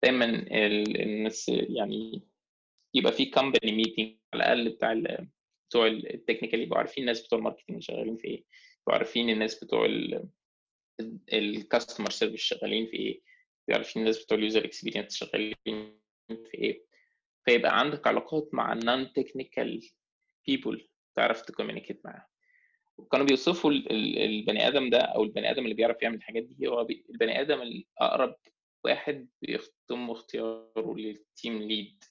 دايما 0.04 0.26
الناس 0.26 1.50
يعني 1.50 2.24
يبقى 2.94 3.12
في 3.12 3.26
company 3.26 3.72
meeting 3.72 4.18
على 4.34 4.44
الأقل 4.44 4.70
بتاع 4.70 4.94
بتوع 5.70 5.88
ال 5.88 5.95
technical 5.95 6.60
يبقوا 6.62 6.78
عارفين 6.78 7.02
الناس 7.04 7.26
بتوع 7.26 7.40
ال 7.40 7.44
marketing 7.44 7.82
شغالين 7.84 8.18
في 8.18 8.28
إيه. 8.28 8.44
يبقوا 8.82 8.94
عارفين 8.98 9.30
الناس 9.30 9.64
بتوع 9.64 9.88
ال 11.34 11.42
customer 11.42 12.10
service 12.10 12.40
شغالين 12.42 12.86
في 12.86 12.98
إيه. 12.98 13.22
عارفين 13.70 14.02
الناس 14.02 14.24
بتوع 14.24 14.38
ال 14.38 14.43
user 14.43 14.66
experience 14.66 15.16
شغالين 15.16 16.00
في 16.30 16.54
إيه. 16.54 16.86
فيبقى 17.46 17.80
عندك 17.80 18.08
علاقات 18.08 18.50
مع 18.54 18.74
ال 18.74 19.14
non-technical 19.14 19.90
people 20.48 20.88
تعرف 21.16 21.42
ت 21.42 21.47
communicate 21.47 22.06
معاهم. 22.06 22.28
وكانوا 22.98 23.26
بيوصفوا 23.26 23.72
البني 23.72 24.68
آدم 24.68 24.90
ده 24.90 24.98
أو 25.02 25.24
البني 25.24 25.52
آدم 25.52 25.64
اللي 25.64 25.74
بيعرف 25.76 26.02
يعمل 26.02 26.16
الحاجات 26.16 26.44
دي 26.44 26.68
هو 26.68 26.88
البني 27.10 27.42
آدم 27.42 27.62
الأقرب 27.62 28.36
واحد 28.84 29.28
بيتم 29.42 30.12
اختياره 30.12 30.96
لل 30.98 31.19
team 31.19 31.62
lead 31.62 32.04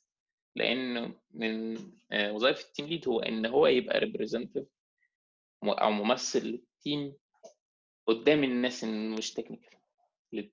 لأن 0.57 1.15
من 1.31 1.77
وظائف 2.15 2.61
ال 2.67 2.71
team 2.71 2.87
lead 2.87 3.09
هو 3.09 3.21
إن 3.21 3.47
هو 3.47 3.67
يبقى 3.67 3.99
representative 3.99 4.65
أو 5.65 5.91
ممثل 5.91 6.47
لل 6.47 6.70
team 6.70 7.15
قدام 8.07 8.45
الناس 8.45 8.85
مش 8.85 9.33
technical 9.33 9.80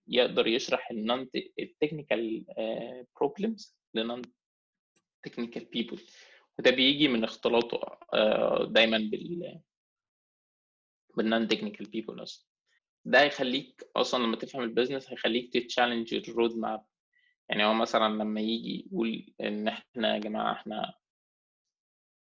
يقدر 0.08 0.48
يشرح 0.48 0.92
النون 0.92 1.30
التكنيكال 1.60 2.46
بروبلمز 3.16 3.78
لنون 3.94 4.22
تكنيكال 5.24 5.66
بيبل 5.66 6.00
وده 6.60 6.72
بيجي 6.72 7.08
من 7.08 7.24
اختلاطه 7.24 8.00
دايما 8.66 8.98
بال 8.98 9.60
بال 11.18 11.48
non-technical 11.48 11.86
people 11.86 12.24
أصلا. 12.24 12.48
ده 13.06 13.22
هيخليك 13.22 13.90
أصلا 13.96 14.24
لما 14.24 14.36
تفهم 14.36 14.64
ال 14.64 14.69
business 14.69 15.10
هيخليك 15.10 15.54
ت 15.54 15.60
challenge 15.60 16.14
ال 16.14 16.22
road 16.22 16.56
map 16.58 16.86
يعني 17.50 17.66
هو 17.66 17.74
مثلا 17.74 18.08
لما 18.14 18.42
يجي 18.42 18.88
يقول 18.92 19.34
إن 19.42 19.68
إحنا 19.68 20.14
يا 20.14 20.20
جماعة 20.20 20.54
إحنا 20.54 20.94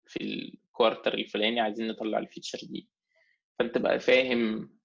في 0.06 0.24
ال 0.24 0.35
quarter 0.35 1.14
الفلاني 1.14 1.60
عايزين 1.60 1.88
نطلع 1.88 2.18
ال 2.20 2.24
feature 2.24 2.58
دي. 2.68 2.90
فأنت 3.60 3.78
بقى 3.78 4.00
فاهم 4.00 4.77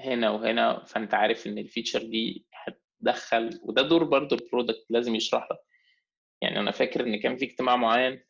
هنا 0.00 0.30
وهنا 0.30 0.84
فأنت 0.84 1.14
عارف 1.14 1.46
إن 1.46 1.58
ال 1.58 1.63
feature 1.63 2.02
دي 2.02 2.46
هتدخل 2.54 3.60
وده 3.62 3.82
دور 3.82 4.04
برضو 4.04 4.34
ال 4.34 4.40
product 4.40 4.86
لازم 4.90 5.14
يشرح 5.14 5.48
لك. 5.52 5.58
يعني 6.42 6.60
أنا 6.60 6.70
فاكر 6.70 7.06
إن 7.06 7.20
كان 7.20 7.36
في 7.36 7.44
اجتماع 7.44 7.76
معين 7.76 8.24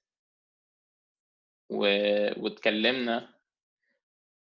و... 1.70 1.78
واتكلمنا 2.42 3.34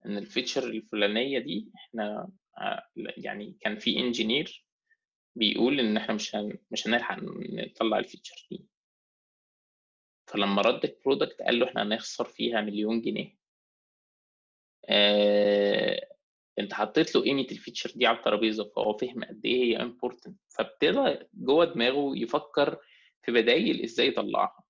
إن 0.06 0.16
ال 0.18 0.24
feature 0.24 0.64
الفلانية 0.64 1.38
دي 1.38 1.72
إحنا 1.76 2.30
يعني 3.16 3.56
كان 3.60 3.78
في 3.78 3.98
engineer 3.98 4.66
بيقول 5.36 5.80
إن 5.80 5.96
إحنا 5.96 6.14
مش 6.14 6.36
هن... 6.36 6.58
مش 6.70 6.86
هنلحق 6.86 7.16
نطلع 7.22 7.98
ال 7.98 8.04
feature 8.04 8.46
دي. 8.50 8.66
فلما 10.26 10.62
رد 10.62 10.84
ال 10.84 10.91
product 10.91 11.42
قال 11.42 11.58
له 11.58 11.68
إحنا 11.68 11.82
هنخسر 11.82 12.24
فيها 12.24 12.60
مليون 12.60 13.00
جنيه. 13.00 13.36
آه... 14.88 16.11
انت 16.58 16.74
حطيت 16.74 17.14
له 17.14 17.22
قيمة 17.22 17.46
ال 17.52 17.57
feature 17.57 17.90
دي 17.90 18.06
على 18.06 18.16
الترابيزة 18.16 18.64
فهو 18.76 18.96
فهم 18.96 19.24
قد 19.24 19.40
إيه 19.44 19.64
هي 19.64 19.76
important 19.82 20.40
فابتدى 20.48 21.18
جوه 21.34 21.64
دماغه 21.64 22.16
يفكر 22.16 22.78
في 23.22 23.32
بدايل 23.32 23.82
إزاي 23.82 24.08
يطلعها. 24.08 24.64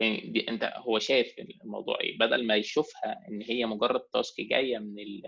يعني 0.00 0.20
دي 0.30 0.48
أنت 0.48 0.72
هو 0.76 0.98
شايف 0.98 1.34
الموضوع 1.64 2.00
إيه؟ 2.00 2.18
بدل 2.18 2.46
ما 2.46 2.56
يشوفها 2.56 3.28
إن 3.28 3.42
هي 3.42 3.66
مجرد 3.66 4.00
task 4.00 4.40
جاية 4.40 4.78
من 4.78 4.98
ال 4.98 5.22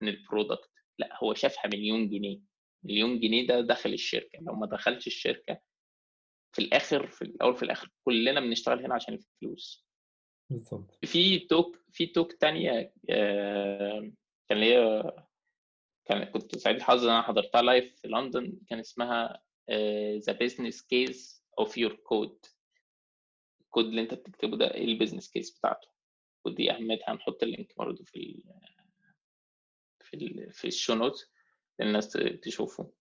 من 0.00 0.08
ال 0.08 0.16
product 0.16 0.70
لأ 0.98 1.18
هو 1.22 1.34
شافها 1.34 1.66
مليون 1.66 2.08
جنيه. 2.08 2.40
مليون 2.84 3.20
جنيه 3.20 3.46
ده 3.46 3.60
دخل 3.60 3.92
الشركة. 3.92 4.38
لو 4.40 4.54
ما 4.54 4.66
دخلش 4.66 5.06
الشركة 5.06 5.60
في 6.52 6.58
الآخر 6.58 7.06
في 7.06 7.22
الأول 7.22 7.56
في 7.56 7.62
الآخر 7.62 7.88
كلنا 8.04 8.40
بنشتغل 8.40 8.84
هنا 8.84 8.94
عشان 8.94 9.14
الفلوس. 9.14 9.86
بالظبط. 10.50 10.98
في 11.04 11.38
talk 11.38 11.76
في 11.92 12.06
talk 12.06 12.32
تانية 12.32 12.92
كان 14.48 14.58
ليا 14.58 15.12
كان 16.04 16.24
كنت 16.24 16.58
سعيد 16.58 16.76
الحظ 16.76 17.04
ان 17.04 17.10
أنا 17.10 17.22
حضرتها 17.22 17.62
live 17.62 18.00
في 18.00 18.08
لندن 18.08 18.58
كان 18.68 18.78
اسمها 18.78 19.42
the 20.18 20.32
business 20.32 20.82
case 20.82 21.44
of 21.58 21.78
your 21.78 21.94
code 21.94 22.46
ال 23.60 23.65
code 23.65 23.84
اللي 23.84 24.00
أنت 24.00 24.14
بتكتبه 24.14 24.56
ده 24.56 24.74
إيه 24.74 24.84
ال 24.84 24.89
business 24.89 25.30
case 25.30 25.58
بتاعته؟ 25.58 25.88
ودي 26.44 26.72
أهميتها 26.72 27.12
هنحط 27.12 27.42
ال 27.42 27.48
link 27.48 27.72
برضه 27.76 28.04
في 28.04 28.16
ال 28.16 28.42
في 30.00 30.14
ال 30.14 30.52
في 30.52 30.66
ال 30.68 30.73
show 30.73 30.94
note 30.94 31.30
للناس 31.80 32.10
تشوفه. 32.42 32.92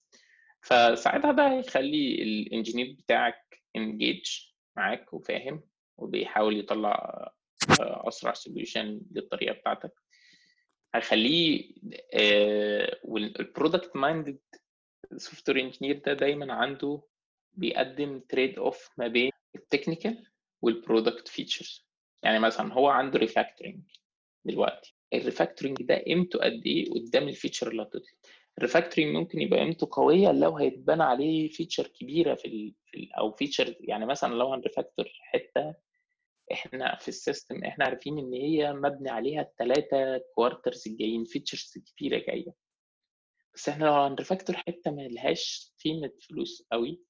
فساعتها 0.62 1.32
ده 1.32 1.52
هيخلي 1.52 2.24
ال 2.24 2.32
engineer 2.32 2.96
بتاعك 3.00 3.64
انجيج 3.76 4.26
معاك 4.76 5.14
وفاهم 5.14 5.64
وبيحاول 5.98 6.60
يطلع 6.60 7.32
أسرع 7.80 8.34
solution 8.34 9.02
للطريقة 9.12 9.54
بتاعتك. 9.54 10.01
هيخليه 10.96 11.72
وال 13.04 13.96
product 13.96 14.40
minded 15.18 15.50
software 15.50 15.60
engineer 15.60 16.02
ده 16.06 16.14
دايما 16.14 16.54
عنده 16.54 17.02
بيقدم 17.54 18.20
trade 18.20 18.58
off 18.60 18.90
ما 18.98 19.08
بين 19.08 19.32
ال 19.56 19.63
technical 19.63 20.26
وال 20.62 20.77
product 20.77 21.28
features 21.28 21.86
يعني 22.24 22.40
مثلا 22.40 22.74
هو 22.74 22.88
عنده 22.88 23.20
refactoring 23.20 23.80
دلوقتي. 24.46 24.96
ال 25.14 25.19
refactoring 25.19 25.78
ده 25.84 25.96
قيمته 25.98 26.40
قد 26.40 26.62
إيه؟ 26.66 26.90
قدام 26.92 27.28
ال 27.28 27.33
feature 27.33 27.72
اللي 27.72 27.82
هتطلع. 27.82 28.12
ال 28.58 28.63
refactoring 28.63 29.16
ممكن 29.16 29.42
يبقى 29.42 29.60
قيمته 29.60 29.88
قوية 29.92 30.32
لو 30.32 30.58
هيتبنى 30.58 31.04
عليه 31.04 31.50
feature 31.50 31.88
كبيرة 31.88 32.36
في, 32.36 32.46
ال... 32.48 32.74
في 32.86 32.98
ال... 32.98 33.14
أو 33.14 33.32
feature 33.32 33.76
يعني 33.80 34.06
مثلا 34.06 34.34
لو 34.34 34.54
هن 34.54 34.64
refactor 34.64 35.06
حتة 35.22 35.74
إحنا 36.54 36.96
في 36.96 37.08
ال 37.08 37.16
system 37.16 37.64
إحنا 37.64 37.86
عارفين 37.86 38.20
إن 38.20 38.34
هي 38.34 38.74
مبني 38.74 39.10
عليها 39.10 39.42
الثلاثه 39.42 40.18
quarters 40.36 40.84
الجايين 40.88 41.24
features 41.26 41.74
كتيرة 41.86 42.18
جاية. 42.18 42.54
بس 43.56 43.70
إحنا 43.70 43.86
لو 43.86 43.94
هن 43.94 44.06
refactor 44.06 44.56
حتة 44.56 44.92
ما 44.92 45.02
لهاش 45.02 45.74
قيمة 45.84 46.12
فلوس 46.30 46.68
قوي 46.72 47.02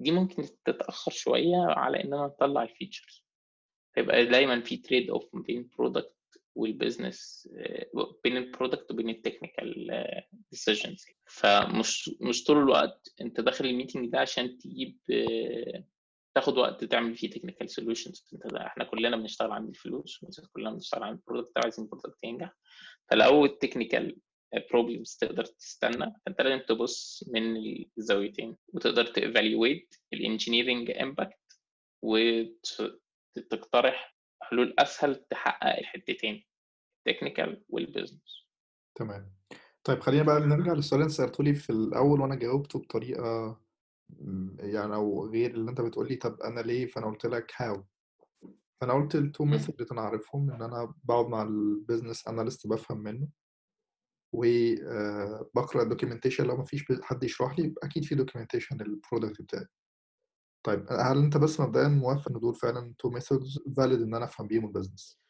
دي 0.00 0.10
ممكن 0.10 0.42
تتأخر 0.64 1.10
شوية 1.10 1.56
على 1.66 2.04
اننا 2.04 2.26
نطلع 2.26 2.62
ال 2.62 2.69
features 2.69 3.24
فيبقى 3.94 4.26
دايما 4.26 4.60
في 4.60 4.76
trade 4.76 5.10
off 5.10 5.36
بين 5.36 5.58
ال 5.58 5.65
product 5.65 6.12
وال 6.54 6.73
business 6.73 7.48
بين 8.24 8.36
ال 8.36 8.43
product 8.43 8.90
وبين 8.90 9.08
ال 9.08 9.16
technical 9.16 9.90
decisions 10.50 11.04
فمش 11.26 12.10
مش 12.20 12.44
طول 12.44 12.58
الوقت 12.58 13.14
أنت 13.20 13.40
داخل 13.40 13.66
ال 13.66 13.72
meeting 13.72 14.12
ده 14.12 14.18
عشان 14.18 14.58
تجيب 14.58 14.98
تاخد 16.36 16.58
وقت 16.58 16.84
تعمل 16.84 17.16
فيه 17.16 17.30
technical 17.30 17.70
solutions 17.70 18.26
انت 18.34 18.54
إحنا 18.54 18.84
كلنا 18.84 19.16
بنشتغل 19.16 19.52
عند 19.52 19.68
الفلوس 19.68 20.20
كلنا 20.52 20.70
بنشتغل 20.70 21.02
عند 21.02 21.18
ال 21.18 21.23
product 21.23 21.58
عايزين 21.64 21.84
ال 21.84 21.88
product 21.88 22.18
ينجح. 22.24 22.56
فلو 23.10 23.44
ال 23.44 23.51
technical 23.51 24.16
problems 24.70 25.16
تقدر 25.20 25.44
تستنى 25.44 26.12
فانت 26.26 26.40
لازم 26.40 26.64
تبص 26.68 27.24
من 27.28 27.56
الزاويتين 27.98 28.56
وتقدر 28.68 29.06
ت 29.06 29.16
evaluate 29.16 29.94
ال 30.12 30.18
engineering 30.18 30.90
impact 30.90 31.58
وتقترح 33.36 34.16
حلول 34.42 34.74
أسهل 34.78 35.24
تحقق 35.30 35.78
الحتتين 35.78 36.44
ال 37.06 37.12
technical 37.12 37.64
وال 37.68 37.84
business 37.84 38.46
تمام. 38.94 39.32
طيب 39.84 40.00
خلينا 40.00 40.22
بقى 40.22 40.40
نرجع 40.40 40.72
للسؤال 40.72 41.00
اللي 41.00 41.12
سألته 41.12 41.44
لي 41.44 41.54
في 41.54 41.70
الأول 41.70 42.20
وأنا 42.20 42.34
جاوبته 42.34 42.78
بطريقة 42.78 43.60
يعني 44.58 44.94
أو 44.94 45.26
غير 45.26 45.50
اللي 45.50 45.70
أنت 45.70 45.80
بتقول 45.80 46.08
لي 46.08 46.16
طب 46.16 46.40
أنا 46.40 46.60
ليه؟ 46.60 46.86
فأنا 46.86 47.06
قلت 47.06 47.26
لك 47.26 47.52
how 47.56 47.84
فأنا 48.80 48.92
قلت 48.92 49.14
ال 49.14 49.21
two 49.21 49.44
methods 49.44 49.80
اللي 49.80 49.92
أنا 49.92 50.00
عارفهم 50.00 50.50
إن 50.50 50.62
أنا 50.62 50.94
بقعد 51.04 51.26
مع 51.26 51.42
ال 51.42 51.52
business 51.52 52.28
analyst 52.28 52.66
بفهم 52.66 52.98
منه. 52.98 53.28
وبقرا 54.32 55.82
ال 55.82 55.86
documentation 55.86 56.44
لو 56.44 56.56
ما 56.56 56.64
فيش 56.64 56.84
حد 57.02 57.24
يشرح 57.24 57.58
لي 57.58 57.74
أكيد 57.82 58.04
في 58.04 58.14
documentation 58.14 58.76
لل 58.76 58.91
product 58.91 59.42
بتاعي. 59.42 59.66
طيب 60.62 60.86
هل 60.90 61.18
أنت 61.18 61.36
بس 61.36 61.60
مبدئيا 61.60 61.88
موافق 61.88 62.28
إن 62.32 62.40
دول 62.40 62.54
فعلا 62.54 62.94
two 62.98 63.10
methods 63.10 63.58
valid 63.76 64.02
إن 64.02 64.14
أنا 64.14 64.24
أفهم 64.24 64.46
بيهم 64.46 64.66
ال 64.66 64.72
business 64.72 65.20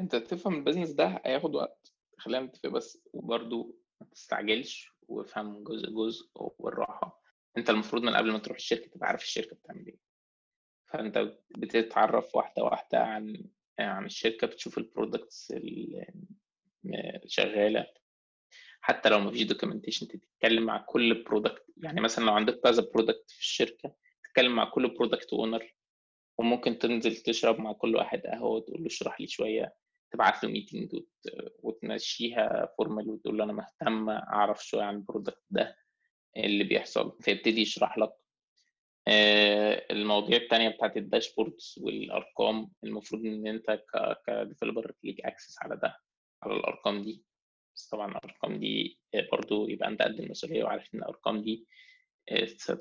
أنت 0.00 0.16
تفهم 0.16 0.54
ال 0.54 0.58
business 0.58 0.90
ده 0.90 1.22
هياخد 1.24 1.54
وقت. 1.54 1.92
خلينا 2.18 2.46
نتفق 2.46 2.68
بس 2.68 2.98
وبرده 3.12 3.74
ما 4.00 4.06
تستعجلش 4.12 4.92
وافهم 5.08 5.64
جزء 5.64 5.90
جزء 5.90 6.30
والراحه 6.34 7.22
أنت 7.56 7.70
المفروض 7.70 8.02
من 8.02 8.14
قبل 8.16 8.32
ما 8.32 8.38
تروح 8.38 8.56
الشركة 8.56 8.86
تبقى 8.90 9.08
عارف 9.08 9.22
الشركة 9.22 9.56
بتعمل 9.56 9.86
إيه. 9.86 9.98
فأنت 10.86 11.32
بتتعرف 11.50 12.36
واحدة 12.36 12.62
واحدة 12.64 12.98
عن 12.98 13.44
عن 13.78 14.04
الشركة 14.06 14.46
بتشوف 14.46 14.78
ال 14.78 14.86
products 14.86 15.50
اللي 15.50 16.06
شغالة. 17.26 17.86
حتى 18.80 19.08
لو 19.08 19.18
ما 19.20 19.30
فيش 19.30 19.42
documentation 19.42 20.08
تتكلم 20.08 20.62
مع 20.62 20.78
كل 20.78 21.24
product 21.24 21.64
يعني 21.76 22.00
مثلا 22.00 22.24
لو 22.24 22.32
عندك 22.32 22.60
كذا 22.60 22.82
product 22.94 23.30
في 23.30 23.40
الشركة 23.40 23.94
تتكلم 24.24 24.56
مع 24.56 24.64
كل 24.70 24.88
product 24.94 25.32
owner 25.32 25.74
وممكن 26.38 26.78
تنزل 26.78 27.16
تشرب 27.16 27.60
مع 27.60 27.72
كل 27.72 27.96
واحد 27.96 28.20
قهوة 28.20 28.50
وتقول 28.50 28.80
له 28.80 28.86
اشرح 28.86 29.20
لي 29.20 29.26
شوية. 29.26 29.74
تبعت 30.10 30.44
له 30.44 30.50
meeting 30.50 31.02
وتمشيها 31.62 32.74
formal 32.78 33.10
وتقول 33.10 33.38
له 33.38 33.44
أنا 33.44 33.52
مهتم 33.52 34.10
أعرف 34.10 34.66
شوية 34.66 34.82
عن 34.82 34.94
ال 34.96 35.02
product 35.02 35.42
ده. 35.50 35.76
اللي 36.36 36.64
بيحصل 36.64 37.16
فيبتدي 37.20 37.60
يشرح 37.60 37.98
لك 37.98 38.12
المواضيع 39.90 40.36
التانية 40.36 40.68
بتاعت 40.68 40.96
ال 40.96 41.03
dashboards 41.03 41.74
والأرقام 41.82 42.70
المفروض 42.84 43.26
إن 43.26 43.46
أنت 43.46 43.82
ك 44.26 44.33
developer 44.33 44.92
ليك 45.04 45.20
access 45.20 45.56
على 45.62 45.76
ده 45.76 45.96
على 46.42 46.54
الأرقام 46.54 47.02
دي. 47.02 47.22
بس 47.76 47.88
طبعا 47.88 48.10
الأرقام 48.10 48.56
دي 48.58 48.98
برضو 49.32 49.68
يبقى 49.68 49.88
أنت 49.88 50.02
قد 50.02 50.20
المسؤولية 50.20 50.64
وعارف 50.64 50.94
إن 50.94 50.98
الأرقام 50.98 51.42
دي 51.42 51.66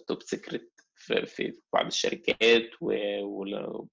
top 0.07 0.21
secret 0.21 0.73
في, 0.95 1.25
في 1.25 1.61
بعض 1.73 1.85
الشركات 1.85 2.69
و... 2.81 2.91
و... 3.21 3.45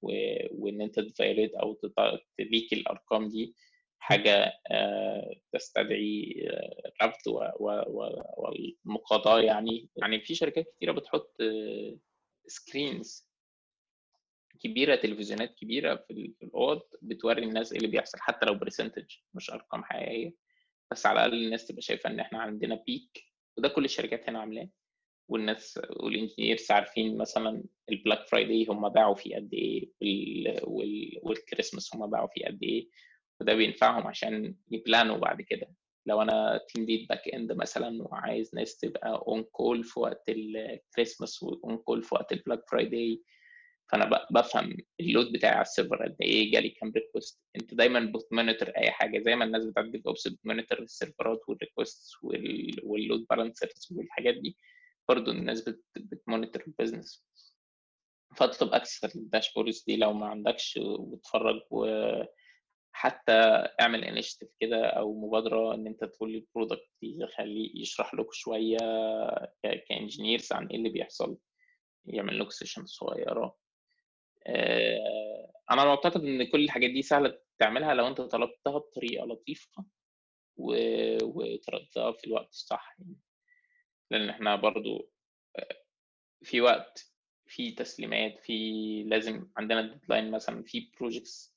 و... 0.02 0.12
وإن 0.50 0.80
أنت 0.82 1.00
ت 1.00 1.07
violate 1.07 1.54
أو 1.54 1.74
ت 2.38 2.45
leak 2.45 2.72
الأرقام 2.72 3.28
دي. 3.28 3.54
حاجة 4.04 4.52
تستدعي 5.52 6.34
ربط 7.02 7.26
والمقاضاة 8.36 9.40
يعني. 9.40 9.88
يعني 9.96 10.20
في 10.20 10.34
شركات 10.34 10.66
كتيرة 10.76 10.92
بتحط 10.92 11.36
screens 12.46 13.30
كبيرة 14.60 14.94
تلفزيونات 14.96 15.54
كبيرة 15.54 15.96
في 16.08 16.34
الأوض 16.42 16.82
بتوري 17.02 17.42
الناس 17.44 17.72
إيه 17.72 17.78
اللي 17.78 17.90
بيحصل 17.90 18.18
حتى 18.20 18.46
لو 18.46 18.54
percentage 18.54 19.04
مش 19.34 19.50
أرقام 19.50 19.84
حقيقية. 19.84 20.34
بس 20.90 21.06
على 21.06 21.24
الأقل 21.24 21.44
الناس 21.44 21.66
تبقى 21.66 21.82
شايفة 21.82 22.10
إن 22.10 22.20
إحنا 22.20 22.38
عندنا 22.38 22.74
peak 22.86 23.24
وده 23.58 23.68
كل 23.68 23.84
الشركات 23.84 24.28
هنا 24.28 24.40
عاملاه. 24.40 24.68
والناس 25.28 25.80
وال 25.90 26.05
engineers 26.05 26.70
عارفين 26.70 27.16
مثلا 27.18 27.64
ال 27.90 27.96
Black 27.96 28.26
Friday 28.26 28.66
هم 28.68 28.88
باعوا 28.88 29.14
فيه 29.14 29.36
قد 29.36 29.54
إيه 29.54 29.90
والكريسماس 31.22 31.94
هم 31.96 32.10
باعوا 32.10 32.28
فيه 32.34 32.46
قد 32.46 32.62
إيه. 32.62 32.88
وده 33.40 33.54
بينفعهم 33.54 34.06
عشان 34.06 34.54
ي 34.70 34.78
plan 34.78 35.09
وا 35.09 35.16
بعد 35.16 35.42
كده. 35.42 35.68
لو 36.06 36.22
أنا 36.22 36.60
team 36.68 36.84
lead 36.84 37.08
backend 37.08 37.52
مثلا 37.52 38.02
وعايز 38.02 38.54
ناس 38.54 38.76
تبقى 38.78 39.22
on 39.28 39.42
call 39.42 39.84
في 39.84 40.00
وقت 40.00 40.22
ال 40.28 40.40
Christmas 40.40 41.42
و 41.42 41.53
on 41.53 41.76
call 41.76 42.02
في 42.02 42.14
وقت 42.14 42.32
ال 42.32 42.38
Black 42.38 42.68
Friday 42.70 43.22
فأنا 43.92 44.26
بفهم 44.30 44.76
ال 45.00 45.07
load 45.07 45.32
بتاعي 45.32 45.52
على 45.52 45.62
ال 45.62 45.68
server 45.68 46.02
قد 46.04 46.16
إيه 46.22 46.52
جالي 46.52 46.68
كام 46.68 46.92
request 46.96 47.40
أنت 47.56 47.74
دايما 47.74 48.12
بت 48.14 48.26
monitor 48.26 48.68
أي 48.68 48.90
حاجة 48.90 49.18
زي 49.18 49.36
ما 49.36 49.44
الناس 49.44 49.64
بتاعت 49.66 49.86
DevOps 49.86 50.06
بت 50.06 50.28
monitor 50.28 50.78
السيرفرات 50.82 51.40
وال 51.48 51.62
request 51.62 52.12
وال 52.82 52.97
load 52.97 53.26
balancers 53.30 53.88
والحاجات 53.96 54.34
دي. 54.34 54.56
برضه 55.08 55.32
الناس 55.32 55.68
بت 55.96 56.11
monitor 56.11 56.62
ال 56.66 56.73
business 56.73 57.24
فاطلب 58.36 58.72
access 58.74 59.16
لل 59.16 59.28
dashboards 59.28 59.84
دي 59.86 59.96
لو 59.96 60.12
ما 60.12 60.26
عندكش 60.26 60.78
واتفرج 60.82 61.60
وحتى 62.94 63.32
اعمل 63.80 64.04
initiative 64.04 64.48
كده 64.60 64.86
أو 64.86 65.14
مبادرة 65.26 65.74
إن 65.74 65.86
أنت 65.86 66.04
تقول 66.04 66.32
لل 66.32 66.45
product 66.45 66.88
يخليه 67.02 67.80
يشرح 67.82 68.14
لك 68.14 68.32
شوية 68.32 68.78
ك 69.88 69.95
engineers 69.95 70.52
عن 70.52 70.66
إيه 70.66 70.76
اللي 70.76 70.88
بيحصل 70.88 71.38
يعمل 72.06 72.38
لك 72.40 72.50
session 72.50 72.86
صغيرة 72.86 73.56
أنا 75.70 75.84
معتقد 75.84 76.20
إن 76.24 76.44
كل 76.50 76.64
الحاجات 76.64 76.90
دي 76.90 77.02
سهلة 77.02 77.38
تعملها 77.58 77.94
لو 77.94 78.06
أنت 78.08 78.20
طلبتها 78.20 78.78
بطريقة 78.78 79.26
لطيفة 79.26 79.84
وتردها 80.56 82.12
في 82.12 82.26
الوقت 82.26 82.48
الصح 82.50 82.96
يعني. 82.98 83.16
لأن 84.10 84.28
إحنا 84.28 84.56
برضو 84.56 85.10
في 86.42 86.60
وقت 86.60 87.14
في 87.46 87.70
تسليمات 87.70 88.38
في 88.38 89.02
لازم 89.06 89.50
عندنا 89.56 89.82
deadline 89.82 90.30
مثلا 90.30 90.62
في 90.62 90.90
projects 91.00 91.53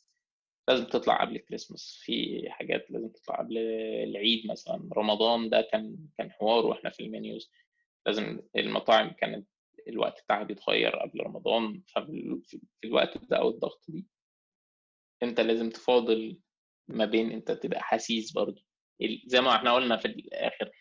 لازم 0.68 0.86
تطلع 0.86 1.22
قبل 1.22 1.36
الكريسماس. 1.36 1.99
في 2.03 2.45
حاجات 2.49 2.91
لازم 2.91 3.09
تطلع 3.09 3.36
قبل 3.36 3.57
العيد 4.03 4.47
مثلا. 4.51 4.89
رمضان 4.93 5.49
ده 5.49 5.61
كان 5.72 5.97
كان 6.18 6.32
حوار 6.32 6.65
وإحنا 6.65 6.89
في 6.89 7.03
المنيوز. 7.03 7.51
لازم 8.05 8.39
المطاعم 8.55 9.09
كانت 9.09 9.47
الوقت 9.88 10.24
بتاعها 10.24 10.43
بيتغير 10.43 10.95
قبل 10.95 11.20
رمضان. 11.24 11.84
ففي 11.95 12.39
الوقت 12.84 13.18
ده 13.18 13.38
أو 13.38 13.49
الضغط 13.49 13.86
دي 13.88 14.07
أنت 15.24 15.39
لازم 15.39 15.70
تفاضل 15.70 16.39
ما 16.88 17.05
بين 17.05 17.32
أنت 17.32 17.51
تبقى 17.51 17.84
حسيس 17.84 18.32
برضه. 18.32 18.63
زي 19.26 19.41
ما 19.41 19.55
إحنا 19.55 19.74
قلنا 19.76 19.97
في 19.97 20.05
الآخر 20.05 20.72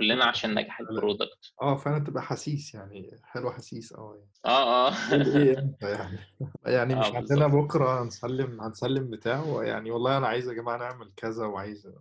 كلنا 0.00 0.24
عشان 0.24 0.54
نجح 0.54 0.80
ال 0.80 0.89
product 0.89 1.52
آه 1.62 1.76
فعلا 1.76 2.04
تبقى 2.04 2.22
حسيس 2.22 2.74
يعني 2.74 3.10
حلو 3.22 3.50
حسيس 3.50 3.92
آه 3.92 4.16
يعني. 4.18 4.30
آه 4.46 4.88
آه. 4.88 4.92
أنت 5.14 5.82
يعني؟ 5.82 6.18
يعني 6.76 6.94
مش 6.94 7.06
آه، 7.06 7.16
عندنا. 7.16 7.46
بكرة 7.46 8.02
هنسلم 8.02 8.60
هنسلم 8.60 9.10
بتاع 9.10 9.62
يعني 9.62 9.90
والله 9.90 10.16
أنا 10.16 10.26
عايز 10.26 10.48
يا 10.48 10.54
جماعة 10.54 10.76
نعمل 10.76 11.12
كذا 11.16 11.46
وعايز 11.46 11.92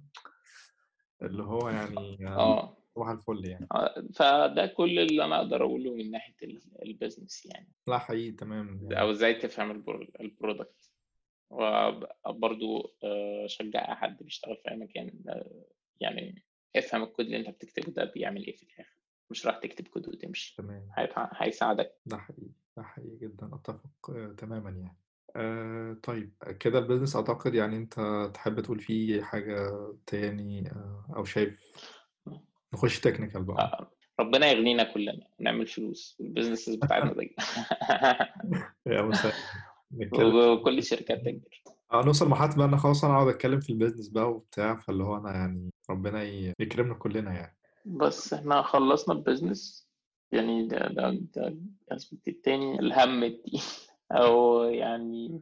اللي 1.21 1.43
هو 1.43 1.69
يعني 1.69 2.27
آه. 2.27 2.77
صباح 2.95 3.09
الفل 3.09 3.45
يعني. 3.45 3.67
آه، 3.71 4.03
فده 4.15 4.65
كل 4.65 4.99
اللي 4.99 5.25
أنا 5.25 5.37
أقدر 5.37 5.63
أقوله 5.63 5.93
من 5.93 6.11
ناحية 6.11 6.35
ال- 6.43 6.83
business 6.85 7.45
يعني. 7.45 7.71
لا 7.87 7.97
حقيقي 7.97 8.31
تمام 8.31 8.79
يعني. 8.83 9.01
أو 9.01 9.11
إزاي 9.11 9.33
تفهم 9.33 9.71
ال 9.71 9.79
pro- 9.79 10.11
ال 10.21 10.30
product 10.30 10.89
وبرضو 11.49 12.93
آه، 13.03 13.45
شجع 13.47 13.89
اي 13.89 13.95
حد 13.95 14.23
بيشتغل 14.23 14.57
في 14.63 14.71
أي 14.71 14.75
مكان 14.77 15.11
آه، 15.29 15.65
يعني 15.99 16.43
افهم 16.75 17.03
الكود 17.03 17.25
اللي 17.25 17.37
انت 17.37 17.49
بتكتبه 17.49 17.91
ده 17.93 18.11
بيعمل 18.15 18.45
إيه 18.45 18.55
في 18.55 18.63
الآخر. 18.63 18.95
مش 19.31 19.45
راح 19.47 19.57
تكتب 19.57 19.87
كود 19.87 20.07
وتمشي. 20.07 20.55
تمام. 20.57 20.87
هيساعدك. 21.17 21.91
ده 22.05 22.17
حقيقي 22.17 22.51
ده 22.77 22.83
حقيقي 22.83 23.17
جدا. 23.21 23.49
أتفق 23.53 24.09
آه، 24.09 24.35
تماما 24.37 24.69
يعني. 24.69 24.97
آه 25.35 25.97
طيب 26.03 26.33
كده 26.59 26.79
ال 26.79 26.83
business 26.83 27.15
أعتقد 27.15 27.55
يعني 27.55 27.77
أنت 27.77 28.29
تحب 28.33 28.59
تقول 28.59 28.79
فيه 28.79 29.21
حاجة 29.21 29.69
تاني 30.05 30.67
آه 30.71 31.13
أو 31.15 31.23
شايف 31.23 31.59
نخش 32.73 32.99
technical 32.99 33.43
بقى. 33.43 33.63
آه، 33.63 33.91
ربنا 34.19 34.51
يغنينا 34.51 34.83
كلنا 34.93 35.27
ونعمل 35.39 35.67
فلوس. 35.67 36.17
ال 36.21 36.26
businesses 36.26 36.75
بتاعتنا 36.75 37.09
تكبر 37.13 37.35
يا 38.85 39.01
مساء 39.01 39.33
وكل 40.53 40.77
الشركات 40.77 41.25
تكبر. 41.25 41.61
آه 41.93 42.05
نوصل 42.05 42.25
لمرحلة 42.25 42.55
بقى 42.55 42.65
أنا 42.65 42.77
خلاص 42.77 43.03
أنا 43.05 43.13
أقعد 43.13 43.27
أتكلم 43.27 43.59
في 43.59 43.69
ال 43.73 43.77
business 43.77 44.09
بقى 44.09 44.31
وبتاع 44.31 44.75
فاللي 44.75 45.03
هو 45.03 45.17
أنا 45.17 45.31
يعني 45.33 45.69
ربنا 45.89 46.23
ي- 46.23 46.53
يكرمنا 46.59 46.93
كلنا 46.93 47.33
يعني. 47.33 47.57
بس 47.85 48.33
إحنا 48.33 48.61
خلصنا 48.61 49.15
ال 49.15 49.24
business 49.24 49.89
يعني 50.31 50.67
ده 50.67 50.77
ده 50.87 51.09
ده 51.35 51.57
ال 51.91 51.97
aspect 51.97 52.27
التاني 52.27 52.79
الهم 52.79 53.23
التقيل 53.23 53.61
أو 54.11 54.63
يعني 54.63 55.41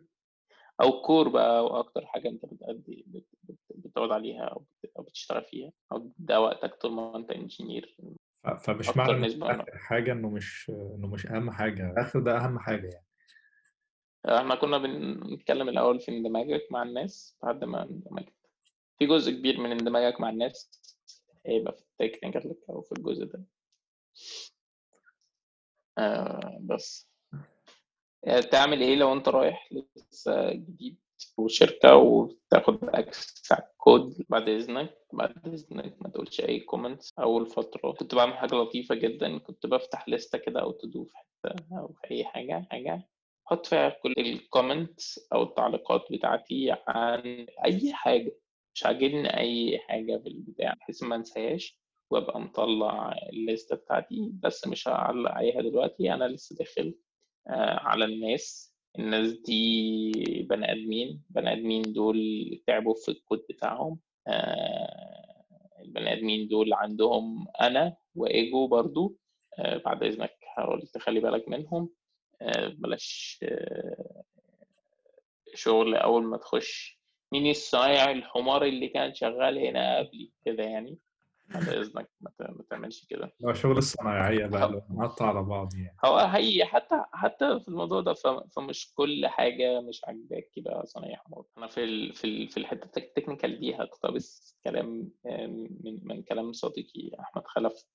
أو 0.82 1.02
core 1.02 1.30
بقى 1.30 1.60
أو 1.60 1.80
أكتر 1.80 2.06
حاجة 2.06 2.30
أنت 2.30 2.46
بتأدي 2.46 3.06
بت- 3.08 3.28
بت- 3.44 3.58
بتقعد 3.88 4.12
عليها 4.12 4.44
أو 4.44 4.66
بت- 4.84 4.92
أو 4.98 5.04
بتشتغل 5.04 5.44
فيها 5.44 5.72
أو 5.92 6.12
ده 6.18 6.42
وقتك 6.42 6.76
طول 6.76 6.92
ما 6.92 7.16
أنت 7.18 7.32
engineer 7.32 7.98
ف- 8.44 8.50
فمش 8.50 8.98
معنى 8.98 9.12
إن 9.18 9.22
نسبة 9.22 9.52
أخر 9.52 9.78
حاجة 9.78 10.12
إنه 10.12 10.30
مش 10.30 10.70
إنه 10.96 11.08
مش 11.08 11.28
أهم 11.28 11.52
حاجة 11.52 11.94
أخر 11.98 12.20
ده 12.20 12.38
أهم 12.38 12.60
حاجة 12.60 12.88
يعني. 12.88 13.07
إحنا 14.28 14.56
كنا 14.56 14.78
بنتكلم 14.78 15.70
الأول 15.70 16.00
في 16.00 16.12
اندماجك 16.12 16.68
مع 16.72 16.84
الناس 16.84 17.38
بعد 17.44 17.64
ما 17.64 17.84
اندمجت. 17.84 18.34
في 19.00 19.06
جزء 19.06 19.32
كبير 19.32 19.60
من 19.60 19.72
اندماجك 19.72 20.22
مع 20.22 20.30
الناس 20.30 20.70
هيبقى 21.46 21.74
في 21.78 21.84
ال 22.06 22.11
technical 22.11 22.56
أو 22.70 22.82
في 22.82 22.92
الجزء 22.92 23.26
ده. 23.26 23.44
آه 25.98 26.58
بس. 26.62 27.10
آه، 28.26 28.40
تعمل 28.40 28.82
إيه 28.82 28.96
لو 28.96 29.14
أنت 29.14 29.30
رايح 29.30 29.70
لسه 30.12 30.52
جديد 30.54 30.98
وشركة 31.38 31.96
وتاخد 31.96 32.80
access 32.84 33.52
على 33.52 33.64
الكود 33.72 34.26
بعد 34.30 34.50
إذنك؟ 34.50 34.98
بعد 35.14 35.48
إذنك 35.48 35.96
ما 36.02 36.10
تقولش 36.10 36.42
أي 36.42 36.60
comments 36.60 37.14
أول 37.20 37.48
فترة 37.50 37.92
كنت 37.92 38.16
بعمل 38.16 38.34
حاجة 38.38 38.56
لطيفة 38.56 38.96
جدا 38.96 39.38
كنت 39.38 39.66
بفتح 39.66 40.10
list 40.10 40.32
ة 40.32 40.38
كده 40.38 40.62
أو 40.62 40.72
to-do 40.72 41.06
في 41.06 41.14
حتة 41.18 41.56
أو 41.80 41.88
في 41.94 42.12
أي 42.12 42.26
حاجة 42.26 42.68
حاجة. 42.72 43.08
أحط 43.48 43.66
فيها 43.66 43.90
كل 43.90 44.14
ال 44.18 44.30
comments 44.30 45.28
أو 45.34 45.44
التعليقات 45.44 46.02
بتاعتي 46.12 46.76
عن 46.88 47.48
أي 47.66 47.94
حاجة. 47.94 48.38
مش 48.76 48.86
عاجبني 48.86 49.38
أي 49.38 49.80
حاجة 49.80 50.18
في 50.18 50.28
البتاع 50.30 50.74
بحيث 50.74 51.04
ما 51.04 51.16
انساهاش 51.16 51.80
وأبقى 52.12 52.40
مطلع 52.42 53.16
ال 53.34 53.41
list 53.41 53.69
ة 53.69 53.76
بتاعتي. 53.76 54.32
بس 54.44 54.68
مش 54.68 54.88
هعلق 54.88 55.32
عليها 55.32 55.62
دلوقتي 55.62 56.14
أنا 56.14 56.24
لسه 56.26 56.56
داخل 56.56 56.96
آه، 57.48 57.80
على 57.80 58.06
الناس. 58.06 58.76
الناس 59.00 59.32
دي 59.32 60.12
بني 60.50 60.72
آدمين. 60.72 61.24
بني 61.30 61.54
آدمين 61.54 61.82
دول 61.82 62.18
تعبوا 62.68 62.96
في 63.06 63.12
الكود 63.12 63.46
بتاعهم. 63.50 64.00
آه، 64.28 65.44
البني 65.82 66.14
آدمين 66.14 66.48
دول 66.48 66.74
عندهم 66.74 67.48
أنا 67.62 67.96
وإيجو 68.16 68.68
برضو. 68.68 69.18
آه، 69.60 69.78
بعد 69.78 70.04
إذنك 70.04 70.34
حاول 70.44 70.82
تخلي 70.88 71.20
بالك 71.20 71.50
منهم. 71.50 71.90
بلاش 72.70 73.40
شغل 75.54 75.96
أول 75.96 76.24
ما 76.24 76.38
تخش. 76.38 76.98
مين 77.32 77.50
الصايع 77.50 78.12
الحمار 78.12 78.64
اللي 78.66 78.88
كان 78.88 79.14
شغال 79.14 79.58
هنا 79.68 79.98
قبلي؟ 79.98 80.32
كده 80.46 80.64
يعني. 80.64 80.98
بعد 81.50 81.70
إذنك 81.70 82.10
ما 82.20 82.64
تعملش 82.70 83.06
كده. 83.06 83.34
هو 83.46 83.54
شغل 83.54 83.78
الصنايعية 83.78 84.46
بقى 84.46 84.86
نقطع 84.90 85.28
على 85.28 85.44
بعض 85.44 85.76
يعني. 85.76 85.98
هو 86.06 86.18
هي 86.18 86.66
حتى 86.66 87.04
حتى 87.14 87.60
في 87.60 87.68
الموضوع 87.68 88.02
ده 88.02 88.14
فمش 88.56 88.94
كل 88.94 89.28
حاجة 89.28 89.82
مش 89.82 90.02
عاجباك 90.06 90.58
يبقى 90.58 90.86
صنايعي 90.86 91.16
حمار. 91.16 91.44
أنا 91.58 91.68
في 91.68 91.84
ال 91.84 92.14
في 92.14 92.24
ال 92.28 92.48
في 92.50 92.58
الحتة 92.58 93.00
ال 93.00 93.06
technical 93.06 93.60
دي 93.60 93.76
هقتبس 93.76 94.58
كلام 94.64 95.12
من 95.26 96.00
من 96.04 96.24
كلام 96.24 96.52
صديقي 96.54 97.12
أحمد 97.20 97.44
خلف. 97.46 97.86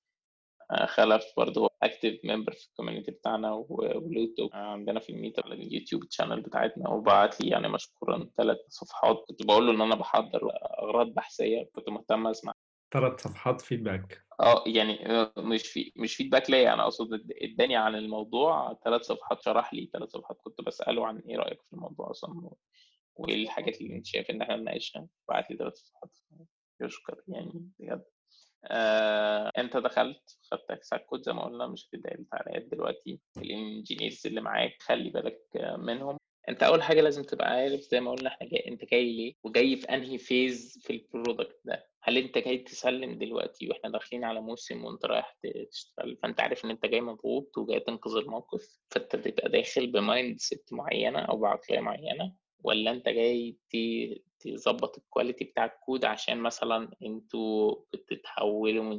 خلف 0.86 1.24
برضه 1.36 1.60
هو 1.60 1.70
active 1.82 2.18
member 2.24 2.52
في 2.52 2.66
ال 2.66 2.70
community 2.70 3.10
بتاعنا 3.10 3.52
ولوتو. 3.68 4.48
عندنا 4.52 5.00
في 5.00 5.12
ال 5.12 5.18
meet 5.18 5.44
على 5.44 5.54
اليوتيوب 5.54 6.04
channel 6.04 6.40
بتاعتنا 6.40 6.88
وبعت 6.88 7.40
لي 7.40 7.48
يعني 7.50 7.68
مشكورا 7.68 8.28
ثلاث 8.36 8.56
صفحات. 8.68 9.24
كنت 9.28 9.46
بقول 9.46 9.66
له 9.66 9.72
إن 9.72 9.80
أنا 9.80 9.94
بحضر 9.94 10.40
أغراض 10.78 11.06
بحثية 11.06 11.70
كنت 11.72 11.88
مهتم 11.88 12.26
أسمع. 12.26 12.52
ثلاث 12.92 13.20
صفحات 13.20 13.60
feedback 13.60 14.24
آه 14.40 14.64
يعني 14.66 15.06
آه، 15.10 15.32
مش 15.38 15.62
في 15.62 15.92
مش 15.96 16.16
feedback 16.16 16.50
ليا. 16.50 16.74
أنا 16.74 16.82
أقصد 16.82 17.08
اداني 17.42 17.76
عن 17.76 17.94
الموضوع 17.94 18.78
ثلاث 18.84 19.02
صفحات 19.02 19.42
شرح 19.42 19.74
لي 19.74 19.90
ثلاث 19.92 20.08
صفحات. 20.08 20.36
كنت 20.44 20.60
بسأله 20.66 21.06
عن 21.06 21.18
إيه 21.18 21.36
رأيك 21.36 21.62
في 21.62 21.72
الموضوع 21.72 22.10
أصلا؟ 22.10 22.50
وإيه 23.14 23.42
الحاجات 23.44 23.80
اللي 23.80 23.96
أنت 23.96 24.06
شايف 24.06 24.30
إن 24.30 24.42
إحنا 24.42 24.56
نناقشها 24.56 25.06
بعت 25.28 25.50
لي 25.50 25.56
ثلاث 25.56 25.74
صفحات. 25.74 26.10
يشكر 26.80 27.22
يعني 27.28 27.68
بجد. 27.78 28.04
آه، 28.64 29.52
انت 29.58 29.76
دخلت؟ 29.76 30.38
خدت 30.50 30.70
access 30.70 31.01
ال 31.01 31.06
code 31.06 31.22
زي 31.22 31.32
ما 31.32 31.44
قلنا 31.44 31.66
مش 31.66 31.88
هتدعي 31.88 32.14
التعليقات 32.14 32.62
دلوقتي. 32.72 33.20
ال 33.36 33.45
engineers 33.45 34.26
اللي 34.26 34.40
معاك 34.40 34.76
خلي 34.82 35.10
بالك 35.10 35.40
منهم. 35.78 36.16
انت 36.48 36.62
أول 36.62 36.82
حاجة 36.82 37.00
لازم 37.00 37.22
تبقى 37.22 37.50
عارف 37.50 37.80
زي 37.80 38.00
ما 38.00 38.10
قلنا 38.10 38.28
إحنا 38.28 38.48
جاي 38.48 38.68
انت 38.68 38.84
جاي 38.84 39.12
ليه؟ 39.16 39.34
وجاي 39.44 39.76
في 39.76 39.84
انهي 39.88 40.18
phase 40.18 40.78
في 40.82 40.92
ال 40.92 41.01
product 41.01 41.60
ده؟ 41.64 41.86
هل 42.02 42.18
انت 42.18 42.38
جاي 42.38 42.58
تسلم 42.58 43.18
دلوقتي 43.18 43.68
وإحنا 43.68 43.90
داخلين 43.90 44.24
على 44.24 44.40
موسم 44.40 44.84
وانت 44.84 45.04
رايح 45.06 45.36
تشتغل؟ 45.70 46.16
فانت 46.22 46.40
عارف 46.40 46.64
ان 46.64 46.70
انت 46.70 46.86
جاي 46.86 47.00
مضغوط 47.00 47.58
وجاي 47.58 47.80
تنقذ 47.80 48.16
الموقف 48.16 48.78
فانت 48.90 49.16
تبقى 49.16 49.48
داخل 49.48 49.92
ب 49.92 50.38
mindset 50.40 50.68
معينة 50.72 51.18
أو 51.18 51.36
بعقلية 51.38 51.80
معينة. 51.80 52.32
ولا 52.64 52.90
أنت 52.90 53.08
جاي 53.08 53.56
تظبط 54.40 54.98
ال 54.98 55.04
quality 55.04 55.44
بتاع 55.44 55.64
الكود 55.64 56.04
عشان 56.04 56.38
مثلا 56.38 56.90
أنتوا 57.02 57.76
بتتحولوا 57.94 58.84
من 58.84 58.98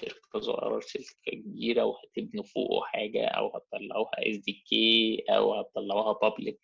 شركة 0.00 0.40
صغيرة 0.40 0.78
لشركة 0.78 1.14
كبيرة 1.26 1.84
وهتبنوا 1.84 2.44
فوقه 2.44 2.84
حاجة 2.84 3.26
أو 3.26 3.56
هتطلعوها 3.56 4.10
SDK 4.30 5.24
أو 5.30 5.54
هتطلعوها 5.54 6.12
public 6.22 6.60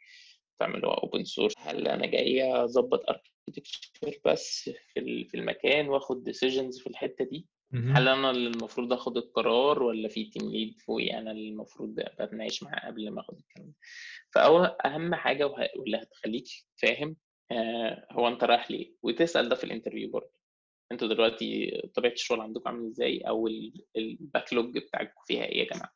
تعملوها 0.59 0.95
open 0.95 1.25
source 1.25 1.55
هل 1.59 1.89
أنا 1.89 2.07
جاي 2.07 2.65
اظبط 2.65 3.05
architecture 3.11 4.21
بس 4.25 4.71
في 4.95 5.35
المكان 5.35 5.89
وآخد 5.89 6.25
decisions 6.25 6.79
في 6.81 6.87
الحتة 6.87 7.25
دي؟ 7.25 7.47
هل 7.75 8.09
أنا 8.09 8.31
اللي 8.31 8.49
المفروض 8.49 8.93
آخد 8.93 9.17
القرار 9.17 9.83
ولا 9.83 10.09
في 10.09 10.25
team 10.25 10.51
lead 10.51 10.81
فوقي 10.81 11.19
أنا 11.19 11.31
اللي 11.31 11.49
المفروض 11.49 11.95
أتناقش 12.01 12.63
معاه 12.63 12.87
قبل 12.87 13.11
ما 13.11 13.21
آخد 13.21 13.39
الكلام 13.39 13.73
فهو 14.35 14.65
أهم 14.65 15.15
حاجة 15.15 15.47
واللي 15.47 15.97
هتخليك 15.97 16.45
فاهم 16.77 17.17
آه، 17.53 18.07
هو 18.13 18.29
أنت 18.29 18.45
رايح 18.45 18.71
ليه؟ 18.71 18.95
وتسأل 19.03 19.49
ده 19.49 19.55
في 19.57 19.65
ال 19.65 19.69
interview 19.69 20.11
برضه. 20.11 20.33
أنتوا 20.93 21.09
دلوقتي 21.09 21.71
طبيعة 21.95 22.13
الشغل 22.13 22.41
عندكم 22.41 22.69
عامل 22.69 22.87
إزاي؟ 22.87 23.21
أو 23.21 23.49
ال 23.97 24.53
backlog 24.55 24.79
بتاعكم 24.79 25.21
فيها 25.27 25.45
إيه 25.45 25.59
يا 25.59 25.75
جماعة؟ 25.75 25.93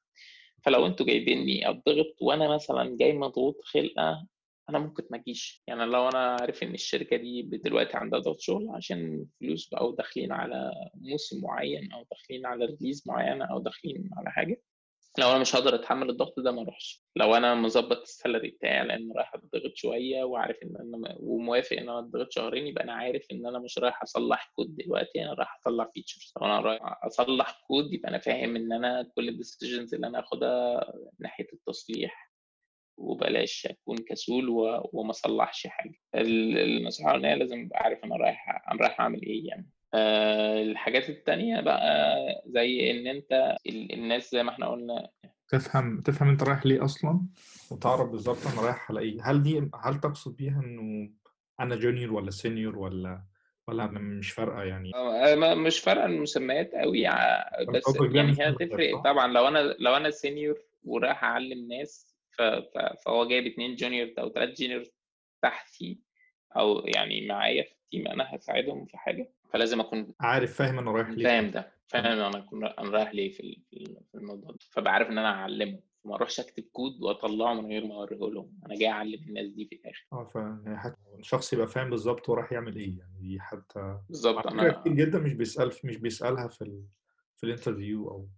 فلو 0.65 0.87
أنتوا 0.87 1.07
جايبيني 1.07 1.71
اتضغط 1.71 2.17
وأنا 2.21 2.49
مثلا 2.55 2.97
جاي 3.01 3.13
مضغوط 3.13 3.57
خلقة 3.65 4.27
أنا 4.71 4.79
ممكن 4.79 5.05
ما 5.11 5.17
أجيش. 5.19 5.63
يعني 5.67 5.85
لو 5.87 6.09
أنا 6.09 6.37
عارف 6.41 6.63
إن 6.63 6.75
الشركة 6.75 7.17
دي 7.17 7.43
دلوقتي 7.43 7.97
عندها 7.97 8.19
ضغط 8.19 8.41
شغل 8.41 8.69
عشان 8.71 9.27
فلوس 9.41 9.69
بقى 9.69 9.89
وداخلين 9.89 10.33
على 10.33 10.73
موسم 10.95 11.41
معين 11.43 11.93
أو 11.93 12.07
داخلين 12.11 12.47
على 12.47 12.65
release 12.65 13.03
معينه 13.07 13.45
أو 13.45 13.59
داخلين 13.59 14.11
على 14.17 14.31
حاجة 14.31 14.63
لو 15.19 15.31
أنا 15.31 15.39
مش 15.39 15.57
هقدر 15.57 15.75
أتحمل 15.75 16.11
الضغط 16.11 16.41
ده 16.41 16.53
ما 16.53 16.63
أروحش. 16.63 17.05
لو 17.17 17.35
أنا 17.35 17.55
مظبط 17.55 18.01
ال 18.01 18.08
salary 18.08 18.51
بتاعي 18.51 18.87
لأن 18.87 19.13
رايح 19.17 19.35
اتضغط 19.35 19.73
شوية 19.75 20.25
وعارف 20.25 20.57
إن 20.63 20.77
أنا 20.77 21.17
وموافق 21.21 21.77
إن 21.77 21.89
أنا 21.89 21.99
اتضغط 21.99 22.33
شهرين 22.33 22.67
يبقى 22.67 22.85
أنا 22.85 22.93
عارف 22.93 23.27
إن 23.33 23.47
أنا 23.47 23.59
مش 23.59 23.79
رايح 23.79 24.03
أصلح 24.03 24.53
كود 24.57 24.77
دلوقتي 24.77 25.23
أنا 25.25 25.33
رايح 25.35 25.59
اطلع 25.61 25.91
features 25.95 26.33
لو 26.41 26.47
أنا 26.47 26.61
رايح 26.61 26.83
أصلح 27.05 27.65
كود 27.69 27.93
يبقى 27.93 28.09
أنا 28.09 28.19
فاهم 28.19 28.57
إن 28.57 28.73
أنا 28.73 29.11
كل 29.17 29.29
ال 29.29 29.35
decisions 29.35 29.95
اللي 29.95 30.07
أنا 30.07 30.21
اخدها 30.21 30.93
ناحية 31.19 31.47
التصليح 31.53 32.32
وبلاش 33.03 33.67
أكون 33.71 33.97
كسول 33.99 34.49
وما 34.93 35.11
أصلحش 35.11 35.67
حاجة. 35.67 35.95
النصيحه 36.15 37.11
الاولانيه 37.11 37.35
لازم 37.35 37.61
أبقى 37.65 37.79
عارف 37.85 38.05
أنا 38.05 38.17
رايح 38.17 38.65
أنا 38.73 38.81
رايح 38.81 39.01
أعمل 39.01 39.23
إيه 39.23 39.49
يعني. 39.49 39.69
أه 39.95 40.63
الحاجات 40.63 41.09
التانية 41.11 41.61
بقى 41.61 42.17
زي 42.47 42.91
إن 42.91 43.07
أنت 43.07 43.57
الناس 43.67 44.33
زي 44.33 44.43
ما 44.43 44.51
إحنا 44.51 44.67
قلنا 44.69 45.09
تفهم 45.49 46.01
تفهم 46.01 46.29
أنت 46.29 46.43
رايح 46.43 46.67
ليه 46.67 46.85
أصلا؟ 46.85 47.21
وتعرف 47.71 48.11
بالظبط 48.11 48.47
أنا 48.53 48.63
رايح 48.63 48.91
على 48.91 49.01
إيه. 49.01 49.19
هل 49.23 49.43
دي 49.43 49.71
هل 49.85 50.01
تقصد 50.01 50.37
بيها 50.37 50.61
إنه 50.65 51.11
أنا 51.61 51.77
junior 51.77 52.13
ولا 52.13 52.31
senior 52.31 52.79
ولا 52.79 53.23
ولا 53.69 53.87
مش 53.87 54.31
فارقة 54.31 54.63
يعني؟ 54.63 54.91
آه، 54.95 55.55
مش 55.55 55.79
فارقة 55.79 56.05
المسميات 56.07 56.75
قوي 56.75 57.09
بس 57.69 57.97
يعني 58.13 58.33
هي 58.41 58.53
تفرق 58.53 59.03
طبعا. 59.05 59.27
لو 59.33 59.49
أنا 59.49 59.59
لو 59.79 59.97
أنا 59.97 60.11
senior 60.11 60.59
ورايح 60.85 61.25
أعلم 61.25 61.69
ناس 61.69 62.12
فهو 63.05 63.29
جايب 63.29 63.47
اتنين 63.47 63.75
junior 63.75 64.13
أو 64.19 64.29
تلات 64.29 64.61
junior 64.61 64.85
تحتي 65.43 66.01
أو 66.57 66.79
يعني 66.87 67.27
معايا 67.27 67.63
في 67.63 67.73
ال 67.73 67.80
team 67.80 68.09
أنا 68.09 68.37
هساعدهم 68.37 68.87
في 68.87 68.97
حاجة 68.99 69.33
فلازم 69.53 69.81
أكون 69.81 70.15
عارف 70.21 70.55
فاهم 70.55 70.79
أنا 70.79 70.91
رايح 70.91 71.09
ليه. 71.09 71.25
فاهم 71.25 71.51
ده 71.51 71.73
فاهم 71.87 72.07
أنا 72.07 72.39
اكون 72.39 72.65
أنا 72.65 72.91
رايح 72.91 73.15
ليه 73.15 73.33
في 73.33 73.63
في 74.13 74.15
الموضوع 74.15 74.51
ده 74.51 74.59
فبعرف 74.71 75.09
إن 75.09 75.19
أنا 75.19 75.29
اعلمه 75.31 75.81
ما 76.05 76.15
أروحش 76.15 76.41
أكتب 76.41 76.63
كود 76.73 77.03
وأطلعه 77.03 77.55
من 77.55 77.67
غير 77.67 77.87
ما 77.87 77.95
أوريه 77.95 78.17
لهم 78.19 78.61
أنا 78.67 78.75
جاي 78.79 78.89
أعلم 78.89 79.15
الناس 79.29 79.49
دي 79.49 79.65
في 79.67 79.75
الآخر. 79.75 80.07
آه 80.13 80.25
فاهم 80.25 80.77
حتى 80.77 80.97
الشخص 81.19 81.53
يبقى 81.53 81.67
فاهم 81.67 81.91
بالظبط 81.91 82.29
هو 82.31 82.35
رايح 82.35 82.53
يعمل 82.53 82.77
إيه 82.77 82.99
يعني 82.99 83.19
دي 83.21 83.41
حتى 83.41 83.99
بالظبط 84.09 84.47
أنا 84.47 84.71
كتير 84.71 84.93
جدا 84.93 85.19
مش 85.19 85.33
بيسأل 85.33 85.73
مش 85.85 85.97
بيسألها 85.97 86.49
في 86.49 86.63
ال... 86.63 86.85
في 87.37 87.45
ال 87.47 87.53
interview 87.53 88.09
أو 88.11 88.29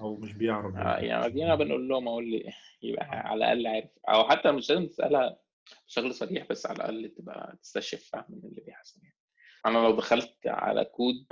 أو 0.00 0.16
مش 0.16 0.32
بيعرف 0.32 0.76
آه 0.76 0.98
يعني 0.98 1.30
دينا 1.30 1.54
بنقول 1.54 1.88
لهم 1.88 2.08
أقول 2.08 2.30
لي 2.30 2.52
يبقى 2.82 3.04
على 3.06 3.34
الأقل 3.52 3.66
عارف. 3.66 3.90
أو 4.08 4.28
حتى 4.28 4.52
مش 4.52 4.70
لازم 4.70 4.86
تسألها 4.86 5.38
بشكل 5.86 6.14
صريح 6.14 6.46
بس 6.50 6.66
على 6.66 6.76
الأقل 6.76 7.08
تبقى 7.08 7.58
تستشف 7.62 8.10
من 8.28 8.38
اللي 8.44 8.60
بيحصل 8.60 9.00
يعني. 9.02 9.16
أنا 9.66 9.78
لو 9.78 9.96
دخلت 9.96 10.36
على 10.46 10.84
كود 10.84 11.26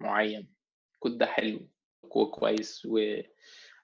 معين 0.00 0.52
الكود 0.94 1.18
ده 1.18 1.26
حلو 1.26 1.68
كويس 2.10 2.86
و 2.90 3.20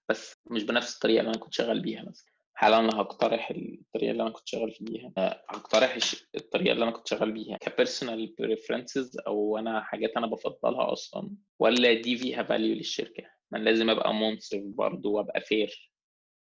بس 0.09 0.37
مش 0.51 0.63
بنفس 0.63 0.95
الطريقة 0.95 1.21
اللي 1.21 1.31
أنا 1.31 1.39
كنت 1.39 1.53
شغال 1.55 1.81
بيها 1.81 2.03
مثلا. 2.03 2.33
هل 2.57 2.75
أنا 2.75 3.01
هقترح 3.01 3.51
الطريقة 3.51 4.11
اللي 4.11 4.23
أنا 4.23 4.31
كنت 4.31 4.49
شغال 4.49 4.77
بيها؟ 4.81 5.13
هقترح 5.49 5.99
الطريقة 6.35 6.73
اللي 6.73 6.83
أنا 6.85 6.91
كنت 6.93 7.09
شغال 7.09 7.33
بيها 7.33 7.57
ك 7.57 7.65
personal 7.65 8.35
preferences 8.39 9.19
أو 9.27 9.59
أنا 9.59 9.83
حاجات 9.83 10.11
أنا 10.17 10.27
بفضلها 10.27 10.93
أصلا 10.93 11.31
ولا 11.59 11.93
دي 11.95 12.17
فيها 12.17 12.43
value 12.43 12.75
للشركة؟ 12.75 13.25
أنا 13.55 13.63
لازم 13.63 13.91
أبقى 13.91 14.15
منصف 14.15 14.61
برضه 14.65 15.11
وأبقى 15.11 15.41
fair 15.41 15.93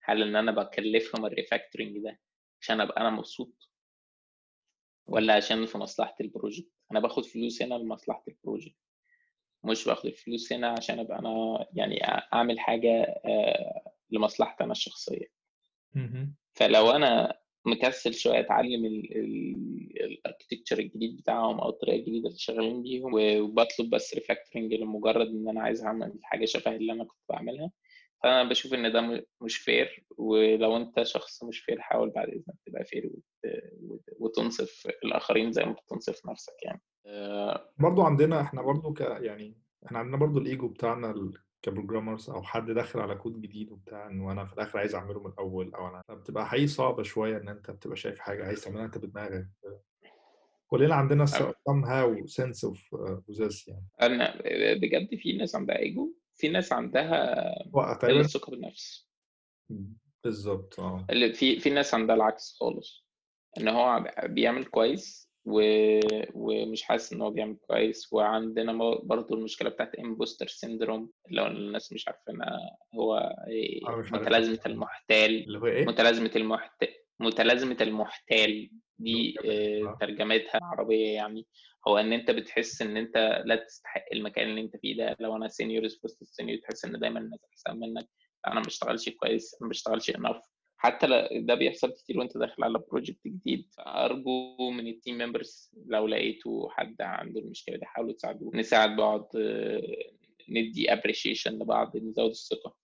هل 0.03 0.23
إن 0.23 0.37
أنا 0.37 0.53
بكلفهم 0.53 1.27
ال 1.27 1.33
refactoring 1.33 1.99
ده 1.99 2.21
عشان 2.61 2.81
أبقى 2.81 3.01
أنا 3.01 3.11
مبسوط؟ 3.11 3.71
ولا 5.07 5.35
عشان 5.35 5.67
في 5.67 5.79
مصلحة 5.79 6.15
ال 6.21 6.27
project 6.27 6.71
أنا 6.93 7.01
باخد 7.01 7.25
فلوس 7.25 7.63
هنا 7.63 7.75
لمصلحة 7.75 8.25
ال 8.29 8.35
project 8.35 8.77
مش 9.65 9.85
باخد 9.85 10.07
الفلوس 10.07 10.53
هنا 10.53 10.69
عشان 10.69 10.99
أبقى 10.99 11.19
أنا 11.19 11.67
يعني 11.73 12.05
أعمل 12.05 12.61
حاجة 12.61 13.03
آه، 13.03 13.93
لمصلحتي 14.11 14.65
أنا 14.65 14.73
الشخصية. 14.73 15.27
فلو 16.53 16.91
أنا 16.91 17.39
مكسل 17.67 18.15
شوية 18.15 18.41
أتعلم 18.41 18.85
ال 20.01 20.07
architecture 20.07 20.79
الجديد 20.79 21.17
بتاعهم 21.17 21.61
أو 21.61 21.69
الطريقة 21.69 21.97
الجديدة 21.97 22.29
اللي 22.29 22.39
شغالين 22.39 22.83
بيهم 22.83 23.13
وبطلب 23.15 23.91
بس 23.91 24.15
refactoring 24.15 24.75
لمجرد 24.75 25.27
إن 25.27 25.49
أنا 25.49 25.63
عايز 25.63 25.85
أعمل 25.85 26.13
حاجة 26.23 26.45
شبه 26.45 26.77
اللي 26.77 26.93
أنا 26.93 27.05
كنت 27.05 27.21
بعملها. 27.29 27.71
فأنا 28.23 28.49
بشوف 28.49 28.75
إن 28.75 28.93
ده 28.93 29.27
مش 29.41 29.57
fair 29.57 30.05
ولو 30.17 30.77
أنت 30.77 31.03
شخص 31.03 31.45
مش 31.45 31.59
fair 31.61 31.81
حاول 31.81 32.11
بعد 32.11 32.29
إذنك 32.29 32.57
تبقى 32.67 32.85
fair 32.85 33.11
وتنصف 34.19 34.87
الآخرين 35.05 35.53
زي 35.53 35.65
ما 35.65 35.73
بتنصف 35.73 36.27
نفسك 36.27 36.63
يعني. 36.63 36.83
آه، 37.07 37.73
برضو 37.79 38.03
عندنا 38.03 38.41
إحنا 38.41 38.63
برضو 38.63 38.93
ك 38.93 39.01
يعني 39.01 39.59
إحنا 39.87 39.99
عندنا 39.99 40.17
برضو 40.17 40.39
الإيجو 40.39 40.69
بتاعنا 40.69 41.33
ك 41.65 41.70
programmers 41.70 42.31
أو 42.31 42.43
حد 42.43 42.71
داخل 42.71 43.01
على 43.01 43.15
كود 43.15 43.41
جديد 43.41 43.73
وبتاع 43.73 44.07
انه 44.07 44.33
أنا 44.33 44.45
في 44.45 44.53
الآخر 44.53 44.79
عايز 44.79 44.95
أعمله 44.95 45.21
من 45.21 45.27
الأول 45.27 45.75
أو 45.75 45.89
أنا 45.89 46.03
بتبقى 46.11 46.49
حقيقي 46.49 46.67
صعبة 46.67 47.03
شوية 47.03 47.37
إن 47.37 47.49
أنت 47.49 47.71
بتبقى 47.71 47.97
شايف 47.97 48.19
حاجة 48.19 48.47
عايز 48.47 48.65
تعملها 48.65 48.85
أنت 48.85 48.99
بدماغك. 48.99 49.49
كلنا 50.67 50.95
عندنا 50.95 51.27
somehow 51.27 52.27
sense 52.27 52.71
of 52.71 52.77
uh, 52.77 53.17
possess 53.29 53.69
يعني. 53.69 53.87
أنا 54.03 54.43
بجد 54.75 55.15
في 55.15 55.33
ناس 55.33 55.55
عندها 55.55 55.79
ايجو 55.79 56.15
في 56.35 56.49
ناس 56.49 56.73
عندها 56.73 57.55
ثقه 58.23 58.51
بالنفس. 58.51 59.11
بالظبط 60.25 60.81
آه. 60.81 61.07
اللي 61.11 61.33
في 61.33 61.61
في 61.61 61.71
ناس 61.71 61.95
عندها 61.95 62.17
العكس 62.17 62.57
خالص. 62.61 63.07
إن 63.59 63.69
هو 63.69 64.15
بيعمل 64.25 64.65
كويس 64.65 65.24
و... 65.45 65.61
ومش 66.35 66.83
حاسس 66.83 67.13
إن 67.13 67.21
هو 67.23 67.31
بيعمل 67.31 67.57
كويس. 67.67 68.13
وعندنا 68.13 68.73
برضو 69.03 69.35
المشكلة 69.35 69.71
بتاعت 69.71 69.95
imposter 69.95 70.47
syndrome 70.47 71.11
لو 71.31 71.47
الناس 71.47 71.93
مش 71.93 72.09
عارفينها 72.09 72.59
هو 72.95 73.35
عارف 73.87 74.13
متلازمة 74.13 74.61
المحتال. 74.67 75.45
اللي 75.45 75.59
هو 75.59 75.67
إيه؟ 75.67 75.87
متلازمة 75.87 76.31
المحت... 76.37 76.85
متلازمة 77.21 77.77
المحتال 77.81 78.71
دي 78.99 79.35
آه. 79.45 79.91
آه، 79.91 79.97
ترجمتها 80.01 80.61
عربية 80.63 81.15
يعني. 81.15 81.47
هو 81.89 81.99
إن 81.99 82.13
أنت 82.13 82.31
بتحس 82.31 82.83
إن 82.83 82.97
أنت 82.97 83.43
لا 83.45 83.57
تستحق 83.57 84.05
المكان 84.13 84.49
اللي 84.51 84.61
أنت 84.61 84.77
فيه 84.77 84.97
ده. 84.97 85.17
لو 85.21 85.37
أنا 85.37 85.49
senior 85.49 85.89
في 85.89 85.99
وسط 86.05 86.23
ال 86.23 86.28
senior 86.28 86.59
تحس 86.59 86.85
إن 86.85 86.99
دايما 86.99 87.21
الناس 87.21 87.41
أحسن 87.51 87.81
منك. 87.81 88.09
أنا 88.47 88.55
ما 88.55 88.61
بشتغلش 88.61 89.09
كويس 89.09 89.55
أنا 89.55 89.67
ما 89.67 89.71
بشتغلش 89.71 90.11
enough 90.11 90.41
حتى 90.77 91.29
ده 91.33 91.55
بيحصل 91.55 91.93
كتير 91.93 92.19
وانت 92.19 92.39
داخل 92.39 92.65
على 92.65 92.79
project 92.79 93.27
جديد 93.27 93.67
فأرجو 93.71 94.71
من 94.71 94.87
ال 94.89 94.95
team 94.95 95.19
members 95.19 95.73
لو 95.87 96.07
لقيتوا 96.07 96.71
حد 96.71 96.97
عنده 97.03 97.41
المشكلة 97.41 97.77
دي 97.77 97.85
حاولوا 97.87 98.13
تساعدوه. 98.13 98.51
نساعد 98.57 98.97
بعض 98.97 99.33
ندي 100.49 100.93
appreciation 100.93 101.53
لبعض 101.53 101.97
نزود 101.97 102.31
الثقة. 102.31 102.77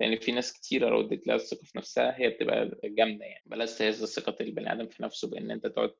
لأن 0.00 0.16
في 0.18 0.32
ناس 0.32 0.52
كتيرة 0.52 0.88
لو 0.90 1.00
اديت 1.00 1.26
لها 1.26 1.36
الثقة 1.36 1.64
في 1.64 1.78
نفسها 1.78 2.20
هي 2.20 2.28
بتبقى 2.28 2.78
جامدة 2.84 3.24
يعني. 3.24 3.42
بلاش 3.46 3.78
تهز 3.78 4.04
ثقة 4.04 4.36
البني 4.40 4.72
آدم 4.72 4.86
في 4.86 5.02
نفسه 5.02 5.30
بأن 5.30 5.50
أنت 5.50 5.66
تقعد 5.66 5.94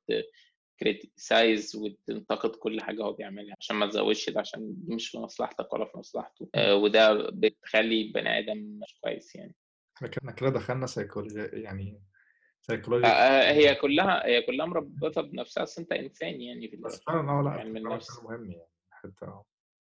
criticize 0.81 1.77
وتنتقد 1.77 2.51
كل 2.51 2.81
حاجة 2.81 3.03
هو 3.03 3.13
بيعملها 3.13 3.55
عشان 3.61 3.77
ما 3.77 3.87
تزودش 3.87 4.31
ده 4.31 4.41
عشان 4.41 4.75
دي 4.77 4.95
مش 4.95 5.09
في 5.09 5.19
مصلحتك 5.19 5.73
ولا 5.73 5.85
في 5.85 5.99
مصلحته. 5.99 6.49
آه، 6.55 6.75
وده 6.77 7.31
بتخلي 7.33 8.03
البني 8.03 8.39
آدم 8.39 8.59
مش 8.59 8.95
كويس 9.01 9.37
يعني. 9.37 9.55
إحنا 10.19 10.33
كده- 10.33 10.51
دخلنا 10.51 10.87
سيكولوجي 10.87 11.41
يعني 11.53 11.91
آه، 11.97 12.03
سيكولوجي 12.61 13.07
آه، 13.07 13.53
هي 13.53 13.75
كلها 13.75 14.27
هي 14.27 14.43
كلها 14.43 14.67
مربوطه 14.67 15.23
بنفسها 15.23 15.63
أصل 15.63 15.83
أنت 15.83 15.93
إنسان 15.93 16.41
يعني 16.41 16.69
في 16.69 16.77
بس 16.77 17.03
فعلا 17.07 17.31
آه 17.31 17.43
لأ 17.43 17.51
فعلا 17.51 17.79
النفس 17.79 18.21
كلام 18.21 18.25
مهم 18.41 18.51
يعني 18.51 18.71
حتى 18.91 19.27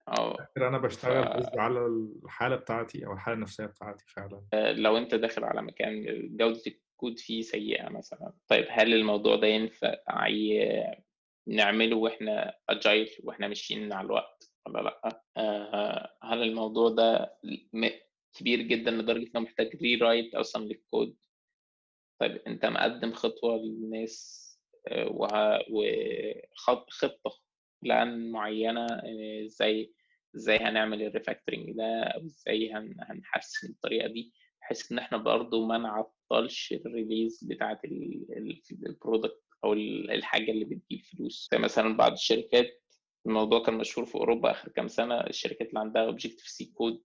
آه. 0.08 0.36
أنا 0.56 0.78
ف 0.78 0.82
بشتغل 0.82 1.24
قصدي 1.24 1.60
على 1.60 1.86
الحالة 1.86 2.56
بتاعتي 2.56 3.06
أو 3.06 3.12
الحالة 3.12 3.34
النفسية 3.36 3.66
بتاعتي 3.66 4.04
فعلا. 4.08 4.72
لو 4.72 4.96
أنت 4.96 5.14
داخل 5.14 5.44
على 5.44 5.62
مكان 5.62 6.02
جودة 6.36 6.62
الكود 6.66 7.18
فيه 7.18 7.42
سيئة 7.42 7.88
مثلا 7.88 8.32
طيب 8.48 8.66
هل 8.70 8.94
الموضوع 8.94 9.36
ده 9.36 9.46
ينفع 9.46 9.94
نعمله 11.46 11.96
وإحنا 11.96 12.54
agile 12.68 13.08
وإحنا 13.24 13.48
ماشيين 13.48 13.88
مع 13.88 14.00
الوقت 14.00 14.52
ولا 14.66 14.80
لأ؟ 14.80 15.22
آه، 15.36 16.16
هل 16.22 16.42
الموضوع 16.42 16.88
ده 16.88 17.36
كبير 18.38 18.62
جدا 18.62 18.90
لدرجة 18.90 19.30
إنه 19.34 19.40
محتاج 19.40 19.76
rewrite 19.82 20.34
أصلا 20.34 20.64
للكود 20.64 21.16
طيب 22.20 22.36
أنت 22.46 22.66
مقدم 22.66 23.12
خطوة 23.12 23.56
للناس 23.56 24.40
آه، 24.88 25.64
وخطه 25.70 27.40
plan 27.82 28.30
معينة 28.30 28.86
آه، 28.86 29.44
إزاي 29.44 29.92
إزاي 30.36 30.56
هنعمل 30.58 31.02
ال 31.02 31.08
refactoring 31.08 31.70
ده 31.76 32.02
أو 32.02 32.24
إزاي 32.26 32.72
هن- 32.72 32.96
هنحسن 33.00 33.68
الطريقة 33.68 34.08
دي 34.08 34.32
بحيث 34.60 34.92
إن 34.92 34.98
إحنا 34.98 35.18
برضو 35.18 35.66
ما 35.66 35.78
نعطلش 35.78 36.72
ال 36.72 36.81
release 36.81 37.44
بتاعة 37.44 37.80
ال 38.86 38.93
product 38.93 39.42
أو 39.64 39.72
ال- 39.72 40.10
الحاجة 40.10 40.50
اللي 40.50 40.64
بتجيب 40.64 41.00
فلوس. 41.04 41.48
زي 41.52 41.58
مثلا 41.58 41.96
بعض 41.96 42.12
الشركات 42.12 42.82
الموضوع 43.26 43.62
كان 43.62 43.74
مشهور 43.74 44.06
في 44.06 44.14
أوروبا 44.14 44.50
آخر 44.50 44.68
كام 44.68 44.88
سنة 44.88 45.20
الشركات 45.20 45.68
اللي 45.68 45.80
عندها 45.80 46.02
Objective-C 46.04 46.64
code 46.64 47.02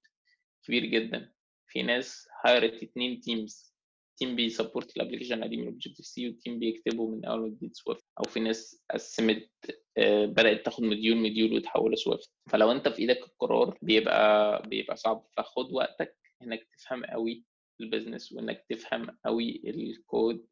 كبير 0.66 0.86
جدا. 0.86 1.32
في 1.68 1.84
ناس 1.84 2.28
hire 2.46 2.76
ت 2.76 2.84
اتنين 2.84 3.20
teams 3.22 3.76
team 4.18 4.36
بي 4.36 4.50
support 4.50 4.98
ال 4.98 5.01
application 5.01 5.38
القديم 5.38 5.60
من 5.60 5.68
Objective-C 5.68 6.06
و 6.06 6.30
team 6.30 6.60
بيكتبه 6.60 7.08
من 7.10 7.26
أول 7.26 7.40
وجديد 7.40 7.76
Swift 7.76 8.06
أو 8.20 8.24
في 8.24 8.40
ناس 8.40 8.84
قسمت 8.92 9.50
آه، 9.98 10.26
بدأت 10.26 10.66
تاخد 10.66 10.84
module 10.84 11.18
module 11.18 11.54
وتحوله 11.54 11.94
ل 11.94 12.00
Swift 12.00 12.30
فلو 12.50 12.72
أنت 12.72 12.88
في 12.88 13.00
إيدك 13.00 13.18
القرار 13.24 13.78
بيبقى 13.82 14.62
بيبقى 14.70 14.96
صعب. 14.96 15.28
فخد 15.38 15.72
وقتك 15.72 16.18
إنك 16.42 16.68
تفهم 16.78 17.06
قوي 17.06 17.46
ال 17.82 17.87
business 17.87 18.32
وإنك 18.32 18.66
تفهم 18.70 19.18
قوي 19.26 19.62
الكود 19.66 20.48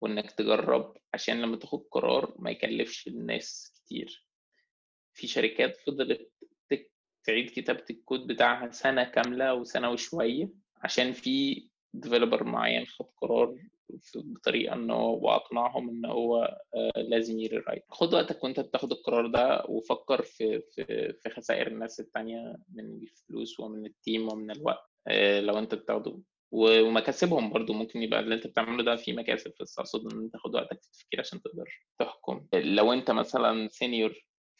وإنك 0.00 0.30
تجرب 0.30 0.96
عشان 1.14 1.42
لما 1.42 1.56
تاخد 1.56 1.84
قرار 1.90 2.34
ما 2.38 2.50
يكلفش 2.50 3.08
الناس 3.08 3.72
كتير. 3.74 4.26
في 5.14 5.26
شركات 5.26 5.76
فضلت 5.76 6.32
تعيد 7.24 7.50
كتابة 7.50 7.84
الكود 7.90 8.26
بتاعها 8.26 8.70
سنة 8.70 9.04
كاملة 9.04 9.54
وسنة 9.54 9.90
وشوية 9.90 10.48
عشان 10.82 11.12
في 11.12 11.66
developer 11.94 12.44
معين 12.44 12.86
خد 12.86 13.06
قرار 13.20 13.56
بطريقة 14.14 14.74
إن 14.74 14.90
هو 14.90 15.26
وأقنعهم 15.26 15.88
إن 15.88 16.04
هو 16.06 16.58
آه، 16.74 17.00
لازم 17.00 17.38
ي 17.38 17.44
rewrite 17.44 17.84
خد 17.88 18.14
وقتك 18.14 18.44
وأنت 18.44 18.60
بتاخد 18.60 18.92
القرار 18.92 19.26
ده 19.26 19.64
وفكر 19.68 20.22
في 20.22 20.60
في 20.60 21.12
في 21.22 21.30
خسائر 21.30 21.66
الناس 21.66 22.00
التانية 22.00 22.56
من 22.74 22.84
الفلوس 23.02 23.60
ومن 23.60 23.86
ال 23.86 23.95
team 23.95 24.32
ومن 24.32 24.50
الوقت 24.50 24.90
آه، 25.08 25.40
لو 25.40 25.58
أنت 25.58 25.74
بتاخده. 25.74 26.18
ومكاسبهم 26.52 27.50
برضو 27.52 27.72
ممكن 27.72 28.02
يبقى 28.02 28.20
اللي 28.20 28.34
أنت 28.34 28.46
بتعمله 28.46 28.84
ده 28.84 28.96
فيه 28.96 29.12
مكاسب 29.12 29.52
بس 29.60 29.78
اقصد 29.78 30.12
إن 30.12 30.18
أنت 30.20 30.32
تاخد 30.32 30.54
وقتك 30.54 30.82
في 30.82 30.86
التفكير 30.88 31.20
عشان 31.20 31.42
تقدر 31.42 31.64
تحكم. 31.98 32.46
لو 32.54 32.92
أنت 32.92 33.10
مثلا 33.10 33.68
senior 33.68 34.14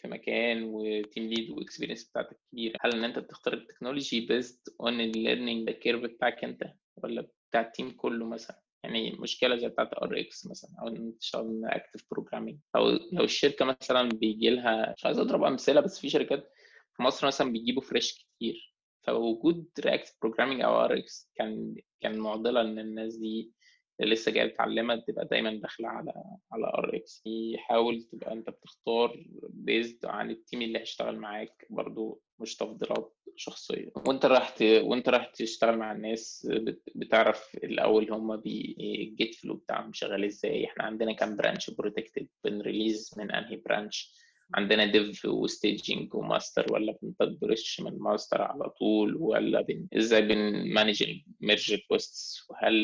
في 0.05 0.11
مكان 0.11 0.63
و 0.65 0.77
team 0.77 1.25
lead 1.25 1.51
و 1.51 1.55
experience 1.55 2.05
بتاعتك 2.05 2.41
كبيرة. 2.53 2.79
هل 2.81 2.93
إن 2.93 3.05
أنت 3.05 3.19
بتختار 3.19 3.55
ال 3.55 3.61
technology 3.61 4.21
based 4.21 4.75
on 4.81 5.01
ال 5.01 5.08
learning 5.08 5.71
curve 5.71 6.03
بتاعك 6.03 6.45
أنت 6.45 6.73
ولا 6.97 7.29
بتاع 7.51 7.61
ال 7.61 7.67
team 7.67 7.91
كله 7.91 8.27
مثلا؟ 8.27 8.61
يعني 8.83 9.13
مشكلة 9.13 9.57
زي 9.57 9.69
بتاعت 9.69 9.95
Rx 9.95 10.47
مثلا 10.47 10.71
أو 10.83 10.89
إن 10.89 11.19
تشتغل 11.19 11.63
reactive 11.65 12.05
programming 12.11 12.59
أو 12.77 12.91
لو 13.13 13.25
الشركة 13.25 13.65
مثلا 13.65 14.09
بيجي 14.09 14.51
لها 14.51 14.95
مش 14.97 15.07
عايز 15.07 15.19
أضرب 15.19 15.43
أمثلة 15.45 15.81
بس 15.81 16.01
في 16.01 16.09
شركات 16.09 16.53
في 16.97 17.03
مصر 17.03 17.27
مثلا 17.27 17.53
بيجيبوا 17.53 17.83
fresh 17.83 18.13
كتير. 18.13 18.75
فوجود 19.07 19.69
reactive 19.81 20.17
programming 20.23 20.61
أو 20.61 20.85
Rx 20.85 21.31
كان 21.35 21.75
كان 22.01 22.19
معضلة 22.19 22.61
إن 22.61 22.79
الناس 22.79 23.17
دي 23.17 23.53
اللي 24.01 24.15
لسه 24.15 24.33
جاية 24.33 24.45
متعلمه 24.45 24.97
تبقى 24.97 25.25
دايما 25.25 25.55
داخلة 25.55 25.89
على 25.89 26.13
على 26.53 26.67
Rx 26.67 27.23
يحاول 27.27 28.03
تبقى 28.03 28.33
أنت 28.33 28.51
بتختار 28.51 29.25
based 29.49 30.07
عن 30.07 30.31
ال 30.31 30.37
team 30.37 30.63
اللي 30.63 30.79
هيشتغل 30.79 31.19
معاك 31.19 31.67
برضو 31.71 32.23
مش 32.39 32.57
تفضيلات 32.57 33.15
شخصية. 33.37 33.93
وأنت 34.09 34.27
رايح 34.27 34.49
ت... 34.49 34.63
وأنت 34.63 35.09
رايح 35.09 35.27
تشتغل 35.27 35.79
مع 35.79 35.93
الناس 35.93 36.49
بت... 36.51 36.83
بتعرف 36.95 37.55
الأول 37.65 38.13
هم 38.13 38.33
ال 38.33 38.58
Git 38.58 39.35
flow 39.35 39.55
بتاعهم 39.55 39.93
شغال 39.93 40.25
إزاي. 40.25 40.65
إحنا 40.65 40.85
عندنا 40.85 41.13
كام 41.13 41.37
branch 41.37 41.71
protected 41.71 42.29
بن 42.45 42.60
release 42.60 43.15
من 43.19 43.31
أنهي 43.31 43.57
branch 43.57 44.15
عندنا 44.55 44.87
dev 44.87 45.25
و 45.25 45.36
staging 45.36 46.15
و 46.15 46.23
master 46.23 46.73
ولا 46.73 46.99
بن 47.03 47.22
branch 47.22 47.81
من 47.81 47.99
ماستر 47.99 48.43
على 48.43 48.71
طول؟ 48.71 49.17
ولا 49.17 49.61
بن... 49.61 49.87
إزاي 49.97 50.23
بن 50.23 50.43
manage 50.43 51.03
ال 51.43 51.48
merge 51.48 51.73
requests 51.73 52.47
وهل 52.51 52.77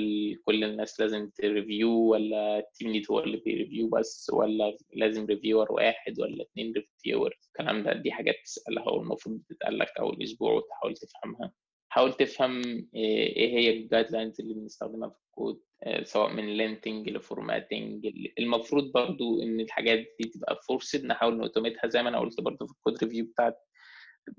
كل 0.44 0.64
الناس 0.64 1.00
لازم 1.00 1.30
ت 1.30 1.38
review؟ 1.38 1.90
ولا 1.90 2.58
ال 2.58 2.65
team 2.65 2.90
lead 2.90 3.06
هو 3.10 3.20
اللي 3.20 3.36
بي 3.36 3.49
review 3.49 3.88
بس؟ 3.88 4.30
ولا 4.34 4.76
لازم 4.94 5.26
reviewer 5.26 5.72
واحد؟ 5.72 6.20
ولا 6.20 6.42
اثنين 6.44 6.72
reviewer 6.72 7.34
الكلام 7.46 7.82
ده 7.82 7.92
دي 7.92 8.12
حاجات 8.12 8.34
تسألها 8.44 8.88
والمفروض 8.90 9.40
تتقال 9.48 9.78
لك 9.78 9.88
أول 10.00 10.22
أسبوع 10.22 10.52
وتحاول 10.52 10.94
تفهمها. 10.96 11.52
حاول 11.92 12.12
تفهم 12.12 12.62
إيه 12.94 13.58
هي 13.58 13.70
ال 13.70 14.10
guidelines 14.10 14.40
اللي 14.40 14.54
بنستخدمها 14.54 15.08
في 15.08 15.16
الكود 15.26 15.60
سواء 16.02 16.32
من 16.32 16.56
linting 16.56 17.08
ل 17.10 17.19
formatting 17.19 18.06
المفروض 18.38 18.92
برضو 18.92 19.42
إن 19.42 19.60
الحاجات 19.60 19.98
دي 20.20 20.28
تبقى 20.28 20.60
forced 20.68 21.04
نحاول 21.04 21.36
ن 21.36 21.41
automate 21.41 21.83
ها 21.83 21.88
زي 21.88 22.02
ما 22.02 22.08
أنا 22.08 22.18
قلت 22.18 22.40
برضو 22.40 22.66
في 22.66 22.72
ال 22.72 22.79
code 22.79 23.04
review 23.04 23.24
بتاعت 23.24 23.58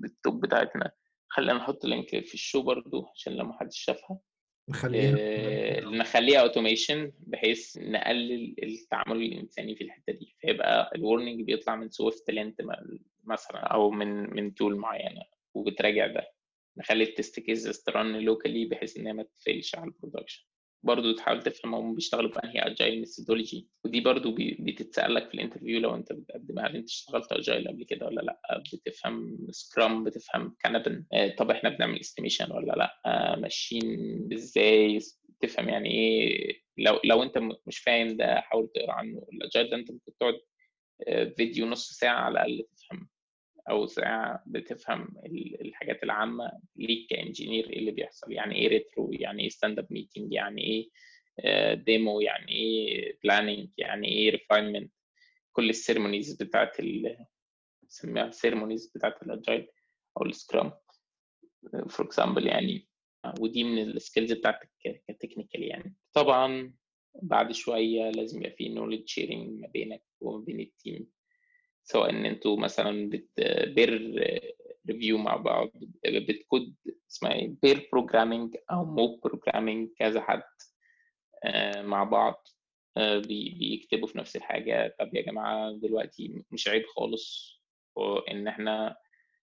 التوب 0.03 0.45
بتاعتنا. 0.45 0.91
خلينا 1.27 1.53
نحط 1.53 1.85
link 1.85 2.09
في 2.09 2.33
ال 2.33 2.39
show 2.39 2.61
برضو 2.61 3.07
عشان 3.15 3.33
لو 3.33 3.45
محدش 3.45 3.79
شافها. 3.79 4.19
نخليها 4.69 5.15
آه، 5.19 5.81
نخليها 5.81 6.41
automation 6.41 7.11
بحيث 7.19 7.77
نقلل 7.77 8.55
التعامل 8.63 9.21
الإنساني 9.21 9.75
في 9.75 9.83
الحتة 9.83 10.13
دي. 10.13 10.35
فيبقى 10.39 10.91
ال 10.95 11.01
warning 11.01 11.41
بيطلع 11.41 11.75
من 11.75 11.89
SwiftLint 11.89 12.61
مثلا 13.23 13.59
أو 13.59 13.91
من 13.91 14.33
من 14.35 14.53
tool 14.53 14.75
معينة 14.75 15.21
وبتراجع 15.53 16.07
ده. 16.07 16.31
نخلي 16.77 17.03
ال 17.03 17.10
test 17.10 17.39
cases 17.39 17.83
ت 17.83 17.91
run 17.91 18.15
locally 18.17 18.65
بحيث 18.65 18.97
ان 18.97 19.07
هي 19.07 19.13
ما 19.13 19.23
ت 19.23 19.31
fail 19.31 19.60
ش 19.60 19.75
على 19.75 19.85
ال 19.85 19.91
production 19.91 20.43
برضه 20.83 21.15
تحاول 21.15 21.43
تفهم 21.43 21.75
هم 21.75 21.95
بيشتغلوا 21.95 22.31
بانهي 22.31 22.59
agile 22.59 22.99
methodology 22.99 23.69
ودي 23.85 24.01
برضه 24.01 24.35
بتتسال 24.59 25.13
لك 25.13 25.27
في 25.27 25.33
ال 25.33 25.38
interview 25.38 25.79
لو 25.79 25.95
أنت 25.95 26.13
بتقدم 26.13 26.59
هل 26.59 26.75
أنت 26.75 26.89
اشتغلت 26.89 27.31
agile 27.31 27.67
قبل 27.67 27.83
كده 27.83 28.05
ولا 28.05 28.21
لأ. 28.21 28.63
بتفهم 28.73 29.47
scrum 29.51 30.03
بتفهم 30.03 30.55
kanban 30.59 31.05
آه، 31.13 31.35
طب 31.35 31.51
إحنا 31.51 31.69
بنعمل 31.69 31.99
estimation 31.99 32.51
ولا 32.51 32.73
لأ؟ 32.73 33.01
آه، 33.05 33.35
ماشيين 33.35 34.29
إزاي؟ 34.33 34.99
تفهم 35.39 35.69
يعني 35.69 35.91
إيه؟ 35.91 36.61
لو 36.77 36.99
لو 37.03 37.23
أنت 37.23 37.37
مش 37.67 37.79
فاهم 37.79 38.07
ده 38.17 38.35
حاول 38.41 38.69
تقرأ 38.75 38.91
عنه. 38.91 39.25
ال 39.33 39.39
agile 39.39 39.69
ده 39.69 39.75
أنت 39.77 39.91
ممكن 39.91 40.11
تقعد 40.19 40.39
آه، 41.07 41.33
فيديو 41.37 41.65
نص 41.65 41.91
ساعة 41.91 42.19
على 42.19 42.31
الأقل 42.31 42.67
تفهم 42.77 43.09
أو 43.69 43.85
ساعة 43.85 44.43
بتفهم 44.47 45.07
الحاجات 45.61 46.03
العامة 46.03 46.51
ليك 46.75 47.09
ك 47.09 47.16
engineer 47.16 47.69
إيه 47.69 47.79
اللي 47.79 47.91
بيحصل 47.91 48.31
يعني 48.31 48.55
إيه 48.55 48.67
retro 48.67 49.11
يعني 49.13 49.43
إيه 49.43 49.49
stand 49.49 49.79
up 49.79 49.87
meeting 49.89 50.33
يعني 50.33 50.63
إيه 50.63 50.89
demo 51.73 52.19
آه، 52.19 52.23
يعني 52.23 52.51
إيه 52.51 53.17
planning 53.23 53.69
يعني 53.77 54.07
إيه 54.07 54.31
refinement 54.31 54.93
كل 55.51 55.69
ال 55.69 55.75
ceremonies 55.75 56.35
بتاعت 56.35 56.79
ال 56.79 57.25
نسميها 57.85 58.31
ceremonies 58.31 58.91
بتاعت 58.95 59.23
ال 59.23 59.30
agile 59.30 59.67
أو 60.17 60.25
ال 60.25 60.33
scrum 60.33 60.71
for 61.89 62.05
example 62.05 62.47
يعني 62.47 62.87
ودي 63.39 63.63
من 63.63 63.81
ال 63.81 63.88
skills 63.88 64.31
بتاعتك 64.33 64.71
ك 65.07 65.13
technical 65.13 65.63
يعني. 65.63 65.95
طبعا 66.13 66.73
بعد 67.21 67.51
شوية 67.51 68.09
لازم 68.09 68.37
يبقى 68.39 68.51
في 68.51 68.69
knowledge 68.69 69.07
sharing 69.07 69.59
ما 69.61 69.67
بينك 69.67 70.03
وما 70.21 70.45
بين 70.45 70.59
ال 70.59 70.69
team 70.69 71.07
سواء 71.91 72.09
إن 72.09 72.25
أنتوا 72.25 72.57
مثلا 72.57 73.09
peer 73.65 74.13
review 74.89 75.17
مع 75.17 75.35
بعض 75.35 75.71
بتكود 76.05 76.75
اسمها 77.11 77.33
إيه 77.33 77.55
pair 77.63 77.89
programming 77.91 78.55
أو 78.71 78.85
mob 78.85 79.23
programming 79.23 79.89
كذا 79.99 80.21
حد 80.21 80.43
آه، 81.43 81.81
مع 81.81 82.03
بعض 82.03 82.47
آه، 82.97 83.17
بيكتبوا 83.17 84.07
في 84.07 84.17
نفس 84.17 84.35
الحاجة. 84.35 84.95
طب 84.99 85.15
يا 85.15 85.21
جماعة 85.21 85.71
دلوقتي 85.73 86.43
مش 86.51 86.67
عيب 86.67 86.85
خالص 86.85 87.57
ان 88.31 88.47
إحنا 88.47 88.97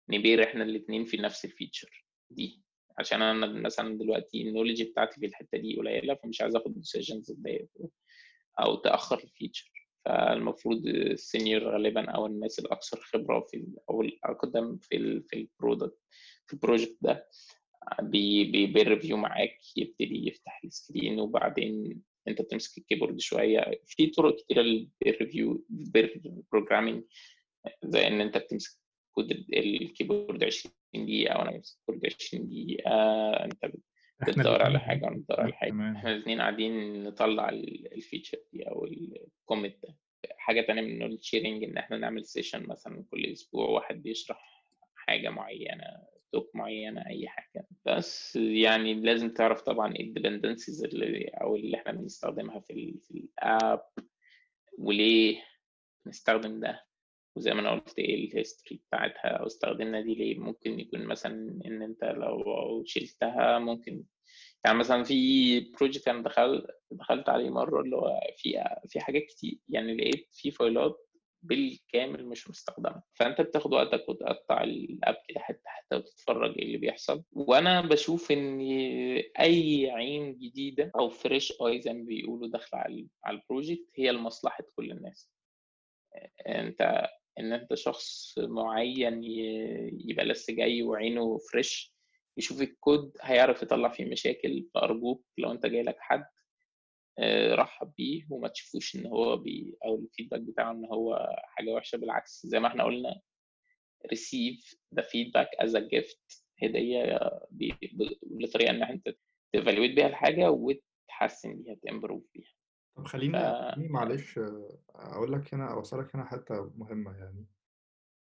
ن 0.10 0.17
pair 0.17 0.44
إحنا 0.44 0.64
الاثنين 0.64 1.06
في 1.06 1.18
نفس 1.18 1.46
ال 1.46 1.53
feature 1.53 2.06
دي. 2.30 2.64
عشان 3.00 3.22
أنا 3.22 3.48
مثلا 3.48 3.98
دلوقتي 3.98 4.42
ال 4.42 4.46
knowledge 4.46 4.84
بتاعتي 4.84 5.20
في 5.20 5.26
الحتة 5.26 5.58
دي 5.58 5.76
قليلة 5.76 6.16
فمش 6.16 6.42
عايز 6.42 6.56
آخد 6.56 6.74
decisions 6.74 7.36
أو 8.60 8.76
تأخر 8.76 9.20
ال 9.24 9.30
feature. 9.30 9.77
فالمفروض 10.08 10.88
ال 10.88 10.99
senior 10.99 11.64
غالبا 11.64 12.12
أو 12.12 12.26
الناس 12.26 12.60
الأكثر 12.60 12.98
خبرة 13.02 13.40
في 13.52 13.68
أو 13.90 14.02
الأقدم 14.02 14.78
في 14.78 14.98
ال 14.98 15.24
في 15.24 15.36
ال 15.36 15.43
product 15.44 15.98
في 16.48 16.54
ال 16.54 16.59
project 16.59 16.98
ده 17.02 17.28
بي 18.02 18.31
review 18.31 19.18
معاك 19.18 19.58
يبتدي 19.78 20.28
يفتح 20.28 20.62
ال 20.66 20.73
screen 20.73 21.20
وبعدين 21.20 22.02
أنت 22.28 22.42
بتمسك 22.42 22.78
ال 22.78 22.82
keyboard 22.82 23.20
شوية. 23.20 23.82
في 23.86 24.08
طرق 24.08 24.36
كتيرة 24.36 24.62
لل 24.62 24.88
review 24.88 25.66
programming 26.52 27.04
زي 27.84 28.08
إن 28.08 28.22
أنت 28.22 28.38
بتمسك 28.38 28.80
code 29.12 29.32
ال 29.54 29.64
keyboard 29.64 30.44
20 30.44 30.74
دقيقة 30.94 31.34
أو 31.34 31.42
أنا 31.42 31.52
بمسك 31.52 31.78
كود 31.86 32.06
20 32.06 32.48
دقيقة 32.48 32.92
أنت 33.46 33.66
بتدور 34.22 34.62
على 34.64 34.80
حاجة 34.80 35.06
وأنا 35.06 35.16
بدور 35.18 35.42
على 35.42 35.54
حاجة. 35.54 35.72
إحنا 35.72 36.12
الاثنين 36.12 36.42
قاعدين 36.42 37.04
نطلع 37.04 37.50
ال 37.50 37.61
feature 37.61 38.38
دي 38.54 38.64
أو 38.70 38.86
ال 38.86 38.99
commit 38.99 39.80
ده. 39.84 39.96
حاجة 40.38 40.62
تانية 40.62 40.82
من 40.82 40.90
ال 40.90 40.93
knowledge 40.93 41.22
sharing 41.22 41.64
إن 41.64 41.78
إحنا 41.78 41.98
نعمل 41.98 42.26
session 42.26 42.64
مثلا 42.68 43.06
كل 43.12 43.26
أسبوع 43.26 43.70
واحد 43.70 44.04
بيشرح 44.04 44.66
حاجة 44.96 45.30
معينة 45.30 45.84
talk 46.32 46.56
معينة 46.56 47.06
أي 47.08 47.28
حاجة. 47.28 47.68
بس 47.86 48.36
يعني 48.36 48.94
لازم 48.94 49.34
تعرف 49.34 49.62
طبعا 49.62 49.96
إيه 49.96 50.04
ال 50.08 50.14
dependencies 50.14 50.84
اللي 50.84 51.28
أو 51.28 51.56
اللي 51.56 51.78
إحنا 51.78 51.92
بنستخدمها 51.92 52.60
في, 52.60 52.98
في 53.08 53.12
ال 53.40 53.50
app 53.50 53.82
وليه 54.78 55.44
نستخدم 56.08 56.60
ده. 56.60 56.87
وزي 57.38 57.54
ما 57.54 57.60
أنا 57.62 57.72
قلت 57.72 58.00
إيه 58.00 58.16
ال 58.32 58.38
history 58.38 58.82
بتاعتها 58.88 59.28
أو 59.28 59.46
استخدمنا 59.46 60.02
دي 60.02 60.16
ليه؟ 60.16 60.40
ممكن 60.40 60.80
يكون 60.80 61.06
مثلا 61.06 61.62
إن 61.66 61.82
أنت 61.82 62.04
لو 62.04 62.84
شلتها 62.86 63.60
ممكن 63.60 64.04
يعني 64.66 64.78
مثلا 64.78 65.04
في 65.04 65.60
project 65.60 66.08
أنا 66.08 66.24
دخلت 66.24 66.66
دخلت 66.92 67.30
عليه 67.30 67.50
مرة 67.50 67.82
اللي 67.82 67.96
هو 67.96 68.20
في 68.38 68.64
في 68.90 69.00
حاجات 69.00 69.22
كتير 69.24 69.60
يعني 69.70 69.96
لقيت 69.96 70.28
في 70.32 70.52
file 70.52 70.97
ات 70.97 71.08
بالكامل 71.44 72.26
مش 72.26 72.50
مستخدمة. 72.50 73.04
فأنت 73.14 73.42
بتاخد 73.42 73.74
وقتك 73.74 74.10
وتقطع 74.10 74.64
ال 74.64 74.77
app 74.77 75.18
كده 75.28 75.40
حتة 75.40 75.62
حتى 75.66 75.96
وتتفرج 75.96 76.58
إيه 76.58 76.66
اللي 76.66 76.78
بيحصل. 76.78 77.24
وأنا 77.32 77.82
بشوف 77.82 78.32
إن 78.32 78.60
أي 79.40 79.90
عين 79.92 80.38
جديدة 80.38 80.92
أو 81.00 81.10
fresh 81.10 81.54
eye 81.62 81.82
زي 81.82 81.94
ما 81.94 82.04
بيقولوا 82.06 82.48
داخلة 82.48 82.80
على 83.24 83.38
ال 83.38 83.44
project 83.44 83.88
هي 83.96 84.12
لمصلحة 84.12 84.64
كل 84.76 84.92
الناس. 84.92 85.32
أنت 86.48 87.08
إن 87.40 87.54
أنت 87.54 87.74
شخص 87.74 88.34
معين 88.38 89.24
يبقى 90.10 90.26
لسه 90.26 90.54
جاي 90.54 90.84
وعينه 90.84 91.38
fresh 91.38 91.94
يشوف 92.38 92.62
الكود 92.62 93.12
هيعرف 93.22 93.64
يطلع 93.64 93.90
فيه 93.90 94.06
مشاكل 94.06 94.68
فارجوك 94.74 95.26
لو 95.38 95.52
أنت 95.52 95.66
جاي 95.66 95.84
لك 95.84 95.96
حد 96.00 96.26
آه، 97.20 97.56
رحب 97.56 97.94
بيه 97.98 98.28
وما 98.30 98.48
تشوفوش 98.48 98.96
إن 98.96 99.06
هو 99.06 99.38
بي 99.38 99.78
أو 99.86 99.96
ال 99.96 100.01
feedback 100.01 100.42
بتاعه 100.42 100.72
إن 100.72 100.86
هو 100.86 101.36
حاجة 101.44 101.70
وحشة 101.72 101.96
بالعكس 101.98 102.46
زي 102.46 102.60
ما 102.60 102.68
إحنا 102.68 102.84
قلنا 102.84 103.22
receive 104.14 104.76
the 105.00 105.04
feedback 105.04 105.66
as 105.66 105.70
a 105.74 105.82
gift 105.82 106.42
هدية 106.64 107.20
بطريقة 108.22 108.70
إن 108.70 108.84
انت 108.84 109.16
ت 109.54 109.58
evaluate 109.58 109.92
بيها 109.96 110.08
الحاجة 110.08 110.52
وتحسن 110.52 111.62
بيها 111.64 111.76
ت 111.84 111.89
improve 111.89 112.24
بيها. 112.34 112.52
طب 112.98 113.06
خليني 113.06 113.40
ف... 113.40 113.78
معلش 113.92 114.40
أقول 114.96 115.32
لك 115.32 115.54
هنا 115.54 115.74
اوصلك 115.74 116.16
هنا 116.16 116.26
حتة 116.26 116.72
مهمة 116.76 117.12
يعني. 117.18 117.46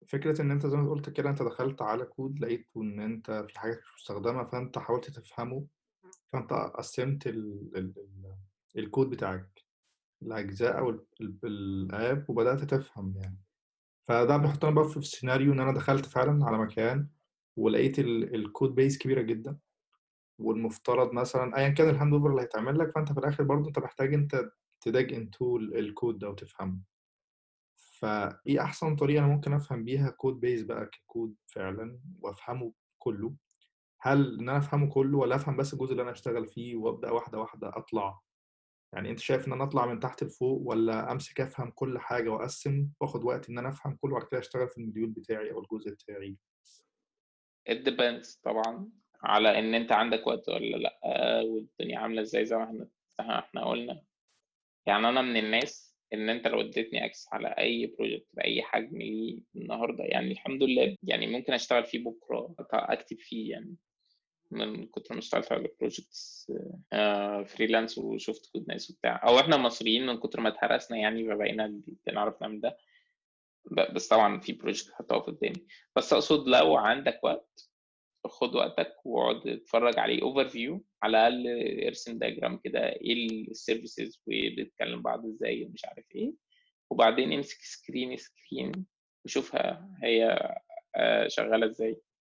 فكرة 0.07 0.41
إن 0.41 0.51
أنت 0.51 0.67
زي 0.67 0.77
ما 0.77 0.89
قلت 0.89 1.09
كده 1.09 1.29
أنت 1.29 1.41
دخلت 1.43 1.81
على 1.81 2.05
كود 2.05 2.39
لقيت 2.39 2.67
إن 2.77 2.99
أنت 2.99 3.45
في 3.49 3.59
حاجات 3.59 3.77
مش 3.77 3.93
مستخدمة 3.95 4.43
فأنت 4.43 4.77
حاولت 4.77 5.09
تفهمه 5.09 5.65
فأنت 6.33 6.53
قسمت 6.53 7.27
ال... 7.27 7.71
ال... 7.75 7.93
ال... 7.97 8.35
الكود 8.77 9.09
بتاعك 9.09 9.65
الأجزاء 10.21 10.79
أو 10.79 10.99
ال 11.43 11.65
app 11.65 12.29
وبدأت 12.29 12.63
تفهم 12.63 13.13
يعني. 13.17 13.37
فده 14.07 14.37
بيحطنا 14.37 14.71
بقى 14.71 14.89
في 14.89 14.97
السيناريو 14.97 15.53
إن 15.53 15.59
أنا 15.59 15.73
دخلت 15.73 16.05
فعلا 16.05 16.45
على 16.45 16.57
مكان 16.57 17.07
ولقيت 17.57 17.99
ال 17.99 18.14
code 18.14 18.75
base 18.75 18.97
كبيرة 18.97 19.21
جدا 19.21 19.57
والمفترض 20.39 21.13
مثلا 21.13 21.57
ايا 21.57 21.69
كان 21.69 21.89
ال 21.89 22.13
handover 22.13 22.29
اللي 22.29 22.41
هيتعمل 22.41 22.79
لك 22.79 22.91
فأنت 22.91 23.11
في 23.11 23.17
الآخر 23.19 23.43
برضه 23.43 23.67
أنت 23.67 23.79
محتاج 23.79 24.13
أنت 24.13 24.51
ت 24.85 24.92
dig 24.92 25.13
into 25.13 25.57
ال 25.57 25.69
code 25.69 26.19
ده 26.19 26.29
وتفهمه. 26.29 26.79
فإيه 27.75 28.61
أحسن 28.61 28.95
طريقة 28.95 29.25
أنا 29.25 29.33
ممكن 29.33 29.53
أفهم 29.53 29.83
بيها 29.83 30.09
code 30.09 30.39
base 30.39 30.63
بقى 30.63 30.85
ككود 30.85 31.35
فعلا 31.47 31.99
وأفهمه 32.19 32.73
كله؟ 32.97 33.35
هل 34.01 34.39
إن 34.39 34.49
أنا 34.49 34.57
أفهمه 34.57 34.89
كله 34.89 35.17
ولا 35.17 35.35
أفهم 35.35 35.57
بس 35.57 35.73
الجزء 35.73 35.91
اللي 35.91 36.03
أنا 36.03 36.11
اشتغل 36.11 36.47
فيه 36.47 36.75
وأبدأ 36.75 37.11
واحدة 37.11 37.39
واحدة 37.39 37.69
أطلع؟ 37.77 38.19
يعني 38.93 39.09
أنت 39.09 39.19
شايف 39.19 39.47
إن 39.47 39.53
أنا 39.53 39.63
أطلع 39.63 39.85
من 39.85 39.99
تحت 39.99 40.23
لفوق 40.23 40.61
ولا 40.61 41.11
أمسك 41.11 41.41
أفهم 41.41 41.71
كل 41.71 41.99
حاجة 41.99 42.29
وأقسم 42.29 42.89
وآخد 42.99 43.23
وقت 43.23 43.49
إن 43.49 43.57
أنا 43.57 43.69
أفهم 43.69 43.95
كله 43.95 44.15
وبعد 44.15 44.27
كده 44.27 44.39
أشتغل 44.39 44.69
في 44.69 44.77
ال 44.77 44.82
module 44.82 45.09
بتاعي 45.09 45.51
أو 45.51 45.59
الجزء 45.59 45.91
بتاعي؟ 45.91 46.37
It 47.69 47.83
depends 47.89 48.39
طبعا 48.43 48.89
على 49.23 49.59
إن 49.59 49.73
أنت 49.75 49.91
عندك 49.91 50.27
وقت 50.27 50.49
ولا 50.49 50.77
لأ 50.77 50.99
والدنيا 51.41 51.99
عاملة 51.99 52.21
إزاي 52.21 52.45
زي 52.45 52.55
ما 52.57 52.63
إحنا 52.63 52.87
إحنا 53.39 53.65
قلنا. 53.65 54.01
يعني 54.85 55.09
أنا 55.09 55.21
من 55.21 55.37
الناس 55.37 55.95
إن 56.13 56.29
أنت 56.29 56.47
لو 56.47 56.61
اديتني 56.61 57.05
access 57.05 57.27
على 57.31 57.47
أي 57.47 57.87
project 57.87 58.27
باي 58.33 58.61
حجم 58.61 58.99
النهارده 59.55 60.03
يعني 60.03 60.31
الحمد 60.31 60.63
لله 60.63 60.97
يعني 61.03 61.27
ممكن 61.27 61.53
أشتغل 61.53 61.85
فيه 61.85 62.03
بكرة 62.03 62.55
أكتب 62.73 63.17
فيه 63.19 63.51
يعني 63.51 63.75
من 64.51 64.85
كتر 64.85 65.13
ما 65.13 65.19
اشتغلت 65.19 65.51
على 65.51 65.69
projects 65.79 66.51
freelance 67.45 67.97
وشفت 67.97 68.51
كود 68.51 68.65
ناس 68.67 68.91
وبتاع. 68.91 69.27
أو 69.27 69.39
إحنا 69.39 69.57
مصريين 69.57 70.05
من 70.05 70.17
كتر 70.17 70.41
ما 70.41 70.49
اتهرسنا 70.49 70.97
يعني 70.97 71.27
فبقينا 71.27 71.81
بنعرف 72.07 72.41
نعمل 72.41 72.61
ده. 72.61 72.77
بس 73.93 74.07
طبعا 74.07 74.39
في 74.39 74.53
project 74.53 74.91
هتقف 74.95 75.23
قدامي. 75.23 75.65
بس 75.95 76.13
أقصد 76.13 76.47
لو 76.47 76.77
عندك 76.77 77.19
وقت 77.23 77.69
خد 78.27 78.55
وقتك 78.55 78.93
واقعد 79.05 79.47
اتفرج 79.47 79.99
عليه 79.99 80.21
overview 80.21 80.85
على 81.03 81.27
الأقل 81.27 81.47
ارسم 81.87 82.17
diagram 82.17 82.57
كده 82.57 82.79
إيه 82.89 83.27
ال 83.51 83.59
services 83.59 84.21
وبتتكلم 84.27 85.01
بعض 85.01 85.25
إزاي 85.25 85.65
ومش 85.65 85.85
عارف 85.85 86.05
إيه. 86.15 86.33
وبعدين 86.89 87.33
امسك 87.33 87.57
screen 87.61 88.17
screen 88.17 88.71
وشوفها 89.25 89.89
هي 90.03 90.49
آه، 90.95 91.27
شغالة 91.27 91.65
إزاي. 91.67 91.97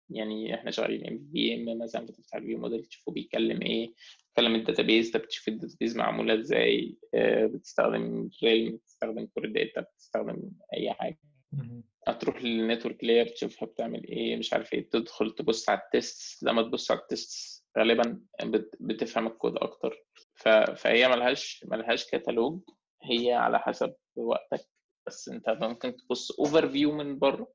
يعني 0.10 0.56
إحنا 0.56 0.72
شغالين 0.72 1.08
MVVM 1.08 1.78
مثلا 1.80 2.06
بتفتح 2.06 2.36
ال 2.36 2.40
view 2.40 2.58
model 2.60 2.86
تشوفه 2.86 3.12
بيتكلم 3.12 3.62
إيه. 3.62 3.94
بتتكلم 4.26 4.56
ال 4.56 4.62
database 4.62 5.12
طب 5.12 5.20
بتشوف 5.20 5.48
ال 5.48 5.53
database 5.53 5.98
معمولة 5.98 6.40
إزاي. 6.40 6.98
آه، 7.14 7.46
بتستخدم 7.46 8.30
Realm 8.44 8.72
بتستخدم 8.72 9.26
Core 9.26 9.46
Data 9.48 9.82
بتستخدم 9.82 10.52
أي 10.74 10.94
حاجة. 10.94 11.20
هتروح 12.08 12.42
لل 12.42 12.55
network 12.55 13.04
layer 13.04 13.28
تشوفها 13.28 13.68
بتعمل 13.68 14.04
إيه 14.08 14.38
مش 14.38 14.54
عارف 14.54 14.74
إيه 14.74 14.90
تدخل 14.90 15.36
تبص 15.36 15.70
على 15.70 15.80
ال 15.80 15.92
test 15.92 16.44
لما 16.44 16.62
تبص 16.62 16.92
على 16.92 17.00
ال 17.00 17.12
test 17.12 17.64
غالبا 17.78 18.22
بتفهم 18.80 19.28
الكود 19.28 19.58
أكتر. 19.58 20.04
فهي 20.76 21.08
ملهاش 21.08 21.66
ملهاش 21.68 22.06
كتالوج 22.12 22.62
هي 23.04 23.34
على 23.34 23.60
حسب 23.60 23.96
وقتك. 24.16 24.70
بس 25.08 25.30
أنت 25.30 25.50
ممكن 25.50 25.98
تبص 25.98 26.32
overview 26.32 26.92
من 26.92 27.20
بره 27.20 27.54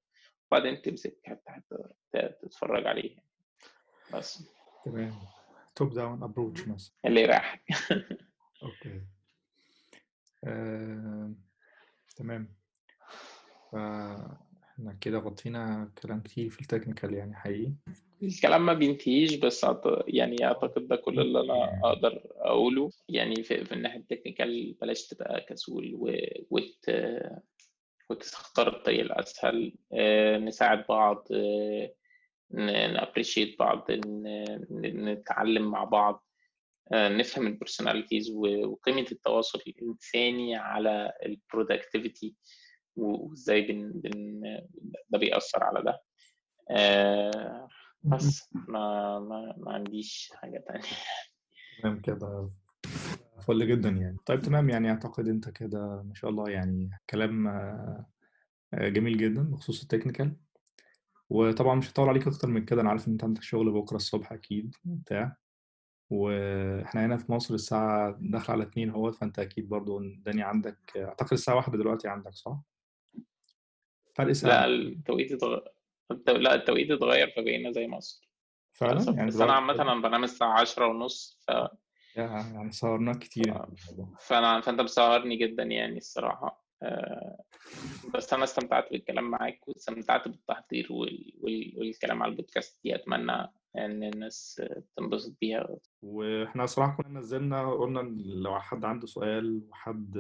وبعدين 0.51 0.83
تمسك 0.83 1.19
حتة 1.47 1.79
تتفرج 2.43 2.87
عليه. 2.87 3.17
بس. 4.15 4.45
تمام. 4.85 5.13
top 5.75 5.95
down 5.95 6.23
approach 6.23 6.69
مثلا. 6.69 6.95
اللي 7.07 7.21
يريحك. 7.23 7.63
okay 8.63 9.03
آه، 10.45 11.35
تمام. 12.17 12.62
فاحنا 13.73 14.99
كده 15.01 15.19
غطينا 15.19 15.91
كلام 16.03 16.21
كتير 16.21 16.51
في 16.51 16.61
ال 16.61 16.66
technical 16.66 17.15
يعني 17.15 17.35
حقيقي. 17.35 17.73
الكلام 18.23 18.67
ما 18.67 18.73
بينتهيش 18.73 19.35
بس 19.35 19.67
يعني 20.07 20.45
أعتقد 20.45 20.89
ده 20.89 20.97
كل 20.97 21.21
اللي 21.21 21.41
أنا 21.41 21.81
أقدر 21.85 22.23
أقوله. 22.37 22.91
يعني 23.09 23.43
في, 23.43 23.65
في 23.65 23.73
الناحية 23.73 23.99
ال 23.99 24.06
technical 24.06 24.77
بلاش 24.81 25.07
تبقى 25.07 25.41
كسول 25.49 25.97
وت 26.51 26.91
وتختار 28.11 28.77
الطريق 28.77 29.01
الأسهل. 29.01 29.75
آه، 29.93 30.39
نساعد 30.39 30.85
بعض 30.89 31.29
آه، 31.33 31.95
ن 32.51 32.60
appreciate 32.60 33.59
بعض 33.59 33.87
نتعلم 34.71 35.71
مع 35.71 35.85
بعض. 35.85 36.27
آه، 36.93 37.09
نفهم 37.09 37.47
ال 37.47 37.53
personalities 37.53 38.31
وقيمة 38.31 39.07
التواصل 39.13 39.63
الإنساني 39.67 40.57
على 40.57 41.13
ال 41.27 41.35
productivity 41.35 42.35
وإزاي 42.97 43.63
بن, 43.63 43.93
بن 43.95 44.43
ده 45.11 45.19
بيأثر 45.19 45.65
على 45.65 45.83
ده. 45.83 46.03
آه 46.71 47.69
بس 48.05 48.49
ما 48.55 49.19
ما, 49.19 49.55
ما 49.59 49.73
عنديش 49.73 50.33
حاجة 50.35 50.65
تانية. 50.69 50.83
تمام 51.83 52.01
كده. 52.01 52.51
فل 53.41 53.69
جدا 53.69 53.89
يعني. 53.89 54.17
طيب 54.27 54.43
تمام 54.43 54.71
يعني 54.71 54.91
أعتقد 54.91 55.29
أنت 55.29 55.49
كده 55.49 56.03
ما 56.03 56.15
شاء 56.15 56.31
الله 56.31 56.51
يعني 56.51 56.91
كلام 57.11 57.49
آه، 57.49 58.07
جميل 58.73 59.19
جدا 59.19 59.43
بخصوص 59.43 59.83
التكنيكال. 59.83 60.37
وطبعا 61.31 61.75
مش 61.75 61.91
هطول 61.91 62.09
عليك 62.09 62.27
أكتر 62.27 62.49
من 62.49 62.65
كده. 62.65 62.81
أنا 62.81 62.91
عارف 62.91 63.09
إن 63.09 63.13
أنت 63.13 63.25
عندك 63.25 63.43
شغل 63.43 63.73
بكرة 63.73 63.97
الصبح 63.97 64.33
أكيد 64.33 64.75
وبتاع. 64.87 65.37
وإحنا 66.11 67.07
هنا 67.07 67.17
في 67.17 67.33
مصر 67.33 67.55
الساعة 67.55 68.17
داخلة 68.21 68.55
على 68.55 68.65
اتنين 68.65 68.91
أهوت 68.91 69.15
فأنت 69.15 69.39
أكيد 69.39 69.69
برضو 69.69 69.99
الدنيا 69.99 70.45
عندك 70.45 70.79
أعتقد 70.97 71.33
الساعة 71.33 71.57
واحدة 71.57 71.79
دلوقتي 71.79 72.09
عندك 72.09 72.35
صح؟ 72.35 72.61
فرق 74.15 74.33
ساعة 74.33 74.51
لا 74.51 74.67
التوقيت 74.67 75.33
اتغير 75.33 75.65
لا 76.27 76.55
التوقيت 76.55 76.91
اتغير 76.91 77.31
فبقينا 77.31 77.73
زي 77.73 77.87
مصر 77.87 78.31
فعلا؟ 78.73 79.13
يعني 79.17 79.27
بس 79.27 79.41
أنا 79.41 79.53
عامة 79.53 79.83
أنا 79.83 79.95
بنام 79.95 80.25
الساعة 80.25 80.61
10 80.61 80.87
ونص 80.87 81.41
ف 81.49 81.53
يعني 82.17 82.73
سهرناك 82.73 83.19
كتير 83.19 83.67
فأنا 84.21 84.61
فأنت 84.61 84.81
مسهرني 84.81 85.37
جدا 85.37 85.63
يعني 85.63 85.97
الصراحة 85.97 86.63
آه، 86.83 87.45
بس 88.15 88.33
أنا 88.33 88.45
استمتعت 88.45 88.91
بالكلام 88.91 89.31
معاك 89.31 89.69
واستمتعت 89.69 90.29
بالتحضير 90.29 90.89
والكلام 91.77 92.23
على 92.23 92.31
البودكاست 92.31 92.81
دي 92.85 92.95
أتمنى 92.95 93.53
إن 93.77 94.03
الناس 94.03 94.63
تنبسط 94.97 95.37
بيها. 95.41 95.77
وإحنا 96.03 96.67
صراحة 96.67 96.97
كنا 96.97 97.19
نزلنا 97.19 97.73
قلنا 97.73 98.01
لو 98.25 98.61
حد 98.61 98.85
عنده 98.85 99.07
سؤال 99.07 99.63
وحد 99.71 100.19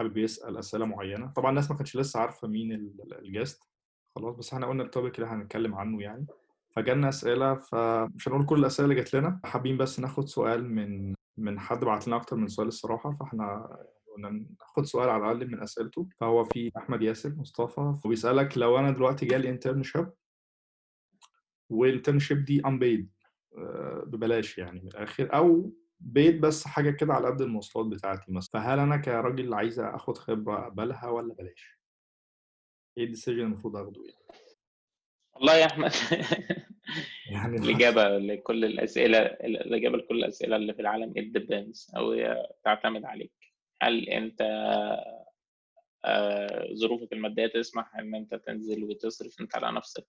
حابب 0.00 0.16
يسأل 0.16 0.56
أسئلة 0.56 0.84
معينة. 0.86 1.32
طبعا 1.36 1.50
الناس 1.50 1.70
ما 1.70 1.76
كانتش 1.76 1.96
لسه 1.96 2.20
عارفة 2.20 2.48
مين 2.48 2.72
ال 3.18 3.26
guest 3.26 3.68
خلاص 4.16 4.36
بس 4.36 4.52
إحنا 4.52 4.66
قلنا 4.66 4.82
ال 4.82 4.88
topic 4.88 5.18
اللي 5.18 5.26
هنتكلم 5.30 5.74
عنه 5.74 6.02
يعني. 6.02 6.26
فجالنا 6.76 7.08
أسئلة 7.08 7.54
فمش 7.54 8.28
هنقول 8.28 8.46
كل 8.46 8.58
الأسئلة 8.58 8.84
اللي 8.88 8.94
جات 9.00 9.14
لنا. 9.14 9.40
حابين 9.44 9.76
بس 9.76 10.00
ناخد 10.00 10.28
سؤال 10.28 10.70
من 10.74 11.14
من 11.36 11.60
حد 11.60 11.84
بعت 11.84 12.06
لنا 12.06 12.16
أكتر 12.16 12.36
من 12.36 12.48
سؤال 12.48 12.68
الصراحة. 12.68 13.16
فإحنا 13.20 13.76
قلنا 14.16 14.46
ناخد 14.60 14.84
سؤال 14.84 15.08
على 15.08 15.22
الأقل 15.22 15.50
من 15.50 15.62
أسئلته. 15.62 16.08
فهو 16.20 16.44
في 16.44 16.72
أحمد 16.76 17.02
ياسر 17.02 17.34
مصطفى. 17.36 17.94
وبيسألك 18.04 18.58
لو 18.58 18.78
أنا 18.78 18.90
دلوقتي 18.90 19.26
جالي 19.26 19.48
internship 19.50 20.10
وال 21.70 21.82
internship 21.82 22.44
دي 22.44 22.66
unpaid 22.66 23.10
آه، 23.58 24.04
ببلاش 24.06 24.58
يعني 24.58 24.80
من 24.80 24.88
الآخر 24.88 25.34
أو 25.34 25.72
بيت 26.00 26.40
بس 26.40 26.66
حاجة 26.66 26.90
كده 26.90 27.14
على 27.14 27.26
قد 27.26 27.40
المواصلات 27.40 27.86
بتاعتي 27.86 28.32
مثلا 28.32 28.50
فهل 28.52 28.78
أنا 28.78 28.96
كراجل 28.96 29.54
عايز 29.54 29.80
آخد 29.80 30.18
خبرة 30.18 30.62
أقبلها 30.62 31.08
ولا 31.08 31.34
بلاش؟ 31.34 31.80
إيه 32.98 33.04
الديسيجن 33.04 33.40
المفروض 33.40 33.76
آخده 33.76 34.02
يعني؟ 34.02 34.20
والله 35.34 35.54
يا 35.56 35.66
أحمد 35.66 35.92
يعني 37.32 37.56
الإجابة 37.56 38.18
لكل 38.18 38.64
الأسئلة 38.64 39.18
الإجابة 39.18 39.96
لكل 39.96 40.16
الأسئلة 40.16 40.56
اللي 40.56 40.74
في 40.74 40.80
العالم 40.80 41.12
it 41.12 41.40
depends 41.40 41.96
أو 41.96 42.12
هي 42.12 42.46
تعتمد 42.64 43.04
عليك 43.04 43.32
هل 43.82 44.08
أنت 44.08 44.40
آه، 46.04 46.74
ظروفك 46.74 47.12
المادية 47.12 47.46
تسمح 47.46 47.96
إن 47.96 48.14
أنت 48.14 48.34
تنزل 48.34 48.84
وتصرف 48.84 49.40
أنت 49.40 49.56
على 49.56 49.72
نفسك 49.76 50.06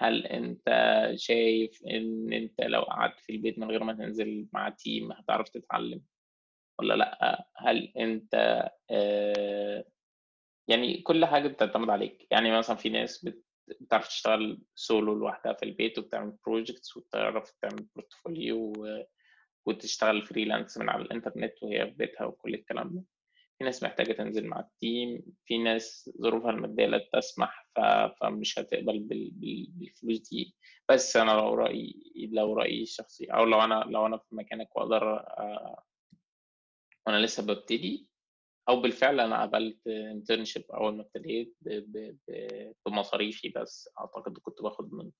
هل 0.00 0.26
أنت 0.26 0.68
شايف 1.16 1.82
إن 1.86 2.32
أنت 2.32 2.60
لو 2.60 2.82
قعدت 2.82 3.20
في 3.20 3.32
البيت 3.32 3.58
من 3.58 3.70
غير 3.70 3.84
ما 3.84 3.92
تنزل 3.92 4.48
مع 4.52 4.68
team 4.68 5.12
هتعرف 5.12 5.48
تتعلم؟ 5.48 6.02
ولا 6.78 6.94
لأ؟ 6.94 7.46
هل 7.56 7.92
أنت 7.98 8.64
آه، 8.90 9.84
يعني 10.68 11.02
كل 11.02 11.24
حاجة 11.24 11.48
بتعتمد 11.48 11.90
عليك. 11.90 12.26
يعني 12.30 12.58
مثلا 12.58 12.76
في 12.76 12.88
ناس 12.88 13.28
بتعرف 13.80 14.08
تشتغل 14.08 14.62
سولو 14.74 15.14
لوحدها 15.14 15.52
في 15.52 15.62
البيت 15.64 15.98
وبتعمل 15.98 16.36
projects 16.46 16.96
وبتعرف 16.96 17.50
تعمل 17.62 17.86
portfolio 17.96 18.72
وتشتغل 19.66 20.26
freelance 20.26 20.78
من 20.78 20.88
على 20.88 21.02
الإنترنت 21.02 21.62
وهي 21.62 21.86
في 21.86 21.94
بيتها 21.96 22.24
وكل 22.24 22.54
الكلام 22.54 22.94
ده. 22.94 23.04
في 23.60 23.64
ناس 23.64 23.82
محتاجة 23.82 24.12
تنزل 24.12 24.46
مع 24.46 24.60
ال 24.60 24.72
team 24.72 25.22
في 25.44 25.58
ناس 25.58 26.10
ظروفها 26.22 26.50
المادية 26.50 26.86
لا 26.86 27.08
تسمح 27.12 27.66
فمش 28.20 28.58
هتقبل 28.58 28.98
بالفلوس 29.32 30.28
دي. 30.30 30.54
بس 30.88 31.16
أنا 31.16 31.30
لو 31.30 31.54
رأيي 31.54 31.94
لو 32.32 32.54
رأيي 32.54 32.82
الشخصي 32.82 33.24
أو 33.24 33.44
لو 33.44 33.60
أنا 33.64 33.84
لو 33.88 34.06
أنا 34.06 34.16
في 34.18 34.34
مكانك 34.34 34.76
وأقدر 34.76 35.16
آه، 35.16 35.84
وأنا 37.06 37.16
لسه 37.26 37.42
ببتدي 37.46 38.08
أو 38.68 38.80
بالفعل 38.80 39.20
أنا 39.20 39.42
قبلت 39.42 39.86
انترنشيب 39.86 40.64
أول 40.70 40.96
ما 40.96 41.02
ابتديت 41.02 41.56
بمصاريفي 42.86 43.48
بس. 43.48 43.88
أعتقد 43.98 44.38
كنت 44.38 44.62
باخد 44.62 44.92
من 44.92 45.10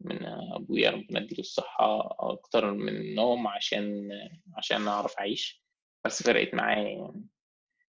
من 0.00 0.24
أبويا 0.26 0.90
ربنا 0.90 1.20
يديله 1.20 1.40
الصحة 1.40 2.16
أكتر 2.20 2.72
منهم 2.72 3.46
عشان 3.46 4.08
عشان 4.56 4.88
أعرف 4.88 5.18
أعيش. 5.18 5.62
بس 6.04 6.22
فرقت 6.22 6.54
معايا 6.54 6.88
يعني. 6.88 7.26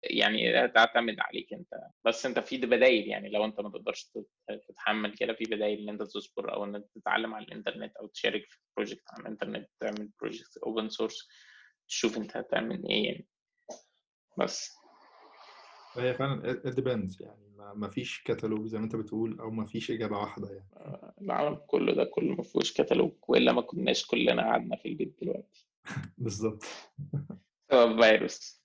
يعني 0.03 0.69
تعتمد 0.69 1.17
عليك 1.21 1.53
انت 1.53 1.69
بس 2.05 2.27
انت 2.27 2.39
في 2.39 2.59
بدايل 2.59 3.09
يعني 3.09 3.29
لو 3.29 3.45
انت 3.45 3.61
ما 3.61 3.71
تقدرش 3.71 4.11
تتحمل 4.69 5.15
كده 5.15 5.33
في 5.33 5.45
بدايل 5.45 5.79
إن 5.81 5.89
انت 5.89 6.03
تصبر 6.03 6.55
أو 6.55 6.65
إن 6.65 6.75
انت 6.75 6.87
تتعلم 6.95 7.35
على 7.35 7.45
الإنترنت 7.45 7.97
أو 7.97 8.07
تشارك 8.07 8.47
في 8.49 8.59
project 8.77 9.05
على 9.11 9.23
الإنترنت 9.23 9.69
تعمل 9.81 10.11
project 10.21 10.57
open 10.57 10.89
source 10.89 11.29
تشوف 11.89 12.17
انت 12.17 12.37
هتعمل 12.37 12.89
إيه 12.89 13.05
يعني. 13.05 13.27
بس. 14.39 14.81
هي 15.97 16.15
فعلا 16.15 16.63
depends 16.65 17.21
يعني 17.21 17.51
ما 17.75 17.89
فيش 17.89 18.23
كتالوج 18.23 18.67
زي 18.67 18.79
ما 18.79 18.85
انت 18.85 18.97
بتقول 18.97 19.41
أو 19.41 19.51
ما 19.51 19.67
فيش 19.67 19.91
إجابة 19.91 20.19
واحدة 20.19 20.49
يعني. 20.49 20.69
آه، 20.77 21.15
العالم 21.21 21.55
كله 21.67 21.95
ده 21.95 22.05
كله 22.05 22.35
ما 22.35 22.43
فيهوش 22.43 22.73
كتالوج 22.73 23.13
وإلا 23.29 23.53
ما 23.53 23.63
كناش 23.63 24.07
كلنا 24.07 24.43
قعدنا 24.43 24.77
في 24.77 24.89
البيت 24.89 25.17
دلوقتي. 25.23 25.69
بالظبط. 26.19 26.63
فيروس. 27.71 28.60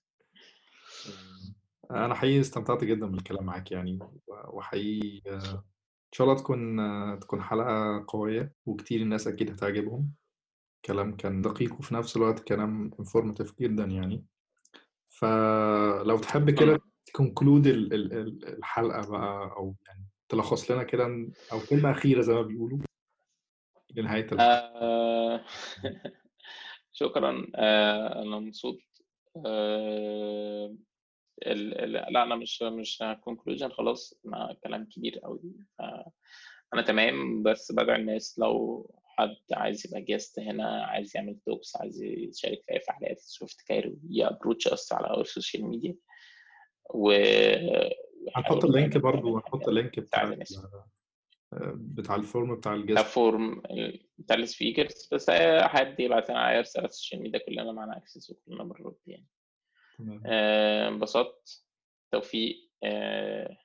أنا 1.92 2.16
حقيقي 2.16 2.40
استمتعت 2.40 2.84
جدا 2.84 3.06
بالكلام 3.06 3.46
معاك 3.46 3.72
يعني 3.72 4.00
وحقيقي 4.28 5.22
إن 5.28 6.12
شاء 6.12 6.28
الله 6.28 6.40
تكون 6.40 7.20
تكون 7.20 7.42
حلقة 7.42 8.06
قوية 8.08 8.54
وكتير 8.66 9.02
الناس 9.02 9.28
أكيد 9.28 9.52
هتعجبهم. 9.52 10.12
كلام 10.86 11.16
كان 11.16 11.42
دقيق 11.42 11.74
وفي 11.80 11.96
نفس 11.96 12.18
الوقت 12.18 12.40
كلام 12.40 12.92
informative 13.00 13.60
جدا 13.60 13.84
يعني. 13.84 14.26
فلو 15.10 16.18
تحب 16.18 16.50
كده 16.50 16.80
ت 17.06 17.13
conclude 17.13 17.68
الحلقة 17.68 19.10
بقى 19.12 19.56
أو 19.58 19.76
يعني 19.88 20.06
تلخص 20.30 20.72
لنا 20.72 20.84
كده 20.84 21.30
أو 21.52 21.60
كلمة 21.60 21.92
أخيرة 21.92 22.22
زي 22.22 22.34
ما 22.34 22.42
بيقولوا 22.42 22.80
لنهاية 23.96 24.26
الحلقة. 24.32 24.52
آه، 24.52 25.46
شكرا. 26.94 27.48
آه، 27.56 28.22
أنا 28.22 28.40
مبسوط. 28.40 28.78
آه، 29.46 30.76
لا 31.46 32.24
أنا 32.24 32.36
مش 32.36 32.62
مش 32.62 33.04
كونكلوجن 33.22 33.70
خلاص 33.70 34.14
أنا 34.26 34.58
كلام 34.64 34.86
كبير 34.86 35.20
قوي 35.20 35.42
أنا 36.74 36.82
تمام 36.82 37.44
بس 37.44 37.72
بدعو 37.72 37.96
الناس 37.96 38.40
لو 38.40 38.86
حد 39.06 39.36
عايز 39.54 39.88
يبقى 39.88 40.02
جيست 40.02 40.40
هنا 40.40 40.84
عايز 40.86 41.12
يعمل 41.18 41.40
توكس 41.46 41.76
عايز 41.76 42.04
يشارك 42.04 42.64
في 42.68 42.74
أي 42.74 42.80
فعاليات. 42.80 43.20
سوفت 43.20 43.62
كايرو 43.68 43.98
يابروتش 44.10 44.68
اس 44.68 44.94
على 44.94 45.22
السوشيال 45.22 45.66
ميديا 45.66 45.96
و 46.94 47.12
هنحط 48.36 48.66
اللينك 48.66 48.98
يعمل 48.98 49.36
هنحط 49.36 49.68
اللينك 49.68 50.00
بتاع 50.00 50.36
بتاع 51.76 52.16
ال 52.16 52.24
form 52.24 52.56
بتاع 52.56 52.76
ده 52.76 52.82
ال 52.82 52.85
guest 52.85 53.00
form 53.06 53.62
بتاع 54.20 54.36
ال 54.36 54.44
speakers 54.44 55.10
بس 55.12 55.30
حد 55.62 56.00
يبعت 56.00 56.30
لنا 56.30 56.40
على 56.40 56.60
ال 56.60 56.69
social 56.69 57.22
media 57.22 57.40
كلنا 57.40 57.72
معانا 57.72 57.98
access 57.98 58.30
وكلنا 58.30 58.64
بنرد 58.64 58.96
يعني. 59.08 59.26
آه، 59.26 59.35
انبسطت. 60.00 61.66
توفيق 62.12 62.56
آه، 62.84 63.58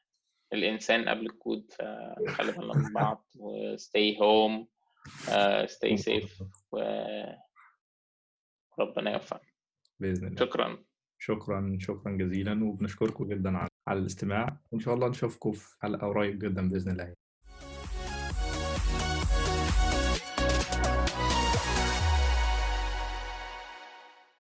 الإنسان 0.53 1.09
قبل 1.09 1.27
الكود 1.27 1.73
فنخلي 1.73 2.53
بالنا 2.53 2.75
من 2.75 2.93
بعض 2.93 3.27
و 3.41 3.77
stay 3.77 4.17
home 4.19 4.67
آه، 5.33 5.67
stay 5.67 5.97
safe 5.97 6.45
وربنا 6.73 7.41
يوفقنا 9.13 9.51
بإذن 10.01 10.27
الله. 10.27 10.41
شكرا. 10.41 10.85
شكرا 11.19 11.77
شكرا 11.81 12.13
جزيلا 12.17 12.65
وبنشكركم 12.65 13.29
جدا 13.29 13.69
على 13.89 14.01
الاستماع. 14.01 14.61
وإن 14.71 14.81
شاء 14.81 14.95
الله 14.95 15.09
نشوفكم 15.09 15.53
في 15.53 15.77
حلقة 15.83 16.07
قريب 16.07 16.39
جدا 16.39 16.69
بإذن 16.69 16.93
الله. 16.93 17.15